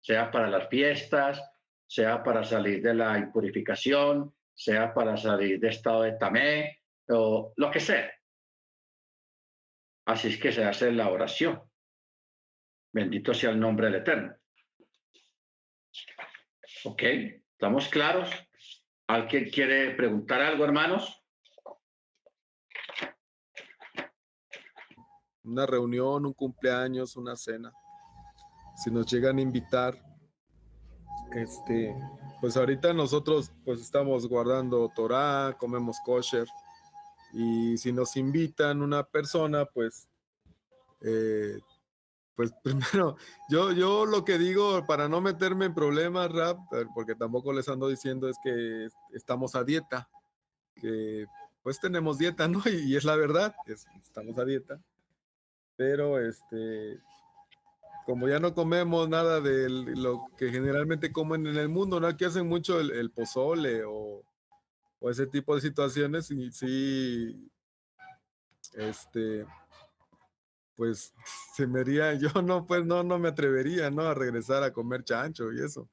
sea 0.00 0.30
para 0.30 0.48
las 0.48 0.68
fiestas, 0.68 1.42
sea 1.86 2.22
para 2.22 2.44
salir 2.44 2.80
de 2.80 2.94
la 2.94 3.18
impurificación, 3.18 4.32
sea 4.54 4.94
para 4.94 5.16
salir 5.16 5.58
de 5.58 5.68
estado 5.68 6.02
de 6.02 6.12
tamé, 6.12 6.82
o 7.08 7.52
lo 7.56 7.70
que 7.70 7.80
sea. 7.80 8.12
Así 10.06 10.28
es 10.28 10.38
que 10.38 10.52
se 10.52 10.64
hace 10.64 10.92
la 10.92 11.08
oración. 11.08 11.60
Bendito 12.92 13.34
sea 13.34 13.50
el 13.50 13.58
nombre 13.58 13.86
del 13.86 13.96
Eterno. 13.96 14.36
Ok, 16.84 17.02
¿estamos 17.02 17.88
claros? 17.88 18.30
¿Alguien 19.08 19.50
quiere 19.50 19.90
preguntar 19.96 20.40
algo, 20.40 20.64
hermanos? 20.64 21.19
Una 25.50 25.66
reunión, 25.66 26.26
un 26.26 26.32
cumpleaños, 26.32 27.16
una 27.16 27.34
cena. 27.34 27.72
Si 28.76 28.88
nos 28.88 29.06
llegan 29.06 29.38
a 29.38 29.40
invitar, 29.40 30.00
este, 31.32 31.92
pues 32.40 32.56
ahorita 32.56 32.94
nosotros 32.94 33.50
pues 33.64 33.80
estamos 33.80 34.28
guardando 34.28 34.90
Torah, 34.94 35.56
comemos 35.58 35.96
kosher 36.04 36.46
y 37.32 37.76
si 37.78 37.92
nos 37.92 38.16
invitan 38.16 38.80
una 38.80 39.02
persona, 39.02 39.64
pues 39.64 40.08
eh, 41.00 41.58
pues 42.36 42.52
primero, 42.62 43.16
yo, 43.48 43.72
yo 43.72 44.06
lo 44.06 44.24
que 44.24 44.38
digo 44.38 44.86
para 44.86 45.08
no 45.08 45.20
meterme 45.20 45.64
en 45.64 45.74
problemas, 45.74 46.30
Rap, 46.30 46.58
porque 46.94 47.16
tampoco 47.16 47.52
les 47.52 47.68
ando 47.68 47.88
diciendo 47.88 48.28
es 48.28 48.36
que 48.42 48.88
estamos 49.12 49.56
a 49.56 49.64
dieta, 49.64 50.08
que 50.76 51.26
pues 51.62 51.80
tenemos 51.80 52.18
dieta, 52.18 52.46
¿no? 52.46 52.62
Y, 52.70 52.94
es 52.94 53.04
la 53.04 53.16
verdad, 53.16 53.54
estamos 54.02 54.38
a 54.38 54.44
dieta. 54.44 54.80
Pero 55.80 56.20
este, 56.20 57.00
como 58.04 58.28
ya 58.28 58.38
no 58.38 58.52
comemos 58.52 59.08
nada 59.08 59.40
de 59.40 59.70
lo 59.70 60.26
que 60.36 60.50
generalmente 60.50 61.10
comen 61.10 61.46
en 61.46 61.56
el 61.56 61.70
mundo, 61.70 61.98
¿no? 61.98 62.06
Aquí 62.06 62.26
hacen 62.26 62.46
mucho 62.46 62.80
el, 62.80 63.10
pozole 63.10 63.84
o, 63.84 64.22
o 64.98 65.08
ese 65.08 65.26
tipo 65.26 65.54
de 65.54 65.62
situaciones 65.62 66.30
y 66.32 66.52
sí, 66.52 67.50
este, 68.74 69.46
pues 70.74 71.14
se 71.54 71.66
me 71.66 71.80
haría, 71.80 72.12
yo 72.20 72.42
no, 72.42 72.66
pues 72.66 72.84
no, 72.84 73.02
no 73.02 73.18
me 73.18 73.28
atrevería, 73.28 73.90
¿no? 73.90 74.02
A 74.02 74.12
regresar 74.12 74.62
a 74.62 74.74
comer 74.74 75.02
chancho 75.02 75.50
y 75.50 75.62
eso. 75.64 75.88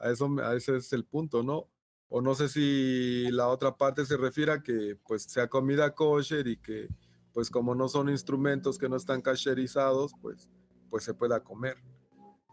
A 0.00 0.10
eso, 0.10 0.28
a 0.42 0.56
ese 0.56 0.78
es 0.78 0.92
el 0.92 1.04
punto, 1.04 1.44
¿no? 1.44 1.68
O 2.08 2.20
no 2.20 2.34
sé 2.34 2.48
si 2.48 3.30
la 3.30 3.46
otra 3.46 3.76
parte 3.76 4.04
se 4.04 4.16
refiere 4.16 4.50
a 4.50 4.62
que 4.64 4.98
pues 5.06 5.22
sea 5.22 5.46
comida 5.46 5.94
kosher 5.94 6.48
y 6.48 6.56
que 6.56 6.88
pues 7.32 7.50
como 7.50 7.74
no 7.74 7.88
son 7.88 8.08
instrumentos 8.08 8.78
que 8.78 8.88
no 8.88 8.96
están 8.96 9.22
cacherizados, 9.22 10.12
pues, 10.20 10.48
pues 10.90 11.04
se 11.04 11.14
pueda 11.14 11.42
comer. 11.42 11.76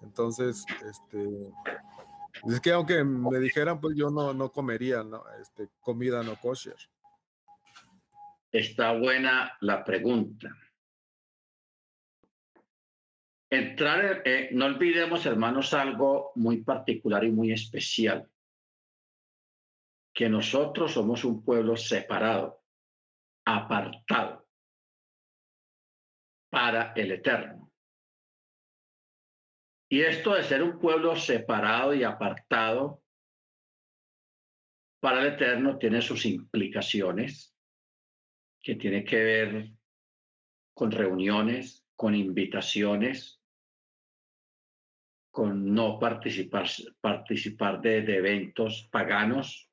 Entonces, 0.02 0.66
este, 0.90 1.52
es 2.48 2.62
que 2.62 2.72
aunque 2.72 3.04
me 3.04 3.40
dijeran, 3.40 3.82
pues 3.82 3.96
yo 3.98 4.10
no, 4.10 4.34
no 4.34 4.52
comería 4.52 5.04
¿no? 5.04 5.24
Este, 5.42 5.68
comida 5.82 6.24
no 6.24 6.36
kosher. 6.38 6.78
Está 8.52 8.94
buena 8.94 9.54
la 9.62 9.84
pregunta. 9.84 10.50
Entrar, 13.52 14.22
eh, 14.26 14.50
no 14.54 14.66
olvidemos, 14.66 15.26
hermanos, 15.26 15.74
algo 15.74 16.32
muy 16.36 16.64
particular 16.64 17.24
y 17.24 17.32
muy 17.32 17.52
especial, 17.52 18.30
que 20.14 20.30
nosotros 20.30 20.94
somos 20.94 21.26
un 21.26 21.44
pueblo 21.44 21.76
separado, 21.76 22.64
apartado 23.46 24.39
para 26.50 26.94
el 26.96 27.12
Eterno. 27.12 27.72
Y 29.92 30.02
esto 30.02 30.36
de 30.36 30.44
ser 30.44 30.62
un 30.62 30.80
pueblo 30.80 31.16
separado 31.16 31.94
y 31.94 32.04
apartado 32.04 33.02
para 35.00 35.22
el 35.22 35.34
Eterno 35.34 35.78
tiene 35.78 36.02
sus 36.02 36.26
implicaciones, 36.26 37.56
que 38.62 38.76
tiene 38.76 39.04
que 39.04 39.24
ver 39.24 39.70
con 40.74 40.92
reuniones, 40.92 41.86
con 41.96 42.14
invitaciones, 42.14 43.42
con 45.32 45.74
no 45.74 46.00
participar, 46.00 46.68
participar 47.00 47.82
de, 47.82 47.98
eventos 47.98 48.88
paganos. 48.92 49.70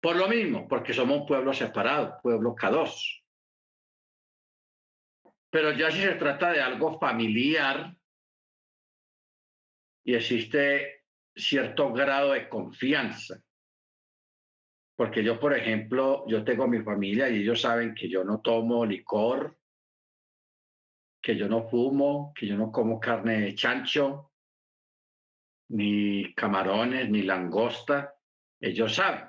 Por 0.00 0.16
lo 0.16 0.28
mismo, 0.28 0.66
porque 0.66 0.92
somos 0.92 1.20
un 1.20 1.26
pueblo 1.26 1.52
separado, 1.52 2.18
pueblo 2.22 2.54
K2. 2.54 3.21
Pero 5.52 5.70
ya 5.72 5.90
si 5.90 6.00
se 6.00 6.14
trata 6.14 6.50
de 6.50 6.62
algo 6.62 6.98
familiar, 6.98 7.94
y 10.02 10.14
existe 10.14 11.04
cierto 11.36 11.92
grado 11.92 12.32
de 12.32 12.48
confianza. 12.48 13.38
Porque 14.96 15.22
yo, 15.22 15.38
por 15.38 15.54
ejemplo, 15.54 16.24
yo 16.26 16.42
tengo 16.42 16.66
mi 16.66 16.80
familia 16.80 17.28
y 17.28 17.42
ellos 17.42 17.60
saben 17.60 17.94
que 17.94 18.08
yo 18.08 18.24
no 18.24 18.40
tomo 18.40 18.86
licor, 18.86 19.58
que 21.20 21.36
yo 21.36 21.48
no 21.48 21.68
fumo, 21.68 22.32
que 22.34 22.46
yo 22.46 22.56
no 22.56 22.72
como 22.72 22.98
carne 22.98 23.42
de 23.42 23.54
chancho, 23.54 24.32
ni 25.68 26.34
camarones, 26.34 27.10
ni 27.10 27.22
langosta. 27.22 28.14
Ellos 28.58 28.94
saben. 28.94 29.28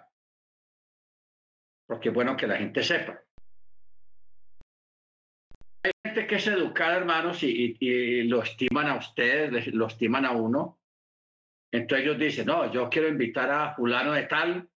Porque 1.85 2.09
es 2.09 2.15
bueno 2.15 2.37
que 2.37 2.47
la 2.47 2.55
gente 2.55 2.81
sepa. 2.81 3.21
Gente 6.13 6.27
que 6.27 6.35
es 6.35 6.45
educada, 6.45 6.97
hermanos, 6.97 7.41
y, 7.41 8.21
lo 8.25 8.43
estiman 8.43 8.85
a 8.85 8.97
ustedes, 8.97 9.65
lo 9.73 9.87
estiman 9.87 10.25
a 10.25 10.31
uno. 10.33 10.79
Entonces 11.71 12.05
ellos 12.05 12.19
dicen, 12.19 12.45
no, 12.45 12.71
yo 12.71 12.87
quiero 12.87 13.07
invitar 13.07 13.49
a 13.49 13.73
fulano 13.73 14.11
de 14.11 14.27
tal. 14.27 14.69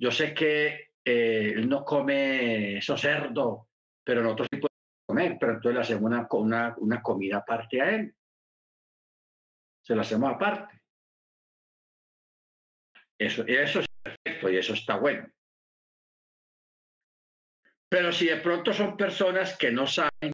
Yo 0.00 0.10
sé 0.10 0.32
que 0.32 0.92
eh, 1.04 1.52
él 1.54 1.68
no 1.68 1.84
come 1.84 2.78
esos 2.78 2.98
cerdo, 2.98 3.68
pero 4.02 4.22
nosotros 4.22 4.48
sí 4.50 4.58
podemos 4.58 5.04
comer, 5.06 5.36
pero 5.38 5.52
entonces 5.52 5.74
le 5.74 5.80
hacemos 5.82 6.04
una, 6.04 6.26
una, 6.30 6.74
una 6.78 7.02
comida 7.02 7.36
aparte 7.36 7.82
a 7.82 7.90
él. 7.90 8.14
Se 9.84 9.94
lo 9.94 10.00
hacemos 10.00 10.32
aparte. 10.32 10.80
Eso, 13.18 13.44
eso 13.46 13.80
es 13.80 13.86
perfecto 14.02 14.48
y 14.48 14.56
eso 14.56 14.72
está 14.72 14.96
bueno. 14.96 15.28
Pero 17.90 18.10
si 18.12 18.28
de 18.28 18.38
pronto 18.38 18.72
son 18.72 18.96
personas 18.96 19.58
que 19.58 19.70
no 19.70 19.86
saben 19.86 20.33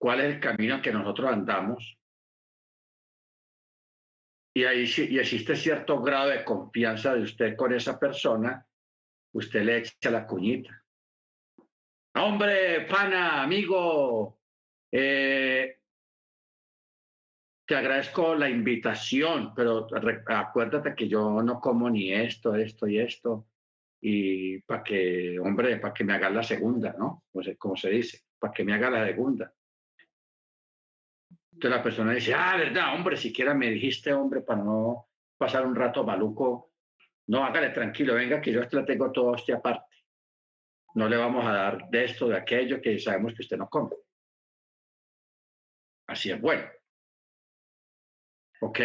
cuál 0.00 0.20
es 0.20 0.34
el 0.34 0.40
camino 0.40 0.80
que 0.80 0.92
nosotros 0.92 1.30
andamos, 1.30 1.98
y 4.56 4.64
ahí 4.64 4.90
y 4.96 5.18
existe 5.18 5.54
cierto 5.54 6.00
grado 6.00 6.30
de 6.30 6.44
confianza 6.44 7.14
de 7.14 7.22
usted 7.22 7.54
con 7.54 7.72
esa 7.74 8.00
persona, 8.00 8.66
usted 9.32 9.62
le 9.62 9.76
echa 9.76 10.10
la 10.10 10.26
cuñita. 10.26 10.82
Hombre, 12.14 12.86
pana, 12.86 13.42
amigo, 13.42 14.40
eh, 14.90 15.78
te 17.68 17.76
agradezco 17.76 18.34
la 18.34 18.48
invitación, 18.48 19.52
pero 19.54 19.86
acuérdate 20.26 20.94
que 20.94 21.08
yo 21.08 21.42
no 21.42 21.60
como 21.60 21.88
ni 21.88 22.12
esto, 22.12 22.56
esto 22.56 22.88
y 22.88 22.98
esto 22.98 23.46
y 24.00 24.60
para 24.62 24.82
que, 24.82 25.38
hombre, 25.38 25.76
para 25.76 25.92
que 25.92 26.04
me 26.04 26.14
haga 26.14 26.30
la 26.30 26.42
segunda, 26.42 26.94
¿no? 26.98 27.24
Pues, 27.30 27.54
como 27.58 27.76
se 27.76 27.90
dice, 27.90 28.22
para 28.38 28.52
que 28.52 28.64
me 28.64 28.72
haga 28.72 28.90
la 28.90 29.06
segunda. 29.06 29.54
Entonces 31.60 31.76
la 31.76 31.82
persona 31.82 32.14
dice, 32.14 32.32
ah, 32.32 32.56
verdad, 32.56 32.94
hombre, 32.94 33.18
siquiera 33.18 33.52
me 33.52 33.68
dijiste, 33.68 34.14
hombre, 34.14 34.40
para 34.40 34.62
no 34.62 35.10
pasar 35.36 35.66
un 35.66 35.76
rato 35.76 36.02
maluco, 36.02 36.72
no, 37.26 37.44
hágale 37.44 37.68
tranquilo, 37.68 38.14
venga, 38.14 38.40
que 38.40 38.50
yo 38.50 38.66
te 38.66 38.76
la 38.76 38.84
tengo 38.86 39.12
todo 39.12 39.32
usted 39.32 39.52
aparte. 39.52 39.94
No 40.94 41.06
le 41.06 41.18
vamos 41.18 41.44
a 41.44 41.52
dar 41.52 41.90
de 41.90 42.04
esto, 42.06 42.28
de 42.28 42.38
aquello 42.38 42.80
que 42.80 42.98
sabemos 42.98 43.34
que 43.34 43.42
usted 43.42 43.58
no 43.58 43.68
come. 43.68 43.94
Así 46.06 46.30
es 46.30 46.40
bueno. 46.40 46.66
¿Ok? 48.62 48.80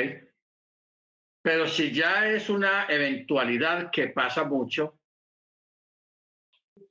Pero 1.41 1.69
si 1.69 1.93
ya 1.93 2.28
es 2.28 2.49
una 2.49 2.88
eventualidad 2.89 3.89
que 3.89 4.09
pasa 4.09 4.43
mucho, 4.43 4.99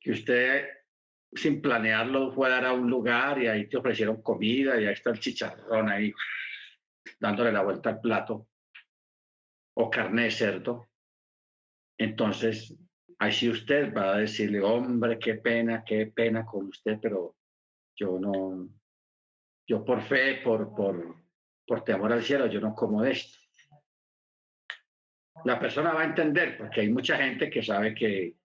que 0.01 0.12
usted 0.12 0.66
sin 1.35 1.61
planearlo 1.61 2.32
fue 2.32 2.47
a 2.49 2.51
dar 2.51 2.66
a 2.66 2.72
un 2.72 2.89
lugar 2.89 3.43
y 3.43 3.49
ahí 3.49 3.68
te 3.68 3.76
ofrecieron 3.76 4.22
comida 4.22 4.80
y 4.80 4.87
ahí 4.87 4.93
está 4.93 5.11
el 5.11 5.20
chicharrón 5.20 5.89
ahí 5.89 6.12
dándole 7.18 7.53
la 7.53 7.62
vuelta 7.62 7.91
al 7.91 8.01
plato 8.01 8.49
o 9.76 9.91
carne 9.91 10.24
de 10.24 10.30
cerdo. 10.30 10.89
Entonces, 11.99 12.74
ahí 13.18 13.32
sí 13.32 13.49
usted 13.49 13.93
va 13.95 14.14
a 14.14 14.18
decirle, 14.18 14.61
hombre, 14.61 15.18
qué 15.18 15.35
pena, 15.35 15.85
qué 15.85 16.07
pena 16.07 16.45
con 16.45 16.66
usted, 16.66 16.99
pero 17.01 17.37
yo 17.97 18.18
no, 18.18 18.68
yo 19.66 19.85
por 19.85 20.03
fe, 20.03 20.41
por, 20.43 20.74
por, 20.74 21.16
por 21.66 21.85
temor 21.85 22.12
al 22.12 22.22
cielo, 22.22 22.47
yo 22.47 22.61
no 22.61 22.74
como 22.74 23.03
de 23.03 23.12
esto. 23.12 23.39
La 25.45 25.59
persona 25.59 25.93
va 25.93 26.03
a 26.03 26.07
entender, 26.07 26.57
porque 26.57 26.80
hay 26.80 26.89
mucha 26.89 27.16
gente 27.16 27.51
que 27.51 27.62
sabe 27.62 27.95
que 27.95 28.37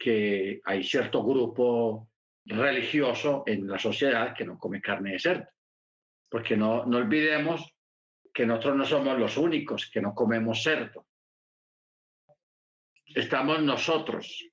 que 0.00 0.62
hay 0.64 0.82
cierto 0.82 1.22
grupo 1.22 2.08
religioso 2.46 3.44
en 3.46 3.68
la 3.68 3.78
sociedad 3.78 4.34
que 4.34 4.46
no 4.46 4.58
come 4.58 4.80
carne 4.80 5.12
de 5.12 5.18
cerdo. 5.18 5.46
Porque 6.30 6.56
no, 6.56 6.86
no 6.86 6.96
olvidemos 6.96 7.74
que 8.32 8.46
nosotros 8.46 8.76
no 8.76 8.86
somos 8.86 9.18
los 9.18 9.36
únicos 9.36 9.90
que 9.90 10.00
no 10.00 10.14
comemos 10.14 10.62
cerdo. 10.62 11.06
Estamos 13.04 13.60
nosotros, 13.62 14.48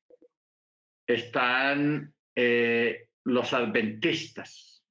están 1.05 2.13
eh, 2.35 3.07
los 3.23 3.53
adventistas, 3.53 4.83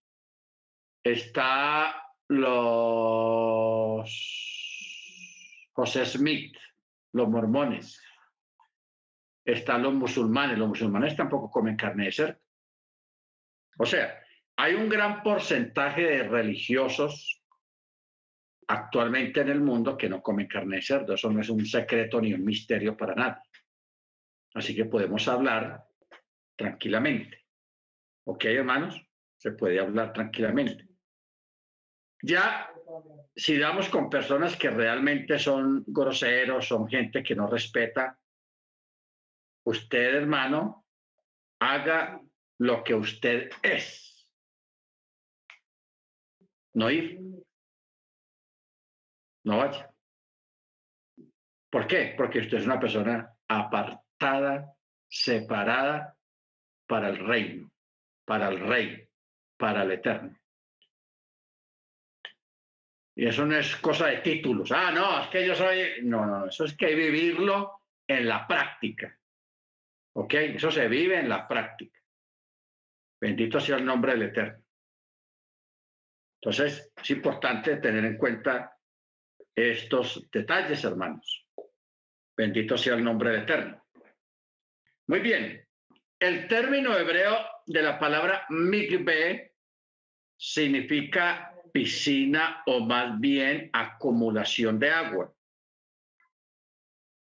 está 1.05 2.03
los 2.29 4.09
José 5.73 6.07
Smith, 6.07 6.57
los 7.13 7.29
mormones, 7.29 8.01
están 9.47 9.83
los 9.83 9.95
musulmanes. 9.95 10.59
Los 10.59 10.69
musulmanes 10.69 11.17
tampoco 11.17 11.51
comen 11.51 11.77
carne 11.77 12.07
de 12.07 12.13
cerdo. 12.13 12.41
O 13.79 13.87
sea, 13.87 14.21
hay 14.57 14.75
un 14.75 14.89
gran 14.89 15.23
porcentaje 15.23 16.03
de 16.03 16.23
religiosos 16.25 17.43
actualmente 18.69 19.43
en 19.43 19.51
el 19.51 19.61
mundo 19.61 19.97
que 19.97 20.09
no 20.09 20.21
comen 20.21 20.49
carne 20.49 20.77
de 20.77 20.83
cerdo. 20.83 21.15
Eso 21.15 21.31
no 21.31 21.41
es 21.41 21.49
un 21.49 21.65
secreto 21.65 22.21
ni 22.21 22.35
un 22.35 22.45
misterio 22.45 22.97
para 22.97 23.15
nadie. 23.15 23.43
Así 24.55 24.75
que 24.75 24.87
podemos 24.87 25.29
hablar 25.29 25.85
tranquilamente. 26.57 27.45
¿Ok, 28.25 28.47
hermanos? 28.47 29.01
Se 29.37 29.53
puede 29.53 29.79
hablar 29.79 30.13
tranquilamente. 30.13 30.89
Ya, 32.23 32.69
si 33.37 33.59
damos 33.59 33.89
con 33.91 34.09
personas 34.09 34.57
que 34.57 34.71
realmente 34.71 35.39
son 35.39 35.85
groseros, 35.87 36.67
son 36.67 36.89
gente 36.89 37.23
que 37.23 37.37
no 37.37 37.47
respeta 37.47 38.19
usted, 39.67 40.15
hermano, 40.15 40.87
haga 41.61 42.21
lo 42.59 42.83
que 42.85 42.95
usted 42.95 43.51
es. 43.63 44.29
No 46.75 46.91
ir. 46.91 47.21
No 49.45 49.59
vaya. 49.59 49.91
¿Por 51.71 51.87
qué? 51.87 52.15
Porque 52.17 52.41
usted 52.41 52.59
es 52.59 52.67
una 52.67 52.81
persona 52.81 53.35
apartada, 53.49 54.75
separada 55.09 56.17
para 56.87 57.09
el 57.09 57.27
reino, 57.27 57.71
para 58.25 58.49
el 58.49 58.61
rey, 58.61 59.09
para 59.57 59.83
el 59.83 59.93
eterno. 59.93 60.39
Y 63.17 63.27
eso 63.27 63.47
no 63.47 63.57
es 63.57 63.77
cosa 63.77 64.09
de 64.09 64.19
títulos. 64.19 64.71
Ah, 64.73 64.91
no, 64.93 65.23
es 65.23 65.29
que 65.29 65.47
yo 65.47 65.55
soy... 65.55 66.03
No, 66.03 66.27
no, 66.27 66.47
eso 66.47 66.65
es 66.65 66.77
que 66.77 66.95
vivirlo 66.95 67.81
en 68.07 68.29
la 68.29 68.47
práctica. 68.47 69.19
¿Ok? 70.19 70.35
Eso 70.35 70.71
se 70.71 70.89
vive 70.89 71.19
en 71.19 71.29
la 71.29 71.47
práctica. 71.47 72.01
Bendito 73.21 73.61
sea 73.61 73.77
el 73.77 73.85
nombre 73.85 74.13
del 74.13 74.23
Eterno. 74.23 74.65
Entonces, 76.41 76.93
es 76.97 77.11
importante 77.11 77.77
tener 77.77 78.05
en 78.05 78.17
cuenta 78.17 78.75
estos 79.55 80.27
detalles, 80.31 80.85
hermanos. 80.85 81.47
Bendito 82.37 82.79
sea 82.79 82.95
el 82.95 83.05
nombre 83.05 83.31
del 83.31 83.43
Eterno. 83.43 83.85
Muy 85.09 85.21
bien. 85.21 85.63
El 86.19 86.49
término 86.49 86.97
hebreo 86.97 87.37
de 87.67 87.83
la 87.83 87.99
palabra 87.99 88.47
migbe 88.49 89.53
significa 90.39 91.53
piscina 91.73 92.63
o 92.67 92.81
más 92.81 93.21
bien 93.21 93.69
acumulación 93.73 94.79
de 94.79 94.91
agua. 94.91 95.36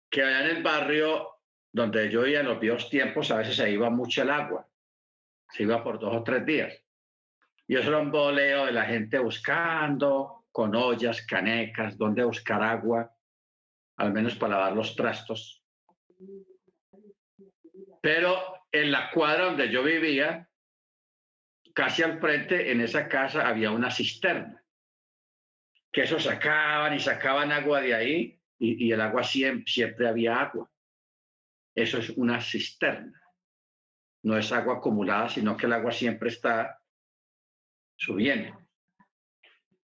que 0.09 0.21
allá 0.21 0.49
en 0.49 0.57
el 0.57 0.63
barrio 0.63 1.29
donde 1.71 2.09
yo 2.09 2.25
iba 2.25 2.41
en 2.41 2.45
los 2.45 2.59
viejos 2.59 2.89
tiempos, 2.89 3.31
a 3.31 3.37
veces 3.37 3.55
se 3.55 3.71
iba 3.71 3.89
mucho 3.89 4.21
el 4.21 4.29
agua. 4.29 4.67
Se 5.49 5.63
iba 5.63 5.83
por 5.83 5.99
dos 5.99 6.15
o 6.15 6.23
tres 6.23 6.45
días. 6.45 6.73
Y 7.67 7.75
eso 7.75 7.89
era 7.89 7.99
un 7.99 8.11
boleo 8.11 8.65
de 8.65 8.73
la 8.73 8.85
gente 8.85 9.17
buscando 9.19 10.45
con 10.51 10.75
ollas, 10.75 11.25
canecas, 11.25 11.97
donde 11.97 12.23
buscar 12.23 12.61
agua, 12.61 13.13
al 13.97 14.11
menos 14.11 14.35
para 14.35 14.55
lavar 14.55 14.73
los 14.73 14.95
trastos. 14.95 15.63
Pero 18.01 18.65
en 18.71 18.91
la 18.91 19.09
cuadra 19.11 19.45
donde 19.45 19.69
yo 19.69 19.83
vivía, 19.83 20.49
casi 21.73 22.03
al 22.03 22.19
frente, 22.19 22.71
en 22.71 22.81
esa 22.81 23.07
casa, 23.07 23.47
había 23.47 23.71
una 23.71 23.89
cisterna, 23.89 24.64
que 25.95 26.01
eso 26.01 26.19
sacaban 26.19 26.93
y 26.93 26.99
sacaban 26.99 27.53
agua 27.53 27.79
de 27.79 27.95
ahí, 27.95 28.41
y, 28.59 28.91
el 28.91 28.99
agua 28.99 29.23
siempre, 29.23 29.71
siempre 29.71 30.09
había 30.09 30.41
agua. 30.41 30.69
Eso 31.73 31.99
es 31.99 32.09
una 32.09 32.41
cisterna. 32.41 33.21
No 34.23 34.37
es 34.37 34.51
agua 34.51 34.75
acumulada, 34.75 35.29
sino 35.29 35.55
que 35.55 35.67
el 35.67 35.71
agua 35.71 35.93
siempre 35.93 36.27
está 36.27 36.81
subiendo. 37.97 38.59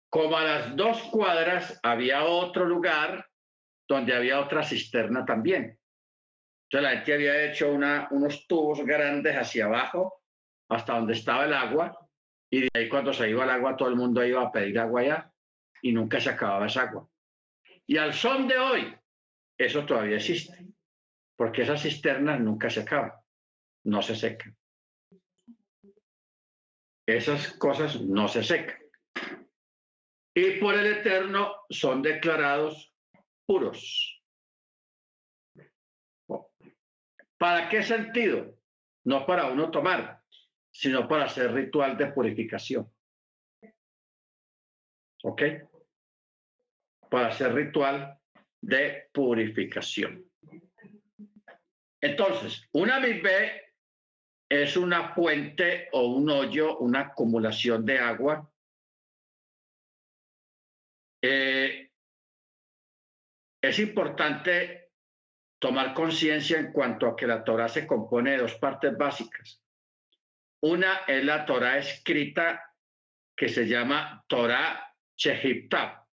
Como 0.09 0.37
a 0.37 0.43
las 0.45 0.75
dos 0.77 1.01
cuadras 1.11 1.77
había 1.83 2.23
otro 2.23 2.63
lugar 2.63 3.29
donde 3.85 4.15
había 4.15 4.39
otra 4.39 4.63
cisterna 4.63 5.25
también. 5.25 5.77
Entonces 6.69 6.81
la 6.81 6.91
gente 6.91 7.13
había 7.13 7.43
hecho 7.43 7.73
unos 7.73 8.47
tubos 8.47 8.85
grandes 8.85 9.35
hacia 9.35 9.65
abajo 9.65 10.21
hasta 10.69 10.93
donde 10.93 11.11
estaba 11.11 11.43
el 11.43 11.53
agua 11.53 12.07
y 12.49 12.61
de 12.61 12.69
ahí 12.73 12.87
cuando 12.87 13.11
se 13.11 13.29
iba 13.29 13.43
el 13.43 13.49
agua 13.49 13.75
todo 13.75 13.89
el 13.89 13.95
mundo 13.97 14.23
iba 14.23 14.41
a 14.41 14.51
pedir 14.51 14.79
agua 14.79 15.01
allá 15.01 15.28
y 15.81 15.91
nunca 15.91 16.19
se 16.19 16.29
acababa 16.29 16.67
esa 16.67 16.83
agua. 16.83 17.09
Y 17.85 17.97
al 17.97 18.13
son 18.13 18.47
de 18.47 18.57
hoy, 18.57 18.95
eso 19.57 19.85
todavía 19.85 20.17
existe, 20.17 20.67
porque 21.35 21.63
esas 21.63 21.81
cisternas 21.81 22.39
nunca 22.39 22.69
se 22.69 22.81
acaban, 22.81 23.13
no 23.85 24.01
se 24.01 24.15
secan. 24.15 24.55
Esas 27.07 27.53
cosas 27.53 27.99
no 28.01 28.27
se 28.27 28.43
secan. 28.43 28.77
Y 30.35 30.59
por 30.59 30.75
el 30.75 30.85
Eterno 30.85 31.55
son 31.69 32.01
declarados 32.01 32.93
puros. 33.45 34.21
¿Para 37.39 37.69
qué 37.69 37.81
sentido? 37.81 38.55
No 39.05 39.25
para 39.25 39.47
uno 39.47 39.71
tomar, 39.71 40.21
sino 40.71 41.07
para 41.07 41.25
hacer 41.25 41.51
ritual 41.51 41.97
de 41.97 42.11
purificación. 42.11 42.93
¿Ok? 45.23 45.41
Para 47.09 47.27
hacer 47.27 47.53
ritual 47.53 48.19
de 48.61 49.09
purificación. 49.11 50.25
Entonces, 52.01 52.67
una 52.71 52.99
misbe 52.99 53.73
es 54.49 54.77
una 54.77 55.13
fuente 55.13 55.89
o 55.91 56.07
un 56.07 56.29
hoyo, 56.29 56.77
una 56.79 57.01
acumulación 57.01 57.85
de 57.85 57.99
agua. 57.99 58.51
Eh, 61.21 61.91
es 63.61 63.79
importante 63.79 64.91
tomar 65.59 65.93
conciencia 65.93 66.57
en 66.57 66.71
cuanto 66.71 67.07
a 67.07 67.15
que 67.15 67.27
la 67.27 67.43
Torah 67.43 67.67
se 67.67 67.85
compone 67.85 68.31
de 68.31 68.37
dos 68.37 68.55
partes 68.55 68.97
básicas. 68.97 69.61
Una 70.61 71.01
es 71.07 71.23
la 71.23 71.45
Torah 71.45 71.77
escrita 71.77 72.73
que 73.35 73.49
se 73.49 73.67
llama 73.67 74.23
Torah 74.27 74.93
Shehiptab, 75.15 76.05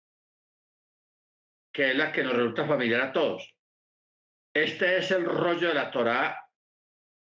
que 1.76 1.90
es 1.90 1.94
la 1.94 2.10
que 2.10 2.24
nos 2.24 2.32
resulta 2.32 2.66
familiar 2.66 3.02
a 3.02 3.12
todos. 3.12 3.54
Este 4.54 4.96
es 4.96 5.10
el 5.10 5.26
rollo 5.26 5.68
de 5.68 5.74
la 5.74 5.90
Torah 5.90 6.48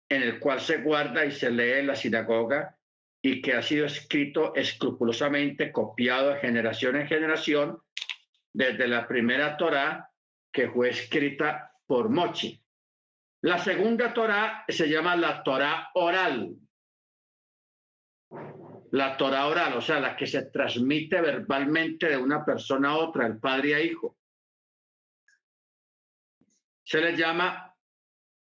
en 0.09 0.22
el 0.22 0.38
cual 0.38 0.61
se 0.61 0.82
guarda 0.82 1.24
y 1.24 1.32
se 1.32 1.51
lee 1.51 1.80
en 1.80 1.88
la 1.88 1.97
sinagoga 1.97 2.78
y 3.20 3.42
que 3.42 3.55
ha 3.55 3.62
sido 3.62 3.86
escrito 3.86 4.55
escrupulosamente, 4.55 5.72
copiado 5.72 6.30
de 6.30 6.38
generación 6.38 6.94
en 6.94 7.09
generación, 7.09 7.82
desde 8.53 8.86
la 8.86 9.09
primera 9.09 9.57
Torah 9.57 10.12
que 10.53 10.70
fue 10.70 10.90
escrita 10.90 11.72
por 11.84 12.09
Mochi. 12.09 12.62
La 13.42 13.59
segunda 13.59 14.14
Torah 14.14 14.64
se 14.68 14.88
llama 14.88 15.16
la 15.16 15.42
Torah 15.42 15.90
oral, 15.94 16.55
la 18.92 19.16
Torah 19.16 19.49
oral, 19.49 19.72
o 19.72 19.80
sea, 19.80 19.99
la 19.99 20.14
que 20.14 20.28
se 20.28 20.42
transmite 20.42 21.20
verbalmente 21.20 22.09
de 22.09 22.16
una 22.16 22.44
persona 22.44 22.90
a 22.90 22.99
otra, 22.99 23.26
el 23.26 23.40
padre 23.40 23.74
a 23.74 23.80
hijo. 23.80 24.16
Se 26.87 27.01
le 27.01 27.16
llama 27.16 27.74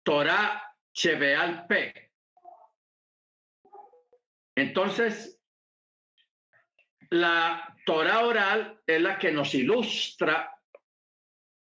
Torah 0.04 0.62
Chebeal 0.92 1.66
P. 1.66 2.12
Entonces, 4.54 5.42
la 7.10 7.76
Torah 7.84 8.24
oral 8.24 8.80
es 8.86 9.02
la 9.02 9.18
que 9.18 9.32
nos 9.32 9.52
ilustra 9.52 10.56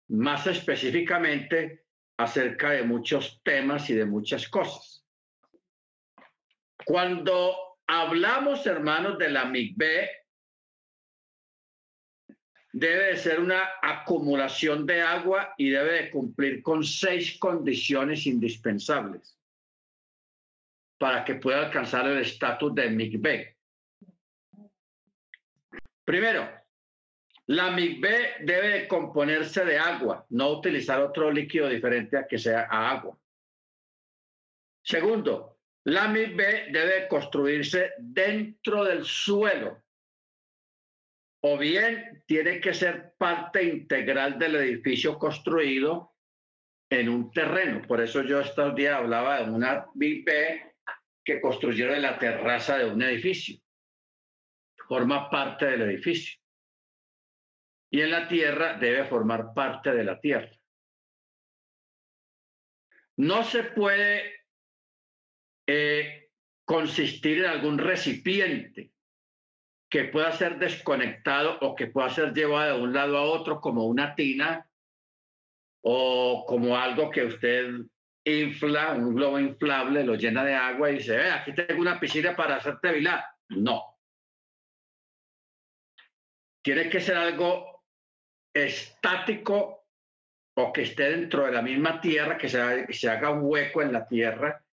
más 0.09 0.47
específicamente 0.47 1.86
acerca 2.17 2.71
de 2.71 2.84
muchos 2.84 3.41
temas 3.43 3.88
y 3.91 3.93
de 3.93 4.05
muchas 4.05 4.49
cosas. 4.49 5.05
Cuando 6.84 7.78
hablamos, 7.86 8.65
hermanos, 8.65 9.19
de 9.19 9.30
la 9.30 9.45
MIGB, 9.45 10.22
debe 12.74 13.05
de 13.05 13.17
ser 13.17 13.39
una 13.39 13.61
acumulación 13.82 14.86
de 14.88 15.01
agua 15.01 15.53
y 15.57 15.69
debe 15.69 16.03
de 16.03 16.11
cumplir 16.11 16.63
con 16.63 16.84
seis 16.84 17.38
condiciones 17.38 18.26
indispensables 18.26 19.38
para 20.97 21.24
que 21.24 21.36
pueda 21.36 21.67
alcanzar 21.67 22.07
el 22.07 22.19
estatus 22.19 22.74
de 22.74 22.89
MIGB. 22.89 23.55
Primero, 26.03 26.49
la 27.47 27.71
MIGB 27.71 28.43
debe 28.43 28.88
componerse 28.88 29.63
de 29.65 29.78
agua, 29.78 30.26
no 30.30 30.49
utilizar 30.49 30.99
otro 30.99 31.32
líquido 31.32 31.69
diferente 31.69 32.17
a 32.17 32.26
que 32.26 32.39
sea 32.39 32.63
agua. 32.63 33.17
Segundo, 34.82 35.59
la 35.84 36.07
MIGB 36.07 36.71
debe 36.71 37.07
construirse 37.07 37.91
dentro 37.99 38.84
del 38.84 39.05
suelo 39.05 39.82
o 41.45 41.57
bien 41.57 42.23
tiene 42.25 42.61
que 42.61 42.73
ser 42.73 43.15
parte 43.17 43.63
integral 43.63 44.39
del 44.39 44.55
edificio 44.55 45.19
construido 45.19 46.13
en 46.89 47.09
un 47.09 47.31
terreno. 47.31 47.81
Por 47.85 47.99
eso 47.99 48.23
yo 48.23 48.39
estos 48.39 48.73
días 48.75 48.95
hablaba 48.95 49.43
de 49.43 49.51
una 49.51 49.87
MIGB 49.93 50.73
que 51.25 51.41
construyeron 51.41 51.95
en 51.95 52.03
la 52.03 52.17
terraza 52.17 52.77
de 52.77 52.85
un 52.85 53.01
edificio. 53.01 53.59
Forma 54.87 55.29
parte 55.29 55.65
del 55.65 55.81
edificio. 55.81 56.39
Y 57.91 58.01
en 58.01 58.11
la 58.11 58.27
tierra 58.29 58.77
debe 58.77 59.03
formar 59.05 59.53
parte 59.53 59.91
de 59.91 60.03
la 60.05 60.19
tierra. 60.21 60.51
No 63.17 63.43
se 63.43 63.63
puede 63.63 64.45
eh, 65.67 66.29
consistir 66.63 67.39
en 67.39 67.45
algún 67.47 67.77
recipiente 67.77 68.92
que 69.93 70.05
pueda 70.05 70.31
ser 70.31 70.57
desconectado 70.57 71.59
o 71.61 71.75
que 71.75 71.85
pueda 71.85 72.09
ser 72.09 72.33
llevado 72.33 72.77
de 72.77 72.83
un 72.83 72.93
lado 72.93 73.15
a 73.15 73.21
otro 73.21 73.61
como 73.61 73.85
una 73.85 74.15
tina 74.15 74.67
o 75.83 76.47
como 76.47 76.75
algo 76.75 77.11
que 77.11 77.23
usted 77.25 77.75
infla, 78.25 78.93
un 78.93 79.13
globo 79.13 79.37
inflable, 79.37 80.03
lo 80.03 80.15
llena 80.15 80.43
de 80.43 80.55
agua 80.55 80.89
y 80.89 80.95
dice, 80.95 81.29
aquí 81.29 81.53
tengo 81.53 81.79
una 81.79 81.99
piscina 81.99 82.35
para 82.35 82.55
hacerte 82.55 82.91
vilar. 82.91 83.23
No. 83.49 83.99
Tiene 86.63 86.89
que 86.89 86.99
ser 86.99 87.15
algo 87.15 87.83
estático 88.51 89.85
o 90.55 90.73
que 90.73 90.81
esté 90.81 91.11
dentro 91.11 91.45
de 91.45 91.51
la 91.51 91.61
misma 91.61 92.01
tierra, 92.01 92.35
que 92.35 92.49
se, 92.49 92.91
se 92.91 93.09
haga 93.11 93.29
un 93.29 93.41
hueco 93.43 93.83
en 93.83 93.93
la 93.93 94.07
tierra 94.07 94.65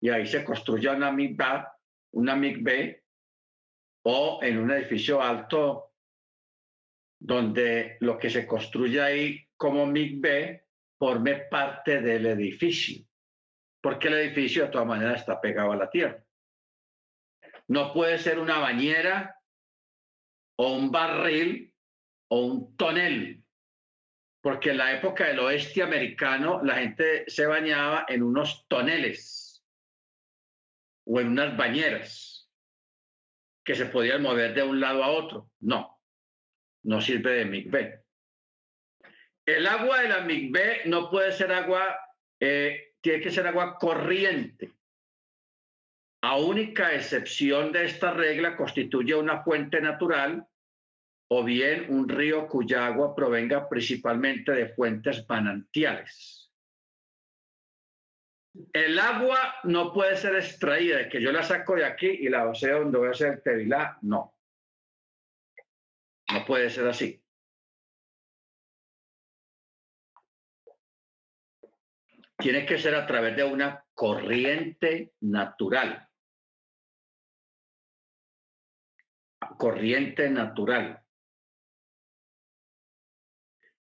y 0.00 0.08
ahí 0.08 0.26
se 0.26 0.42
construya 0.42 0.92
una 0.92 1.12
MIGBA, 1.12 1.78
una 2.12 2.36
MIGB, 2.36 3.01
o 4.04 4.40
en 4.42 4.58
un 4.58 4.70
edificio 4.70 5.22
alto 5.22 5.92
donde 7.20 7.96
lo 8.00 8.18
que 8.18 8.30
se 8.30 8.46
construye 8.46 9.00
ahí 9.00 9.48
como 9.56 9.86
MIGB 9.86 10.60
forme 10.98 11.36
parte 11.50 12.00
del 12.00 12.26
edificio, 12.26 13.04
porque 13.80 14.08
el 14.08 14.14
edificio 14.14 14.64
de 14.64 14.70
todas 14.70 14.86
maneras 14.86 15.20
está 15.20 15.40
pegado 15.40 15.72
a 15.72 15.76
la 15.76 15.90
tierra. 15.90 16.24
No 17.68 17.92
puede 17.92 18.18
ser 18.18 18.38
una 18.38 18.58
bañera 18.58 19.40
o 20.56 20.74
un 20.74 20.90
barril 20.90 21.72
o 22.28 22.44
un 22.44 22.76
tonel, 22.76 23.44
porque 24.40 24.70
en 24.70 24.78
la 24.78 24.92
época 24.92 25.28
del 25.28 25.38
oeste 25.38 25.82
americano 25.82 26.62
la 26.62 26.76
gente 26.76 27.24
se 27.28 27.46
bañaba 27.46 28.04
en 28.08 28.22
unos 28.24 28.66
toneles 28.66 29.64
o 31.04 31.20
en 31.20 31.28
unas 31.28 31.56
bañeras 31.56 32.31
que 33.64 33.74
se 33.74 33.86
podían 33.86 34.22
mover 34.22 34.54
de 34.54 34.62
un 34.62 34.80
lado 34.80 35.04
a 35.04 35.10
otro. 35.10 35.50
No, 35.60 36.00
no 36.84 37.00
sirve 37.00 37.32
de 37.32 37.44
MIGB. 37.44 38.02
El 39.46 39.66
agua 39.66 40.02
de 40.02 40.08
la 40.08 40.20
MIGB 40.20 40.86
no 40.86 41.10
puede 41.10 41.32
ser 41.32 41.52
agua, 41.52 41.96
eh, 42.40 42.94
tiene 43.00 43.20
que 43.20 43.30
ser 43.30 43.46
agua 43.46 43.76
corriente. 43.78 44.72
A 46.24 46.36
única 46.36 46.94
excepción 46.94 47.72
de 47.72 47.86
esta 47.86 48.12
regla 48.12 48.56
constituye 48.56 49.14
una 49.14 49.42
fuente 49.42 49.80
natural 49.80 50.46
o 51.28 51.42
bien 51.42 51.86
un 51.88 52.08
río 52.08 52.46
cuya 52.46 52.86
agua 52.86 53.14
provenga 53.14 53.68
principalmente 53.68 54.52
de 54.52 54.68
fuentes 54.68 55.24
manantiales. 55.28 56.41
El 58.72 58.98
agua 58.98 59.54
no 59.64 59.92
puede 59.92 60.16
ser 60.16 60.36
extraída, 60.36 61.08
que 61.08 61.22
yo 61.22 61.32
la 61.32 61.42
saco 61.42 61.74
de 61.74 61.84
aquí 61.84 62.08
y 62.08 62.28
la 62.28 62.44
vacío 62.44 62.80
donde 62.80 62.98
voy 62.98 63.08
a 63.08 63.12
hacer 63.12 63.40
tevilá, 63.42 63.98
no. 64.02 64.34
No 66.30 66.44
puede 66.44 66.70
ser 66.70 66.86
así. 66.88 67.22
tiene 72.42 72.66
que 72.66 72.76
ser 72.76 72.94
a 72.96 73.06
través 73.06 73.36
de 73.36 73.44
una 73.44 73.84
corriente 73.94 75.14
natural. 75.20 76.08
Corriente 79.56 80.28
natural. 80.28 81.00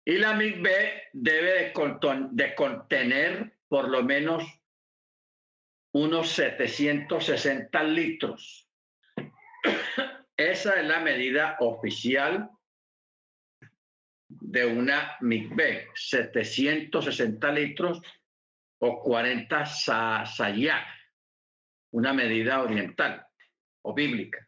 Y 0.06 0.18
la 0.18 0.34
MIB 0.34 0.68
debe 1.14 1.72
de, 2.32 2.56
contener 2.56 3.57
por 3.68 3.90
lo 3.90 4.04
menos 4.04 4.44
unos 5.94 6.30
760 6.30 7.84
litros. 7.84 8.70
Esa 10.38 10.80
es 10.80 10.86
la 10.86 11.00
medida 11.00 11.58
oficial 11.60 12.50
de 14.30 14.66
una 14.66 15.18
MIGB, 15.22 15.88
760 15.96 17.52
litros 17.52 18.02
o 18.80 19.02
40 19.02 19.66
sayak, 19.66 20.86
una 21.92 22.14
medida 22.14 22.62
oriental 22.62 23.26
o 23.82 23.94
bíblica. 23.94 24.48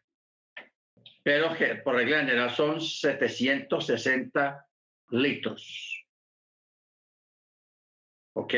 Pero 1.22 1.54
por 1.82 1.96
regla 1.96 2.20
general 2.20 2.50
son 2.50 2.80
760 2.80 4.66
litros. 5.10 6.06
¿Ok? 8.34 8.54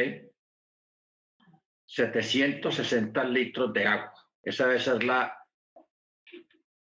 760 1.92 3.22
litros 3.24 3.70
de 3.74 3.86
agua. 3.86 4.14
Esa, 4.42 4.74
esa 4.74 4.94
es 4.94 5.04
la, 5.04 5.38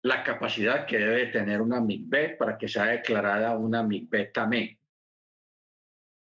la 0.01 0.23
capacidad 0.23 0.85
que 0.85 0.97
debe 0.97 1.27
tener 1.27 1.61
una 1.61 1.79
MIGB 1.79 2.37
para 2.37 2.57
que 2.57 2.67
sea 2.67 2.87
declarada 2.87 3.57
una 3.57 3.83
MIGB 3.83 4.33
también. 4.33 4.77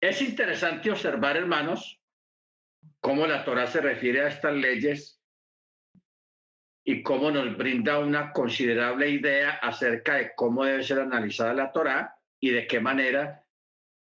Es 0.01 0.21
interesante 0.21 0.91
observar, 0.91 1.38
hermanos, 1.38 2.01
cómo 2.99 3.26
la 3.26 3.45
Torah 3.45 3.65
se 3.65 3.80
refiere 3.80 4.21
a 4.21 4.28
estas 4.28 4.53
leyes 4.53 5.21
y 6.84 7.01
cómo 7.01 7.32
nos 7.32 7.55
brinda 7.57 7.99
una 7.99 8.34
considerable 8.34 9.09
idea 9.09 9.51
acerca 9.51 10.15
de 10.15 10.34
cómo 10.36 10.65
debe 10.65 10.84
ser 10.84 10.99
analizada 10.99 11.53
la 11.53 11.71
Torah 11.71 12.19
y 12.41 12.49
de 12.49 12.67
qué 12.67 12.82
manera, 12.82 13.45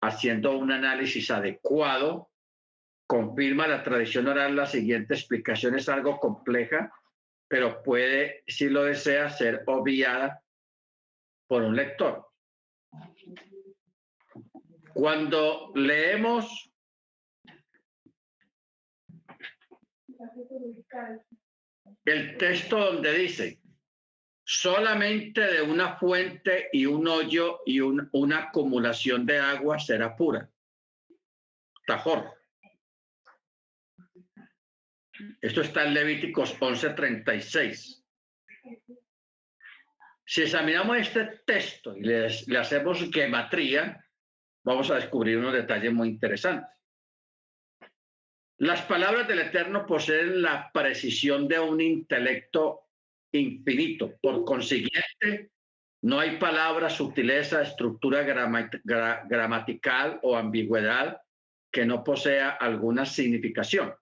haciendo 0.02 0.58
un 0.58 0.72
análisis 0.72 1.30
adecuado, 1.30 2.33
confirma 3.06 3.66
la 3.66 3.82
tradición 3.82 4.26
oral. 4.28 4.56
La 4.56 4.66
siguiente 4.66 5.14
explicación 5.14 5.76
es 5.76 5.88
algo 5.88 6.18
compleja, 6.18 6.92
pero 7.48 7.82
puede, 7.82 8.42
si 8.46 8.68
lo 8.68 8.84
desea, 8.84 9.30
ser 9.30 9.62
obviada 9.66 10.42
por 11.46 11.62
un 11.62 11.76
lector. 11.76 12.26
Cuando 14.92 15.72
leemos 15.74 16.70
el 22.04 22.36
texto 22.38 22.78
donde 22.78 23.12
dice, 23.12 23.60
solamente 24.44 25.40
de 25.40 25.62
una 25.62 25.96
fuente 25.96 26.68
y 26.72 26.86
un 26.86 27.08
hoyo 27.08 27.60
y 27.66 27.80
una 27.80 28.38
acumulación 28.38 29.26
de 29.26 29.38
agua 29.38 29.78
será 29.78 30.16
pura. 30.16 30.48
Tajor. 31.86 32.43
Esto 35.40 35.60
está 35.60 35.84
en 35.84 35.94
Levíticos 35.94 36.56
11:36. 36.60 38.02
Si 40.26 40.42
examinamos 40.42 40.96
este 40.98 41.42
texto 41.44 41.96
y 41.96 42.02
le, 42.02 42.28
le 42.46 42.58
hacemos 42.58 43.08
gematría, 43.12 44.04
vamos 44.64 44.90
a 44.90 44.96
descubrir 44.96 45.38
unos 45.38 45.52
detalles 45.52 45.92
muy 45.92 46.08
interesantes. 46.08 46.70
Las 48.58 48.82
palabras 48.82 49.28
del 49.28 49.40
Eterno 49.40 49.84
poseen 49.84 50.40
la 50.40 50.70
precisión 50.72 51.46
de 51.48 51.58
un 51.58 51.80
intelecto 51.80 52.88
infinito. 53.32 54.16
Por 54.20 54.44
consiguiente, 54.44 55.50
No 56.04 56.20
hay 56.20 56.36
palabra, 56.36 56.90
sutileza, 56.90 57.62
estructura 57.62 58.22
gramatical 58.22 60.20
o 60.22 60.36
ambigüedad 60.36 61.22
que 61.72 61.86
no 61.86 62.04
posea 62.04 62.50
alguna 62.50 63.06
significación. 63.06 63.94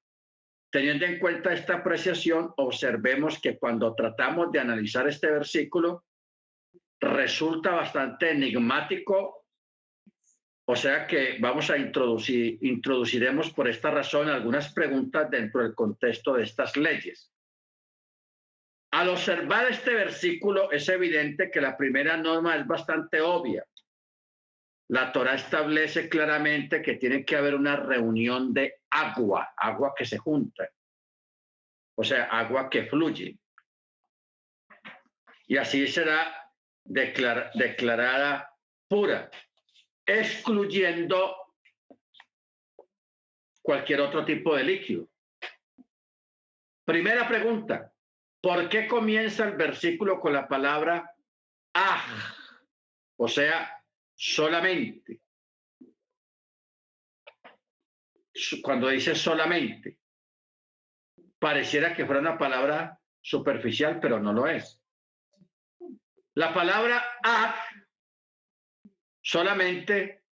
Teniendo 0.73 1.05
en 1.05 1.19
cuenta 1.19 1.53
esta 1.53 1.77
apreciación, 1.77 2.55
observemos 2.57 3.39
que 3.39 3.59
cuando 3.59 3.95
tratamos 3.95 4.51
de 4.51 4.59
analizar 4.59 5.07
este 5.07 5.31
versículo, 5.31 6.07
resulta 6.99 7.73
bastante 7.73 8.31
enigmático, 8.31 9.45
o 10.65 10.75
sea 10.75 11.07
que 11.07 11.37
vamos 11.41 11.69
a 11.69 11.77
introducir, 11.77 12.57
introduciremos 12.63 13.53
por 13.53 13.69
esta 13.69 13.91
razón 13.91 14.31
algunas 14.31 14.73
preguntas 14.73 15.29
dentro 15.31 15.63
del 15.63 15.75
contexto 15.75 16.35
de 16.35 16.45
estas 16.45 16.75
leyes. 16.79 17.31
Al 18.93 19.11
observar 19.11 19.71
este 19.71 19.93
versículo 19.93 20.73
es 20.73 20.89
evidente 20.89 21.51
que 21.51 21.61
la 21.61 21.77
primera 21.77 22.17
norma 22.17 22.57
es 22.57 22.67
bastante 22.67 23.21
obvia. 23.21 23.67
La 24.89 25.13
Torah 25.13 25.35
establece 25.35 26.09
claramente 26.09 26.81
que 26.81 26.95
tiene 26.95 27.27
que 27.27 27.37
haber 27.37 27.55
una 27.55 27.77
reunión 27.77 28.55
de 28.55 28.82
agua, 28.93 29.53
agua 29.57 29.93
que 29.97 30.05
se 30.05 30.19
junta, 30.19 30.69
o 31.97 32.05
sea, 32.05 32.25
agua 32.25 32.69
que 32.71 32.87
fluye. 32.87 33.39
Y 35.47 35.57
así 35.57 35.87
será 35.87 36.51
declarada 36.85 38.51
pura, 38.89 39.31
excluyendo 40.07 41.37
cualquier 43.63 44.01
otro 44.01 44.25
tipo 44.25 44.55
de 44.57 44.65
líquido. 44.65 45.09
Primera 46.85 47.29
pregunta, 47.29 47.93
¿Por 48.43 48.69
qué 48.69 48.89
comienza 48.89 49.45
el 49.45 49.57
versículo 49.57 50.19
con 50.19 50.33
la 50.33 50.49
palabra 50.49 51.15
ah? 51.75 52.05
O 53.17 53.29
sea, 53.29 53.81
solamente. 54.17 55.21
Cuando 58.63 58.89
dice 58.89 59.15
solamente, 59.15 59.99
pareciera 61.39 61.95
que 61.95 62.07
fuera 62.07 62.21
una 62.21 62.39
palabra 62.39 62.99
superficial, 63.21 64.01
pero 64.01 64.21
no 64.21 64.33
lo 64.33 64.47
es. 64.47 64.81
La 66.35 66.55
palabra 66.55 67.03
ah 67.23 67.55
solamente 69.23 70.25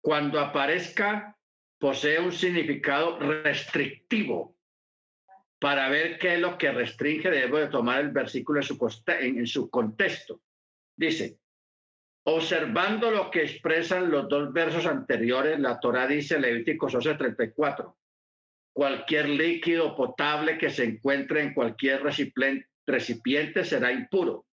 cuando 0.00 0.40
aparezca 0.40 1.36
posee 1.78 2.18
un 2.18 2.32
significado 2.32 3.18
restrictivo 3.18 4.56
para 5.60 5.88
ver 5.88 6.18
qué 6.18 6.34
es 6.34 6.40
lo 6.40 6.56
que 6.56 6.70
restringe, 6.70 7.30
debo 7.30 7.58
de 7.58 7.68
tomar 7.68 8.00
el 8.00 8.10
versículo 8.10 8.60
en, 8.60 9.46
su 9.46 9.70
contexto. 9.70 10.40
Dice, 10.96 11.38
observando 12.30 13.10
lo 13.10 13.30
que 13.30 13.42
expresan 13.42 14.10
los 14.10 14.28
dos 14.28 14.52
versos 14.52 14.84
anteriores, 14.84 15.58
la 15.58 15.80
Torah 15.80 16.06
dice, 16.06 16.38
Levítico 16.38 16.86
34, 16.88 17.96
cualquier 18.74 19.30
líquido 19.30 19.96
potable 19.96 20.58
que 20.58 20.68
se 20.68 20.84
encuentre 20.84 21.42
en 21.42 21.54
cualquier 21.54 22.02
recipiente 22.02 23.64
será 23.64 23.92
impuro, 23.92 24.44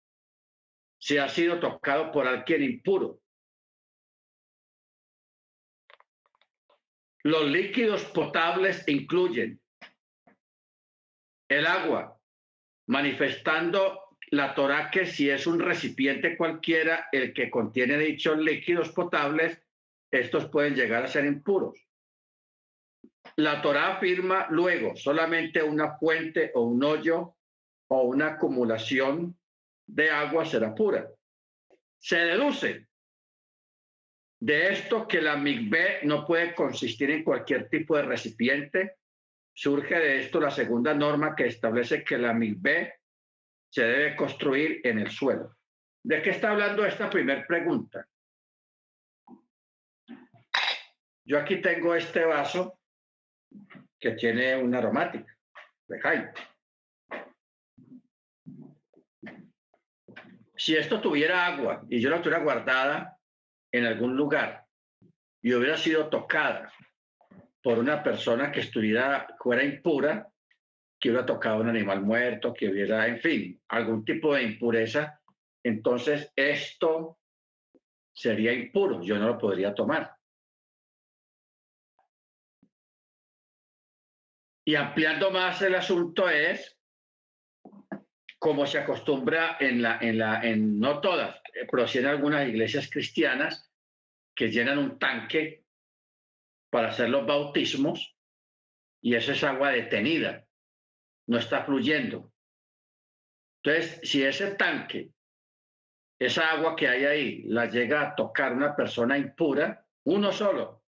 si 0.97 1.17
ha 1.17 1.27
sido 1.27 1.59
tocado 1.59 2.13
por 2.13 2.25
alguien 2.27 2.63
impuro. 2.63 3.19
Los 7.23 7.45
líquidos 7.45 8.05
potables 8.05 8.87
incluyen 8.87 9.59
el 11.49 11.67
agua, 11.67 12.17
manifestando 12.87 14.04
la 14.35 14.53
Torah 14.53 14.89
que 14.91 15.05
si 15.05 15.29
es 15.29 15.47
un 15.47 15.59
recipiente 15.59 16.35
cualquiera 16.35 17.07
el 17.11 17.33
que 17.33 17.49
contiene 17.49 17.97
dichos 17.97 18.37
líquidos 18.37 18.89
potables, 18.91 19.61
estos 20.11 20.45
pueden 20.49 20.75
llegar 20.75 21.03
a 21.03 21.07
ser 21.07 21.25
impuros. 21.25 21.79
La 23.37 23.61
Torah 23.61 23.95
afirma 23.95 24.47
luego 24.49 24.95
solamente 24.95 25.61
una 25.63 25.97
fuente 25.97 26.51
o 26.53 26.61
un 26.61 26.83
hoyo 26.83 27.35
o 27.87 28.01
una 28.03 28.27
acumulación 28.33 29.37
de 29.87 30.09
agua 30.09 30.45
será 30.45 30.73
pura. 30.73 31.09
Se 31.97 32.17
deduce 32.17 32.87
de 34.39 34.73
esto 34.73 35.07
que 35.07 35.21
la 35.21 35.37
migbe 35.37 35.99
no 36.03 36.25
puede 36.25 36.53
consistir 36.53 37.09
en 37.11 37.23
cualquier 37.23 37.69
tipo 37.69 37.95
de 37.95 38.03
recipiente 38.03 38.97
Surge 39.57 39.95
de 39.95 40.19
esto 40.19 40.41
la 40.41 40.51
segunda 40.51 40.93
norma 40.93 41.33
que 41.33 41.45
establece 41.45 42.03
que 42.03 42.17
la 42.17 42.33
MIB 42.33 42.91
se 43.75 43.83
debe 43.83 44.15
construir 44.15 44.79
en 44.85 44.99
el 44.99 45.11
suelo. 45.11 45.57
¿De 46.01 46.21
qué 46.21 46.29
está 46.29 46.51
hablando 46.51 46.85
esta 46.85 47.09
primera 47.09 47.45
pregunta? 47.45 48.07
Yo 51.25 51.37
aquí 51.37 51.57
tengo 51.57 51.93
este 51.93 52.23
vaso 52.23 52.79
que 53.99 54.11
tiene 54.11 54.55
una 54.55 54.77
aromática 54.77 55.37
de 55.89 55.99
Jaime. 55.99 56.31
Si 60.55 60.77
esto 60.77 61.01
tuviera 61.01 61.45
agua 61.45 61.83
y 61.89 61.99
yo 61.99 62.09
la 62.09 62.21
tuviera 62.21 62.41
guardada 62.41 63.17
en 63.73 63.83
algún 63.83 64.15
lugar 64.15 64.65
y 65.41 65.53
hubiera 65.53 65.75
sido 65.75 66.07
tocada 66.07 66.71
por 67.61 67.77
una 67.77 68.01
persona 68.01 68.53
que 68.53 68.61
estuviera, 68.61 69.27
fuera 69.37 69.65
impura, 69.65 70.31
que 71.05 71.11
hubiera 71.11 71.25
tocado 71.27 71.61
un 71.61 71.69
animal 71.69 72.01
muerto, 72.01 72.51
que 72.51 72.67
hubiera, 72.67 73.05
en 73.05 73.19
fin, 73.19 73.61
algún 73.67 74.03
tipo 74.03 74.33
de 74.33 74.41
impureza, 74.41 75.21
entonces 75.63 76.33
esto 76.35 77.19
sería 78.11 78.51
impuro, 78.51 79.03
yo 79.03 79.19
no 79.19 79.27
lo 79.27 79.37
podría 79.37 79.75
tomar. 79.75 80.15
Y 84.65 84.73
ampliando 84.73 85.29
más 85.29 85.61
el 85.61 85.75
asunto 85.75 86.27
es, 86.27 86.75
como 88.39 88.65
se 88.65 88.79
acostumbra 88.79 89.57
en 89.59 89.83
la, 89.83 89.99
en 90.01 90.17
la, 90.17 90.43
en 90.43 90.79
no 90.79 91.01
todas, 91.01 91.39
pero 91.69 91.87
sí 91.87 91.99
en 91.99 92.07
algunas 92.07 92.47
iglesias 92.47 92.89
cristianas, 92.89 93.71
que 94.33 94.49
llenan 94.49 94.79
un 94.79 94.97
tanque 94.97 95.65
para 96.71 96.89
hacer 96.89 97.09
los 97.09 97.27
bautismos 97.27 98.17
y 99.03 99.13
eso 99.13 99.33
es 99.33 99.43
agua 99.43 99.69
detenida, 99.69 100.44
no 101.27 101.37
está 101.37 101.63
fluyendo. 101.63 102.31
Entonces, 103.63 103.99
si 104.03 104.23
ese 104.23 104.51
tanque, 104.55 105.11
esa 106.19 106.51
agua 106.51 106.75
que 106.75 106.87
hay 106.87 107.05
ahí, 107.05 107.43
la 107.43 107.65
llega 107.65 108.01
a 108.01 108.15
tocar 108.15 108.53
una 108.53 108.75
persona 108.75 109.17
impura, 109.17 109.85
uno 110.03 110.31
solo, 110.31 110.83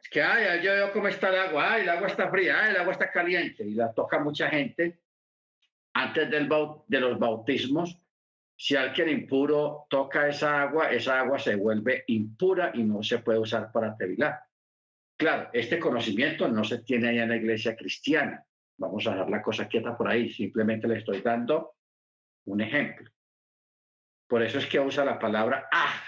es 0.00 0.08
que, 0.08 0.22
ay, 0.22 0.62
yo 0.62 0.72
veo 0.72 0.92
cómo 0.92 1.08
está 1.08 1.28
el 1.28 1.38
agua, 1.38 1.72
ay, 1.72 1.82
el 1.82 1.88
agua 1.88 2.08
está 2.08 2.30
fría, 2.30 2.62
ay, 2.62 2.70
el 2.70 2.76
agua 2.76 2.92
está 2.92 3.10
caliente, 3.10 3.64
y 3.64 3.74
la 3.74 3.92
toca 3.92 4.18
mucha 4.18 4.48
gente 4.48 5.00
antes 5.94 6.30
del 6.30 6.48
de 6.86 7.00
los 7.00 7.18
bautismos, 7.18 7.98
si 8.56 8.76
alguien 8.76 9.08
impuro 9.08 9.86
toca 9.90 10.28
esa 10.28 10.62
agua, 10.62 10.90
esa 10.90 11.20
agua 11.20 11.38
se 11.38 11.56
vuelve 11.56 12.04
impura 12.06 12.70
y 12.74 12.84
no 12.84 13.02
se 13.02 13.18
puede 13.18 13.38
usar 13.38 13.72
para 13.72 13.96
tevilar. 13.96 14.40
Claro, 15.22 15.50
este 15.52 15.78
conocimiento 15.78 16.48
no 16.48 16.64
se 16.64 16.82
tiene 16.82 17.10
ahí 17.10 17.18
en 17.20 17.28
la 17.28 17.36
iglesia 17.36 17.76
cristiana. 17.76 18.44
Vamos 18.76 19.06
a 19.06 19.12
dejar 19.12 19.30
la 19.30 19.40
cosa 19.40 19.68
quieta 19.68 19.96
por 19.96 20.08
ahí. 20.08 20.28
Simplemente 20.28 20.88
le 20.88 20.98
estoy 20.98 21.20
dando 21.20 21.76
un 22.46 22.60
ejemplo. 22.60 23.08
Por 24.26 24.42
eso 24.42 24.58
es 24.58 24.66
que 24.66 24.80
usa 24.80 25.04
la 25.04 25.20
palabra 25.20 25.68
ah, 25.70 26.02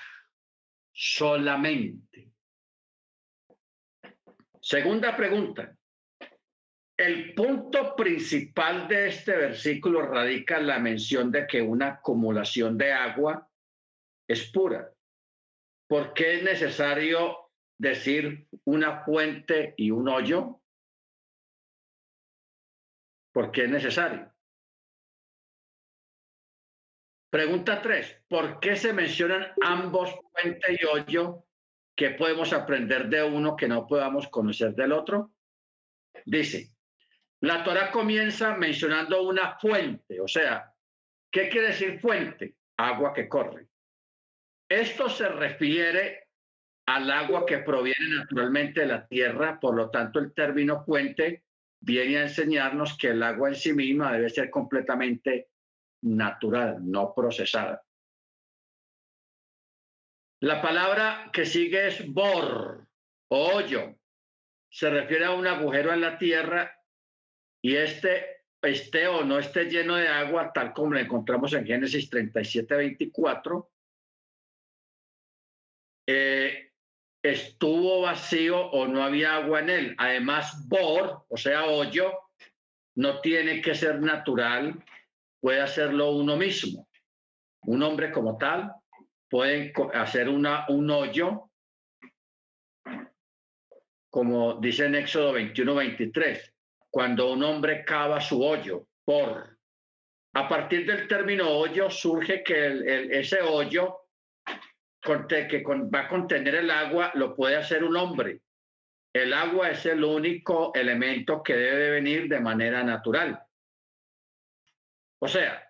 solamente. 0.93 2.33
Segunda 4.61 5.17
pregunta. 5.17 5.77
El 6.97 7.35
punto 7.35 7.95
principal 7.95 8.89
de 8.89 9.11
este 9.11 9.37
versículo 9.37 10.03
radica 10.03 10.59
en 10.59 10.67
la 10.67 10.81
mención 10.81 11.31
de 11.31 11.47
que 11.47 11.63
una 11.63 11.87
acumulación 11.87 12.77
de 12.77 12.91
agua 12.91 13.49
es 14.27 14.51
pura. 14.51 14.91
¿Por 15.87 16.13
qué 16.15 16.39
es 16.39 16.43
necesario 16.43 17.44
decir 17.85 18.49
una 18.65 19.05
fuente 19.05 19.75
y 19.77 19.91
un 19.91 20.09
hoyo? 20.09 20.61
¿Por 23.33 23.53
qué 23.53 23.65
es 23.65 23.71
necesario? 23.71 24.33
Pregunta 27.31 27.83
tres, 27.83 28.23
¿por 28.29 28.61
qué 28.61 28.77
se 28.77 28.93
mencionan 28.93 29.53
ambos 29.63 30.15
fuente 30.33 30.79
y 30.81 30.85
hoyo? 30.85 31.45
¿Qué 31.97 32.11
podemos 32.11 32.53
aprender 32.53 33.09
de 33.09 33.23
uno 33.23 33.57
que 33.57 33.69
no 33.69 33.87
podamos 33.87 34.29
conocer 34.29 34.75
del 34.75 34.93
otro? 34.93 35.33
Dice, 36.25 36.71
la 37.41 37.63
Torah 37.65 37.91
comienza 37.91 38.57
mencionando 38.57 39.23
una 39.23 39.59
fuente, 39.59 40.21
o 40.21 40.29
sea, 40.29 40.73
¿qué 41.31 41.49
quiere 41.49 41.69
decir 41.69 42.01
fuente? 42.01 42.57
Agua 42.77 43.13
que 43.13 43.29
corre. 43.29 43.69
Esto 44.69 45.09
se 45.09 45.29
refiere 45.29 46.24
al 46.87 47.11
agua 47.11 47.47
que 47.47 47.59
proviene 47.59 48.17
naturalmente 48.17 48.81
de 48.81 48.87
la 48.87 49.07
tierra, 49.07 49.59
por 49.59 49.75
lo 49.75 49.91
tanto 49.91 50.19
el 50.19 50.33
término 50.35 50.85
fuente 50.85 51.45
viene 51.81 52.19
a 52.19 52.23
enseñarnos 52.23 52.97
que 52.97 53.09
el 53.09 53.23
agua 53.23 53.49
en 53.49 53.55
sí 53.55 53.73
misma 53.73 54.13
debe 54.13 54.31
ser 54.31 54.51
completamente 54.51 55.51
natural, 56.03 56.79
no 56.81 57.15
procesada. 57.15 57.83
La 60.41 60.61
palabra 60.61 61.31
que 61.33 61.47
sigue 61.47 61.89
es 61.89 62.07
bor 62.13 62.87
o 63.29 63.53
hoyo. 63.55 63.99
Se 64.71 64.91
refiere 64.91 65.25
a 65.25 65.31
un 65.31 65.47
agujero 65.47 65.93
en 65.93 66.01
la 66.01 66.19
tierra 66.19 66.79
y 67.63 67.77
este 67.77 68.35
esté 68.61 69.07
o 69.07 69.25
no 69.25 69.39
esté 69.39 69.67
lleno 69.67 69.97
de 69.97 70.09
agua, 70.09 70.53
tal 70.53 70.73
como 70.73 70.95
lo 70.95 70.99
encontramos 70.99 71.53
en 71.53 71.67
Génesis 71.67 72.09
37, 72.11 72.75
24, 72.75 73.71
eh, 76.07 76.74
estuvo 77.25 78.03
vacío 78.03 78.67
o 78.71 78.87
no 78.87 79.03
había 79.03 79.37
agua 79.37 79.61
en 79.61 79.71
él. 79.71 79.95
Además, 79.97 80.69
bor, 80.69 81.25
o 81.29 81.37
sea, 81.39 81.65
hoyo, 81.65 82.13
no 82.97 83.21
tiene 83.21 83.63
que 83.63 83.75
ser 83.75 84.01
natural, 84.01 84.85
puede 85.41 85.63
hacerlo 85.63 86.13
uno 86.13 86.37
mismo. 86.37 86.87
Un 87.63 87.83
hombre 87.83 88.13
como 88.13 88.37
tal 88.37 88.71
puede 89.31 89.73
hacer 89.95 90.29
una, 90.29 90.67
un 90.69 90.91
hoyo, 90.91 91.51
como 94.11 94.61
dice 94.61 94.85
en 94.85 94.97
Éxodo 94.97 95.33
21, 95.33 95.75
23, 95.75 96.55
cuando 96.91 97.33
un 97.33 97.43
hombre 97.43 97.85
cava 97.85 98.21
su 98.21 98.45
hoyo, 98.45 98.87
por. 99.03 99.59
A 100.35 100.49
partir 100.49 100.85
del 100.85 101.09
término 101.09 101.49
hoyo 101.49 101.89
surge 101.89 102.45
que 102.45 103.09
ese 103.19 103.41
hoyo 103.41 104.04
que 105.05 105.63
va 105.67 106.01
a 106.01 106.09
contener 106.09 106.55
el 106.55 106.71
agua 106.71 107.13
lo 107.15 107.35
puede 107.35 107.57
hacer 107.57 107.85
un 107.85 107.97
hombre. 107.97 108.41
El 109.13 109.33
agua 109.33 109.71
es 109.71 109.87
el 109.87 110.03
único 110.03 110.73
elemento 110.75 111.43
que 111.43 111.55
debe 111.55 111.91
venir 111.91 112.29
de 112.29 112.41
manera 112.41 112.83
natural. 112.83 113.41
O 115.21 115.29
sea, 115.29 115.63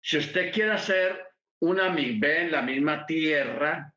si 0.00 0.18
usted 0.18 0.52
quiere 0.52 0.72
hacer 0.72 1.28
una 1.60 1.88
migbe 1.88 2.42
en 2.42 2.52
la 2.52 2.62
misma 2.62 3.06
tierra, 3.06 3.94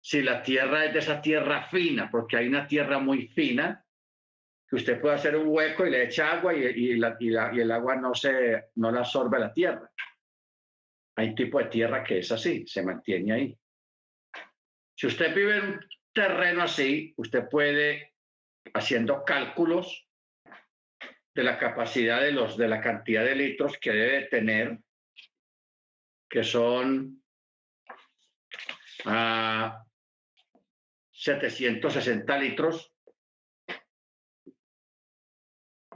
si 0.00 0.22
la 0.22 0.42
tierra 0.42 0.86
es 0.86 0.94
de 0.94 0.98
esa 1.00 1.20
tierra 1.20 1.68
fina, 1.68 2.10
porque 2.10 2.38
hay 2.38 2.48
una 2.48 2.66
tierra 2.66 2.98
muy 2.98 3.28
fina, 3.28 3.84
que 4.66 4.76
usted 4.76 5.00
puede 5.00 5.14
hacer 5.14 5.36
un 5.36 5.48
hueco 5.48 5.86
y 5.86 5.90
le 5.90 6.04
echa 6.04 6.32
agua 6.32 6.54
y, 6.54 6.64
y, 6.64 6.90
el 6.92 7.70
agua 7.70 7.96
no, 7.96 8.14
se, 8.14 8.70
no 8.76 8.90
la 8.90 9.00
absorbe 9.00 9.38
la 9.38 9.52
tierra. 9.52 9.90
Hay 11.18 11.30
un 11.30 11.34
tipo 11.34 11.58
de 11.58 11.64
tierra 11.64 12.04
que 12.04 12.20
es 12.20 12.30
así, 12.30 12.64
se 12.64 12.80
mantiene 12.80 13.32
ahí. 13.32 13.58
Si 14.94 15.08
usted 15.08 15.34
vive 15.34 15.56
en 15.56 15.64
un 15.64 15.80
terreno 16.12 16.62
así, 16.62 17.12
usted 17.16 17.48
puede, 17.48 18.14
haciendo 18.72 19.24
cálculos 19.24 20.08
de 21.34 21.42
la 21.42 21.58
capacidad 21.58 22.20
de 22.20 22.30
los 22.30 22.56
de 22.56 22.68
la 22.68 22.80
cantidad 22.80 23.24
de 23.24 23.34
litros 23.34 23.78
que 23.78 23.90
debe 23.90 24.26
tener, 24.26 24.78
que 26.30 26.44
son 26.44 27.20
a 29.04 29.84
760 31.10 32.38
litros. 32.38 32.92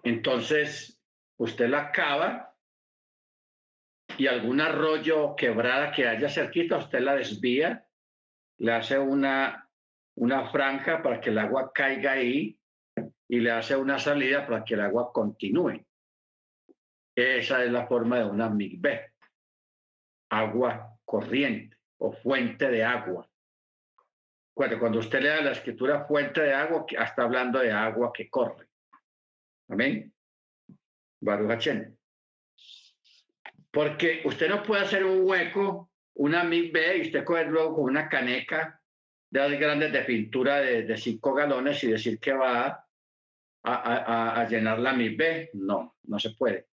Entonces, 0.03 1.01
usted 1.37 1.68
la 1.68 1.79
acaba 1.79 2.51
y 4.19 4.27
algún 4.27 4.61
arroyo 4.61 5.35
quebrada 5.37 5.93
que 5.93 6.07
haya 6.07 6.29
cerquita, 6.29 6.79
usted 6.79 7.01
la 7.01 7.15
desvía, 7.15 7.87
le 8.59 8.73
hace 8.73 8.99
una, 8.99 9.69
una 10.17 10.51
franja 10.51 11.03
para 11.03 11.21
que 11.21 11.31
el 11.31 11.39
agua 11.39 11.73
caiga 11.73 12.13
ahí 12.13 12.59
y 13.29 13.41
le 13.41 13.51
hace 13.51 13.77
una 13.77 13.99
salida 13.99 14.47
para 14.47 14.65
que 14.65 14.75
el 14.75 14.81
agua 14.81 15.13
continúe. 15.13 15.85
Esa 17.15 17.65
es 17.65 17.71
la 17.71 17.87
forma 17.87 18.19
de 18.19 18.25
una 18.25 18.49
migbe, 18.49 19.13
agua 20.31 20.97
corriente 21.05 21.77
o 21.99 22.13
fuente 22.13 22.71
de 22.71 22.85
agua. 22.85 23.29
Cuando, 24.55 24.99
usted 24.99 25.23
lea 25.23 25.41
la 25.41 25.53
escritura 25.53 26.05
fuente 26.05 26.43
de 26.43 26.53
agua, 26.53 26.85
está 26.89 27.23
hablando 27.23 27.59
de 27.59 27.73
agua 27.73 28.13
que 28.13 28.29
corre. 28.29 28.69
Amén. 29.69 30.13
Baruch 31.21 31.69
porque 33.73 34.20
usted 34.25 34.49
no 34.49 34.62
puede 34.62 34.83
hacer 34.83 35.05
un 35.05 35.27
hueco, 35.27 35.91
una 36.14 36.45
MIB 36.45 36.97
y 36.97 37.01
usted 37.03 37.25
coger 37.25 37.49
luego 37.49 37.77
con 37.77 37.85
una 37.85 38.09
caneca 38.09 38.81
de 39.31 39.41
las 39.49 39.59
grandes 39.59 39.93
de 39.93 40.03
pintura 40.03 40.61
de, 40.61 40.97
cinco 40.99 41.33
galones 41.33 41.83
y 41.83 41.91
decir 41.91 42.20
que 42.20 42.35
va 42.35 42.87
a, 43.64 44.47
llenar 44.49 44.79
la 44.79 44.93
MIB. 44.93 45.51
No, 45.55 45.97
no 46.03 46.18
se 46.18 46.31
puede. 46.31 46.68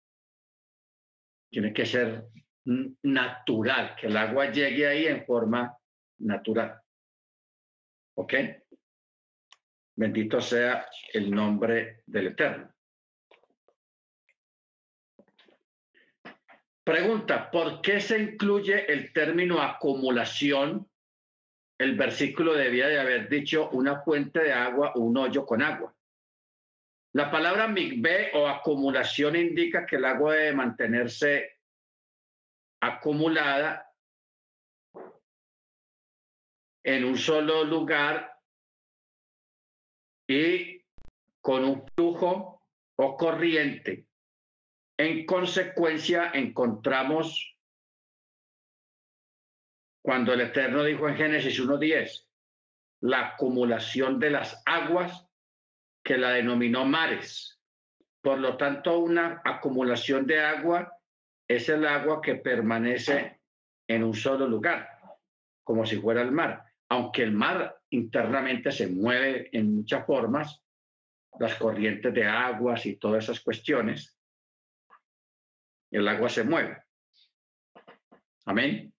Tiene 1.49 1.71
que 1.73 1.85
ser 1.85 2.27
natural, 2.65 3.95
que 3.95 4.07
el 4.07 4.17
agua 4.17 4.51
llegue 4.51 4.85
ahí 4.85 5.07
en 5.07 5.25
forma 5.25 5.75
natural. 6.19 6.81
¿Ok? 8.15 8.33
Bendito 9.95 10.41
sea 10.41 10.85
el 11.13 11.31
nombre 11.31 12.03
del 12.05 12.27
Eterno. 12.27 12.73
Pregunta, 16.89 17.51
¿por 17.51 17.81
qué 17.81 18.01
se 18.01 18.17
incluye 18.17 18.91
el 18.91 19.13
término 19.13 19.61
acumulación? 19.61 20.89
El 21.77 21.95
versículo 21.95 22.55
debía 22.55 22.87
de 22.87 22.99
haber 22.99 23.29
dicho 23.29 23.69
una 23.69 24.01
fuente 24.01 24.39
de 24.39 24.53
agua 24.53 24.93
un 24.95 25.15
hoyo 25.15 25.45
con 25.45 25.61
agua. 25.61 25.95
La 27.13 27.29
palabra 27.29 27.67
migbe 27.67 28.31
o 28.33 28.47
acumulación 28.47 29.35
indica 29.35 29.85
que 29.85 29.97
el 29.97 30.05
agua 30.05 30.33
debe 30.33 30.53
mantenerse 30.53 31.59
acumulada 32.81 33.93
en 36.83 37.05
un 37.05 37.19
solo 37.19 37.65
lugar 37.65 38.35
y 40.27 40.83
con 41.39 41.65
un 41.65 41.85
flujo 41.95 42.63
o 42.95 43.15
corriente 43.15 44.08
en 44.99 45.25
consecuencia, 45.25 46.31
encontramos 46.33 47.57
cuando 50.03 50.33
el 50.33 50.41
Eterno 50.41 50.83
dijo 50.83 51.07
en 51.07 51.15
Génesis 51.15 51.57
1.10, 51.57 52.27
la 53.03 53.29
acumulación 53.29 54.19
de 54.19 54.31
las 54.31 54.61
aguas 54.65 55.25
que 56.03 56.17
la 56.17 56.31
denominó 56.31 56.83
mares. 56.83 57.61
Por 58.21 58.39
lo 58.39 58.57
tanto, 58.57 58.99
una 58.99 59.41
acumulación 59.45 60.27
de 60.27 60.41
agua 60.41 60.91
es 61.47 61.69
el 61.69 61.87
agua 61.87 62.21
que 62.21 62.35
permanece 62.35 63.39
en 63.87 64.03
un 64.03 64.13
solo 64.13 64.49
lugar, 64.49 64.89
como 65.63 65.85
si 65.85 65.95
fuera 65.95 66.21
el 66.21 66.33
mar. 66.33 66.65
Aunque 66.89 67.23
el 67.23 67.31
mar 67.31 67.79
internamente 67.91 68.69
se 68.73 68.87
mueve 68.87 69.49
en 69.53 69.75
muchas 69.75 70.05
formas, 70.05 70.61
las 71.39 71.55
corrientes 71.55 72.13
de 72.13 72.25
aguas 72.25 72.85
y 72.85 72.97
todas 72.97 73.23
esas 73.23 73.39
cuestiones, 73.39 74.18
el 75.91 76.07
agua 76.07 76.29
se 76.29 76.43
mueve. 76.43 76.83
Amén. 78.45 78.93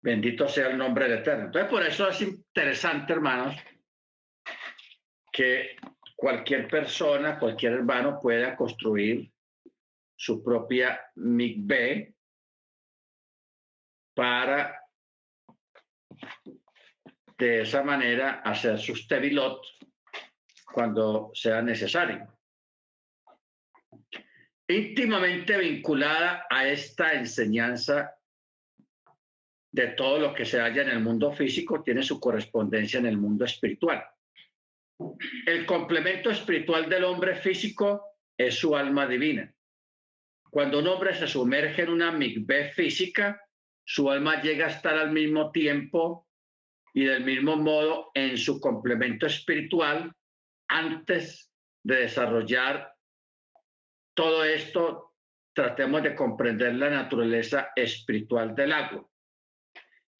Bendito 0.00 0.48
sea 0.48 0.68
el 0.68 0.78
nombre 0.78 1.08
del 1.08 1.18
Eterno. 1.18 1.46
Entonces, 1.46 1.70
por 1.70 1.82
eso 1.82 2.08
es 2.08 2.20
interesante, 2.22 3.12
hermanos, 3.12 3.56
que 5.32 5.76
cualquier 6.16 6.68
persona, 6.68 7.38
cualquier 7.38 7.74
hermano 7.74 8.18
pueda 8.20 8.56
construir 8.56 9.32
su 10.16 10.42
propia 10.42 11.00
migbe 11.16 12.14
para 14.14 14.80
de 17.38 17.62
esa 17.62 17.82
manera 17.82 18.40
hacer 18.44 18.78
sus 18.78 19.08
tevilot 19.08 19.60
cuando 20.72 21.30
sea 21.34 21.62
necesario 21.62 22.28
íntimamente 24.72 25.56
vinculada 25.58 26.46
a 26.48 26.66
esta 26.66 27.12
enseñanza 27.12 28.14
de 29.72 29.88
todo 29.88 30.18
lo 30.18 30.34
que 30.34 30.44
se 30.44 30.60
halla 30.60 30.82
en 30.82 30.90
el 30.90 31.00
mundo 31.00 31.32
físico, 31.32 31.82
tiene 31.82 32.02
su 32.02 32.20
correspondencia 32.20 33.00
en 33.00 33.06
el 33.06 33.16
mundo 33.16 33.44
espiritual. 33.44 34.04
El 35.46 35.66
complemento 35.66 36.30
espiritual 36.30 36.88
del 36.88 37.04
hombre 37.04 37.34
físico 37.36 38.18
es 38.36 38.54
su 38.54 38.76
alma 38.76 39.06
divina. 39.06 39.52
Cuando 40.50 40.80
un 40.80 40.88
hombre 40.88 41.14
se 41.14 41.26
sumerge 41.26 41.82
en 41.82 41.88
una 41.90 42.12
migbe 42.12 42.70
física, 42.72 43.40
su 43.84 44.10
alma 44.10 44.42
llega 44.42 44.66
a 44.66 44.70
estar 44.70 44.94
al 44.94 45.10
mismo 45.10 45.50
tiempo 45.50 46.28
y 46.94 47.04
del 47.04 47.24
mismo 47.24 47.56
modo 47.56 48.10
en 48.14 48.36
su 48.36 48.60
complemento 48.60 49.26
espiritual 49.26 50.12
antes 50.68 51.50
de 51.82 51.96
desarrollar 51.96 52.92
todo 54.14 54.44
esto 54.44 55.14
tratemos 55.54 56.02
de 56.02 56.14
comprender 56.14 56.74
la 56.74 56.90
naturaleza 56.90 57.72
espiritual 57.76 58.54
del 58.54 58.72
agua. 58.72 59.08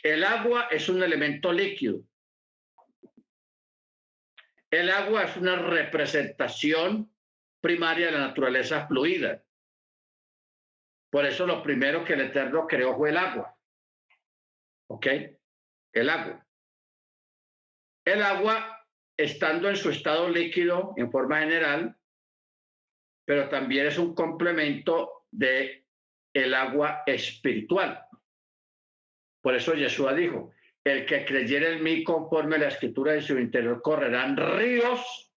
El 0.02 0.24
agua 0.24 0.69
es 0.70 0.89
un 0.89 1.02
elemento 1.02 1.52
líquido. 1.52 2.02
El 4.70 4.90
agua 4.90 5.24
es 5.24 5.36
una 5.36 5.56
representación 5.56 7.14
primaria 7.60 8.06
de 8.06 8.12
la 8.12 8.27
naturaleza 8.27 8.86
fluida. 8.86 9.43
Por 11.10 11.27
eso 11.27 11.47
lo 11.47 11.62
primero 11.62 12.05
que 12.05 12.14
el 12.14 12.23
Eterno 12.23 12.66
creó 12.66 12.97
fue 12.97 13.10
el 13.10 13.19
agua. 13.19 13.56
¿Ok? 14.89 15.06
El 15.93 16.09
agua. 16.09 16.47
El 18.05 18.23
agua, 18.23 18.86
estando 19.16 19.69
en 19.69 19.77
su 19.77 19.90
estado 19.90 20.28
líquido 20.28 20.94
en 20.97 21.12
forma 21.12 21.40
general, 21.40 21.97
pero 23.33 23.49
también 23.49 23.87
es 23.87 23.97
un 23.97 24.15
complemento 24.15 25.25
de 25.31 25.87
el 26.35 26.53
agua 26.53 27.03
espiritual. 27.07 28.05
Por 29.41 29.55
eso 29.55 29.73
Yeshua 29.73 30.13
dijo, 30.13 30.53
el 30.85 31.07
que 31.07 31.25
creyera 31.25 31.71
en 31.71 31.83
mí 31.83 32.05
conforme 32.05 32.59
la 32.59 32.69
escritura 32.69 33.13
de 33.13 33.23
su 33.23 33.39
interior 33.39 33.81
correrán 33.81 34.37
ríos 34.37 35.33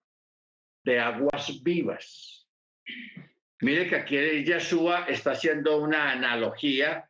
de 0.85 0.99
aguas 0.99 1.63
vivas. 1.63 2.49
Mire 3.61 3.89
que 3.89 3.95
aquí 3.95 4.45
Yeshua 4.45 5.05
está 5.05 5.31
haciendo 5.31 5.77
una 5.79 6.11
analogía 6.11 7.09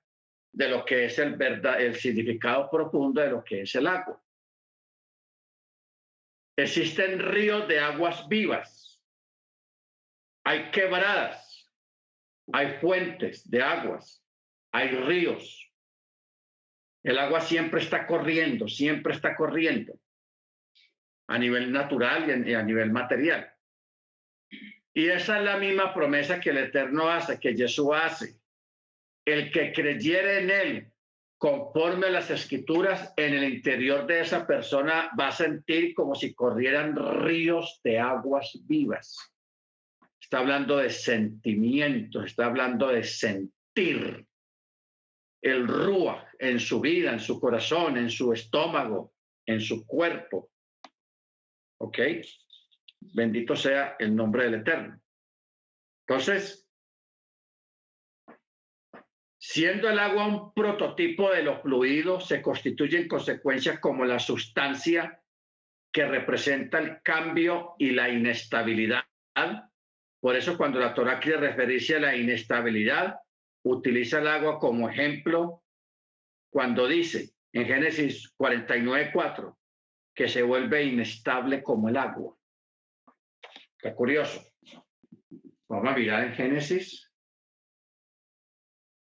de 0.52 0.68
lo 0.68 0.84
que 0.84 1.06
es 1.06 1.18
el, 1.18 1.36
verdad, 1.36 1.80
el 1.80 1.94
significado 1.94 2.68
profundo 2.68 3.22
de 3.22 3.30
lo 3.30 3.42
que 3.42 3.62
es 3.62 3.74
el 3.74 3.86
agua. 3.86 4.22
Existen 6.58 7.20
ríos 7.20 7.66
de 7.68 7.80
aguas 7.80 8.28
vivas. 8.28 8.83
Hay 10.44 10.70
quebradas, 10.70 11.70
hay 12.52 12.78
fuentes 12.78 13.48
de 13.50 13.62
aguas, 13.62 14.22
hay 14.72 14.88
ríos. 14.88 15.72
El 17.02 17.18
agua 17.18 17.40
siempre 17.40 17.80
está 17.80 18.06
corriendo, 18.06 18.68
siempre 18.68 19.14
está 19.14 19.34
corriendo 19.36 19.98
a 21.26 21.38
nivel 21.38 21.72
natural 21.72 22.46
y 22.46 22.54
a 22.54 22.62
nivel 22.62 22.90
material. 22.92 23.50
Y 24.92 25.08
esa 25.08 25.38
es 25.38 25.44
la 25.44 25.56
misma 25.56 25.92
promesa 25.92 26.38
que 26.38 26.50
el 26.50 26.58
Eterno 26.58 27.08
hace, 27.08 27.40
que 27.40 27.54
Jesús 27.54 27.90
hace. 27.92 28.38
El 29.24 29.50
que 29.50 29.72
creyere 29.72 30.40
en 30.40 30.50
Él 30.50 30.92
conforme 31.38 32.06
a 32.06 32.10
las 32.10 32.30
escrituras, 32.30 33.12
en 33.16 33.34
el 33.34 33.44
interior 33.44 34.06
de 34.06 34.20
esa 34.20 34.46
persona 34.46 35.10
va 35.18 35.28
a 35.28 35.32
sentir 35.32 35.94
como 35.94 36.14
si 36.14 36.32
corrieran 36.32 36.96
ríos 37.22 37.80
de 37.82 37.98
aguas 37.98 38.58
vivas. 38.66 39.33
Está 40.24 40.38
hablando 40.38 40.78
de 40.78 40.88
sentimientos, 40.88 42.24
está 42.24 42.46
hablando 42.46 42.88
de 42.88 43.04
sentir 43.04 44.26
el 45.42 45.68
rúa 45.68 46.26
en 46.38 46.58
su 46.58 46.80
vida, 46.80 47.12
en 47.12 47.20
su 47.20 47.38
corazón, 47.38 47.98
en 47.98 48.08
su 48.08 48.32
estómago, 48.32 49.12
en 49.44 49.60
su 49.60 49.86
cuerpo. 49.86 50.50
¿Ok? 51.78 51.98
Bendito 53.00 53.54
sea 53.54 53.96
el 53.98 54.16
nombre 54.16 54.44
del 54.44 54.54
Eterno. 54.54 54.98
Entonces, 56.08 56.66
siendo 59.38 59.90
el 59.90 59.98
agua 59.98 60.26
un 60.26 60.54
prototipo 60.54 61.30
de 61.30 61.42
lo 61.42 61.60
fluido, 61.60 62.18
se 62.18 62.40
constituye 62.40 62.96
en 62.96 63.08
consecuencia 63.08 63.78
como 63.78 64.06
la 64.06 64.18
sustancia 64.18 65.22
que 65.92 66.06
representa 66.06 66.78
el 66.78 67.02
cambio 67.02 67.74
y 67.78 67.90
la 67.90 68.08
inestabilidad. 68.08 69.04
Por 70.24 70.36
eso 70.36 70.56
cuando 70.56 70.80
la 70.80 70.94
Torah 70.94 71.20
quiere 71.20 71.36
referirse 71.36 71.96
a 71.96 72.00
la 72.00 72.16
inestabilidad, 72.16 73.20
utiliza 73.62 74.20
el 74.20 74.26
agua 74.26 74.58
como 74.58 74.88
ejemplo 74.88 75.62
cuando 76.50 76.88
dice 76.88 77.34
en 77.52 77.66
Génesis 77.66 78.34
49.4 78.38 79.54
que 80.14 80.26
se 80.26 80.42
vuelve 80.42 80.82
inestable 80.82 81.62
como 81.62 81.90
el 81.90 81.98
agua. 81.98 82.34
Está 83.76 83.94
curioso. 83.94 84.42
Vamos 85.68 85.92
a 85.92 85.94
mirar 85.94 86.24
en 86.24 86.32
Génesis 86.32 87.12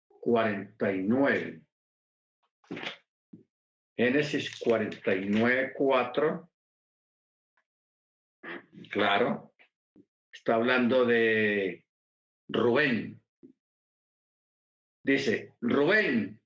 49. 0.10 1.62
Génesis 3.96 4.60
49, 4.60 5.72
4. 5.74 6.50
Claro. 8.92 9.47
Está 10.48 10.56
hablando 10.56 11.04
de 11.04 11.84
Rubén. 12.48 13.22
Dice, 15.04 15.58
Rubén, 15.60 16.40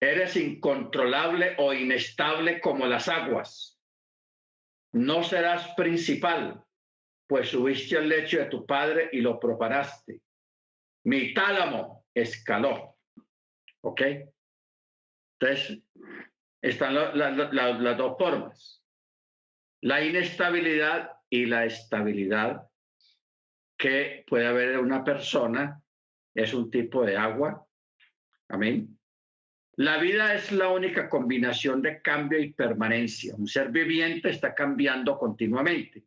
eres 0.00 0.36
incontrolable 0.36 1.56
o 1.58 1.74
inestable 1.74 2.60
como 2.60 2.86
las 2.86 3.08
aguas. 3.08 3.76
No 4.92 5.24
serás 5.24 5.74
principal, 5.74 6.64
pues 7.26 7.48
subiste 7.48 7.98
al 7.98 8.08
lecho 8.08 8.38
de 8.38 8.44
tu 8.44 8.64
padre 8.64 9.08
y 9.10 9.20
lo 9.20 9.40
proparaste. 9.40 10.22
Mi 11.04 11.34
tálamo 11.34 12.06
escaló. 12.14 12.96
¿Ok? 13.80 14.02
Entonces, 15.40 15.82
están 16.62 16.94
las 16.94 17.98
dos 17.98 18.16
formas. 18.16 18.84
La 19.80 20.04
inestabilidad 20.04 21.18
y 21.28 21.46
la 21.46 21.64
estabilidad 21.64 22.70
que 23.76 24.24
puede 24.26 24.46
haber 24.46 24.78
una 24.78 25.04
persona 25.04 25.80
es 26.34 26.54
un 26.54 26.70
tipo 26.70 27.04
de 27.04 27.16
agua 27.16 27.64
Amén. 28.48 28.98
La 29.76 29.98
vida 29.98 30.34
es 30.34 30.52
la 30.52 30.68
única 30.68 31.08
combinación 31.08 31.82
de 31.82 32.00
cambio 32.00 32.38
y 32.38 32.52
permanencia. 32.52 33.34
Un 33.34 33.48
ser 33.48 33.70
viviente 33.70 34.30
está 34.30 34.54
cambiando 34.54 35.18
continuamente. 35.18 36.04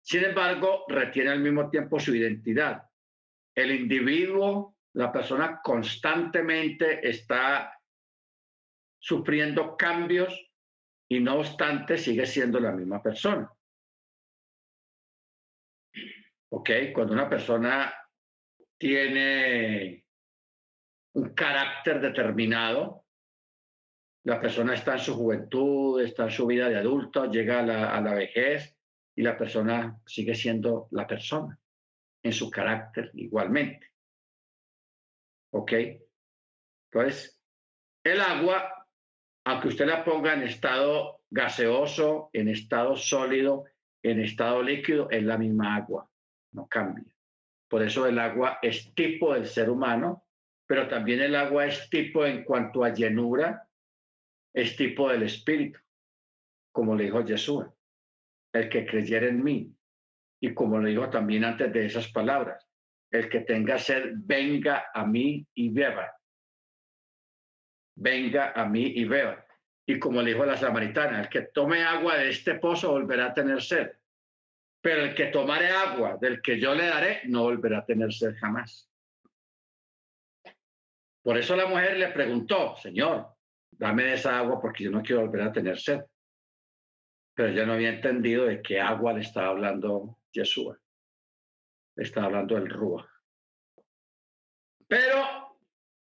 Sin 0.00 0.24
embargo, 0.24 0.84
retiene 0.88 1.30
al 1.30 1.40
mismo 1.40 1.68
tiempo 1.68 1.98
su 1.98 2.14
identidad. 2.14 2.84
El 3.54 3.72
individuo, 3.72 4.76
la 4.92 5.10
persona 5.10 5.60
constantemente 5.62 7.06
está 7.06 7.76
sufriendo 9.00 9.76
cambios 9.76 10.32
y 11.08 11.20
no 11.20 11.38
obstante 11.38 11.98
sigue 11.98 12.26
siendo 12.26 12.60
la 12.60 12.72
misma 12.72 13.02
persona. 13.02 13.50
¿Ok? 16.50 16.70
Cuando 16.94 17.12
una 17.12 17.28
persona 17.28 17.92
tiene 18.78 20.04
un 21.14 21.34
carácter 21.34 22.00
determinado. 22.00 23.04
La 24.24 24.40
persona 24.40 24.74
está 24.74 24.94
en 24.94 24.98
su 24.98 25.14
juventud, 25.14 26.00
está 26.00 26.24
en 26.24 26.30
su 26.30 26.46
vida 26.46 26.68
de 26.68 26.76
adulto, 26.76 27.30
llega 27.30 27.60
a 27.60 28.00
la, 28.00 28.14
vejez 28.14 28.76
y 29.16 29.22
la 29.22 29.36
persona 29.36 29.98
sigue 30.06 30.34
siendo 30.34 30.88
la 30.90 31.06
persona 31.06 31.58
en 32.22 32.32
su 32.32 32.50
carácter 32.50 33.10
igualmente. 33.14 33.92
¿Ok? 35.52 35.72
Entonces, 36.90 37.40
el 38.04 38.20
agua, 38.20 38.86
aunque 39.44 39.68
usted 39.68 39.86
la 39.86 40.04
ponga 40.04 40.34
en 40.34 40.42
estado 40.42 41.22
gaseoso, 41.30 42.30
en 42.32 42.48
estado 42.48 42.96
sólido, 42.96 43.64
en 44.02 44.20
estado 44.20 44.62
líquido, 44.62 45.10
es 45.10 45.22
la 45.22 45.38
misma 45.38 45.76
agua, 45.76 46.08
no 46.52 46.66
cambia. 46.66 47.04
Por 47.68 47.82
eso 47.82 48.06
el 48.06 48.18
agua 48.18 48.58
es 48.62 48.94
tipo 48.94 49.34
del 49.34 49.46
ser 49.46 49.70
humano 49.70 50.28
pero 50.68 50.86
también 50.86 51.22
el 51.22 51.34
agua 51.34 51.64
es 51.64 51.88
tipo 51.88 52.26
en 52.26 52.44
cuanto 52.44 52.84
a 52.84 52.92
llenura, 52.92 53.66
es 54.54 54.76
tipo 54.76 55.08
del 55.08 55.22
espíritu, 55.22 55.80
como 56.70 56.94
le 56.94 57.04
dijo 57.04 57.26
Jesús, 57.26 57.64
el 58.52 58.68
que 58.68 58.84
creyera 58.84 59.28
en 59.28 59.42
mí. 59.42 59.74
Y 60.40 60.52
como 60.52 60.78
le 60.78 60.90
dijo 60.90 61.08
también 61.08 61.44
antes 61.44 61.72
de 61.72 61.86
esas 61.86 62.12
palabras, 62.12 62.68
el 63.10 63.30
que 63.30 63.40
tenga 63.40 63.78
sed, 63.78 64.12
venga 64.16 64.90
a 64.92 65.06
mí 65.06 65.46
y 65.54 65.70
beba. 65.70 66.14
Venga 67.96 68.52
a 68.52 68.66
mí 68.66 68.92
y 68.94 69.06
beba. 69.06 69.46
Y 69.86 69.98
como 69.98 70.20
le 70.20 70.34
dijo 70.34 70.44
la 70.44 70.58
samaritana, 70.58 71.22
el 71.22 71.30
que 71.30 71.42
tome 71.42 71.82
agua 71.82 72.16
de 72.16 72.28
este 72.28 72.56
pozo 72.56 72.90
volverá 72.90 73.28
a 73.28 73.34
tener 73.34 73.62
sed. 73.62 73.90
Pero 74.80 75.04
el 75.04 75.14
que 75.14 75.26
tomare 75.26 75.70
agua 75.70 76.16
del 76.20 76.40
que 76.40 76.58
yo 76.60 76.74
le 76.74 76.86
daré 76.86 77.22
no 77.24 77.42
volverá 77.42 77.78
a 77.78 77.84
tener 77.84 78.12
sed 78.12 78.34
jamás. 78.36 78.88
Por 81.22 81.36
eso 81.36 81.56
la 81.56 81.66
mujer 81.66 81.96
le 81.96 82.08
preguntó, 82.08 82.76
Señor, 82.76 83.26
dame 83.70 84.12
esa 84.12 84.38
agua 84.38 84.60
porque 84.60 84.84
yo 84.84 84.90
no 84.90 85.02
quiero 85.02 85.22
volver 85.22 85.42
a 85.42 85.52
tener 85.52 85.78
sed. 85.78 86.00
Pero 87.34 87.50
ella 87.50 87.66
no 87.66 87.74
había 87.74 87.90
entendido 87.90 88.46
de 88.46 88.62
qué 88.62 88.80
agua 88.80 89.12
le 89.12 89.20
estaba 89.20 89.48
hablando 89.48 90.18
Yeshua. 90.32 90.78
Le 91.96 92.04
estaba 92.04 92.26
hablando 92.26 92.54
del 92.54 92.68
Rúa. 92.68 93.08
Pero 94.86 95.58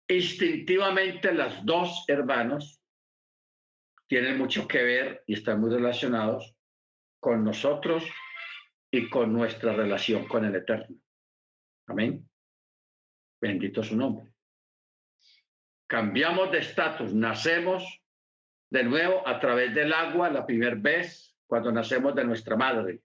instintivamente 0.08 1.34
las 1.34 1.66
dos 1.66 2.06
hermanos 2.08 2.82
tienen 4.08 4.38
mucho 4.38 4.68
que 4.68 4.84
ver 4.84 5.24
y 5.26 5.34
están 5.34 5.60
muy 5.60 5.72
relacionados 5.72 6.56
con 7.20 7.44
nosotros 7.44 8.04
y 8.96 9.10
con 9.10 9.34
nuestra 9.34 9.74
relación 9.74 10.28
con 10.28 10.46
el 10.46 10.56
Eterno. 10.56 10.96
Amén. 11.88 12.28
Bendito 13.42 13.84
su 13.84 13.96
nombre 13.96 14.36
cambiamos 15.88 16.52
de 16.52 16.60
estatus, 16.60 17.14
nacemos 17.14 17.84
de 18.70 18.84
nuevo 18.84 19.28
a 19.28 19.40
través 19.40 19.74
del 19.74 19.94
agua 19.94 20.30
la 20.30 20.46
primera 20.46 20.76
vez 20.76 21.38
cuando 21.48 21.72
nacemos 21.72 22.16
de 22.16 22.26
nuestra 22.26 22.56
madre. 22.56 23.02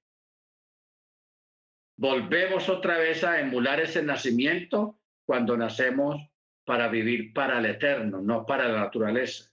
volvemos 1.97 2.69
otra 2.71 2.97
vez 2.97 3.23
a 3.25 3.41
emular 3.41 3.79
ese 3.79 4.03
nacimiento 4.03 4.99
cuando 5.27 5.55
nacemos 5.57 6.17
para 6.65 6.89
vivir 6.89 7.35
para 7.35 7.59
el 7.59 7.67
eterno, 7.67 8.23
no 8.23 8.47
para 8.47 8.69
la 8.69 8.81
naturaleza. 8.81 9.53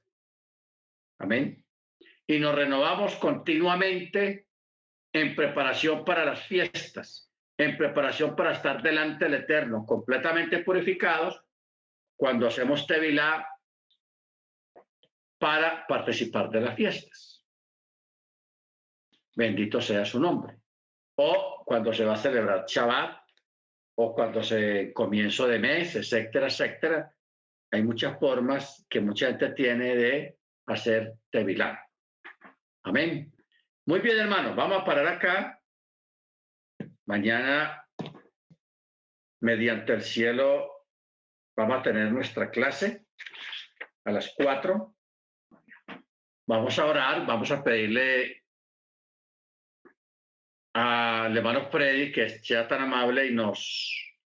Amén. 1.20 1.66
Y 2.26 2.40
nos 2.40 2.56
renovamos 2.56 3.18
continuamente 3.18 4.47
en 5.14 5.36
preparación 5.36 6.04
para 6.06 6.26
las 6.26 6.46
fiestas, 6.46 7.32
en 7.58 7.78
preparación 7.78 8.36
para 8.36 8.54
estar 8.54 8.82
delante 8.82 9.26
del 9.26 9.36
eterno, 9.36 9.86
completamente 9.86 10.60
purificados 10.60 11.44
cuando 12.16 12.48
hacemos 12.48 12.86
tevilá 12.86 13.48
para 15.40 15.86
participar 15.88 16.50
de 16.50 16.62
las 16.62 16.76
fiestas. 16.76 17.46
Bendito 19.36 19.80
sea 19.80 20.04
su 20.04 20.20
nombre. 20.20 20.58
O 21.16 21.64
cuando 21.66 21.94
se 21.94 22.06
va 22.06 22.14
a 22.14 22.18
celebrar 22.18 22.66
Shabbat, 22.68 23.28
o 24.00 24.14
cuando 24.14 24.44
se 24.44 24.94
comienzo 24.94 25.48
de 25.48 25.60
mes, 25.60 25.96
etcétera, 25.96 26.48
etcétera. 26.48 27.12
Hay 27.72 27.84
muchas 27.84 28.20
formas 28.20 28.86
que 28.90 29.02
mucha 29.02 29.28
gente 29.28 29.50
tiene 29.52 29.96
de 29.96 30.38
hacer 30.68 31.16
tevilá. 31.32 31.84
Amén. 32.84 33.37
Muy 33.88 34.02
bien, 34.02 34.20
hermanos, 34.20 34.54
vamos 34.54 34.82
a 34.82 34.84
parar 34.84 35.08
acá. 35.08 35.62
Mañana, 37.06 37.88
mediante 39.40 39.94
el 39.94 40.02
cielo, 40.02 40.86
vamos 41.56 41.80
a 41.80 41.84
tener 41.84 42.12
nuestra 42.12 42.52
clase 42.52 43.06
a 44.04 44.12
las 44.12 44.34
cuatro. 44.36 44.98
Vamos 46.50 46.78
a 46.78 46.86
orar, 46.86 47.26
vamos 47.26 47.50
a 47.50 47.64
pedirle 47.64 48.44
al 50.74 51.38
hermano 51.38 51.70
Freddy 51.72 52.12
que 52.12 52.28
sea 52.28 52.68
tan 52.68 52.82
amable 52.82 53.28
y 53.28 53.34
nos 53.34 54.20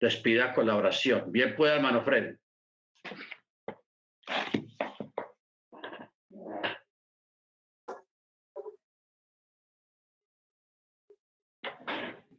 despida 0.00 0.52
con 0.52 0.66
la 0.66 0.74
oración. 0.74 1.30
Bien 1.30 1.54
puede, 1.54 1.76
hermano 1.76 2.02
Freddy. 2.02 2.36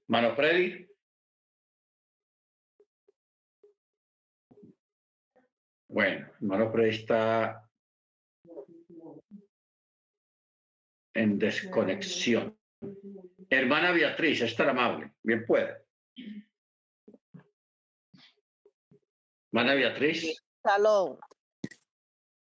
Hermano 0.07 0.35
Freddy. 0.35 0.87
Bueno, 5.87 6.31
hermano 6.41 6.71
Freddy 6.71 6.89
está 6.89 7.67
en 11.15 11.39
desconexión. 11.39 12.59
Hermana 13.49 13.91
Beatriz, 13.91 14.41
es 14.41 14.55
tan 14.55 14.69
amable. 14.69 15.13
Bien 15.23 15.45
puede. 15.45 15.85
Hermana 19.51 19.73
Beatriz. 19.73 20.43
Salón. 20.61 21.17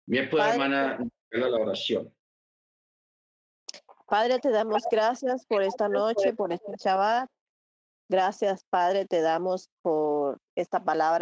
Bien 0.06 0.30
puede, 0.30 0.50
hermana, 0.50 0.98
la 1.30 1.48
oración. 1.48 2.16
Padre, 4.08 4.40
te 4.40 4.50
damos 4.50 4.84
gracias 4.90 5.46
por 5.46 5.64
esta 5.64 5.88
noche, 5.90 6.34
por 6.34 6.52
este 6.52 6.72
Shabbat. 6.78 7.30
Gracias, 8.10 8.66
Padre, 8.70 9.06
te 9.06 9.22
damos 9.22 9.70
por 9.82 10.40
esta 10.56 10.84
palabra 10.84 11.20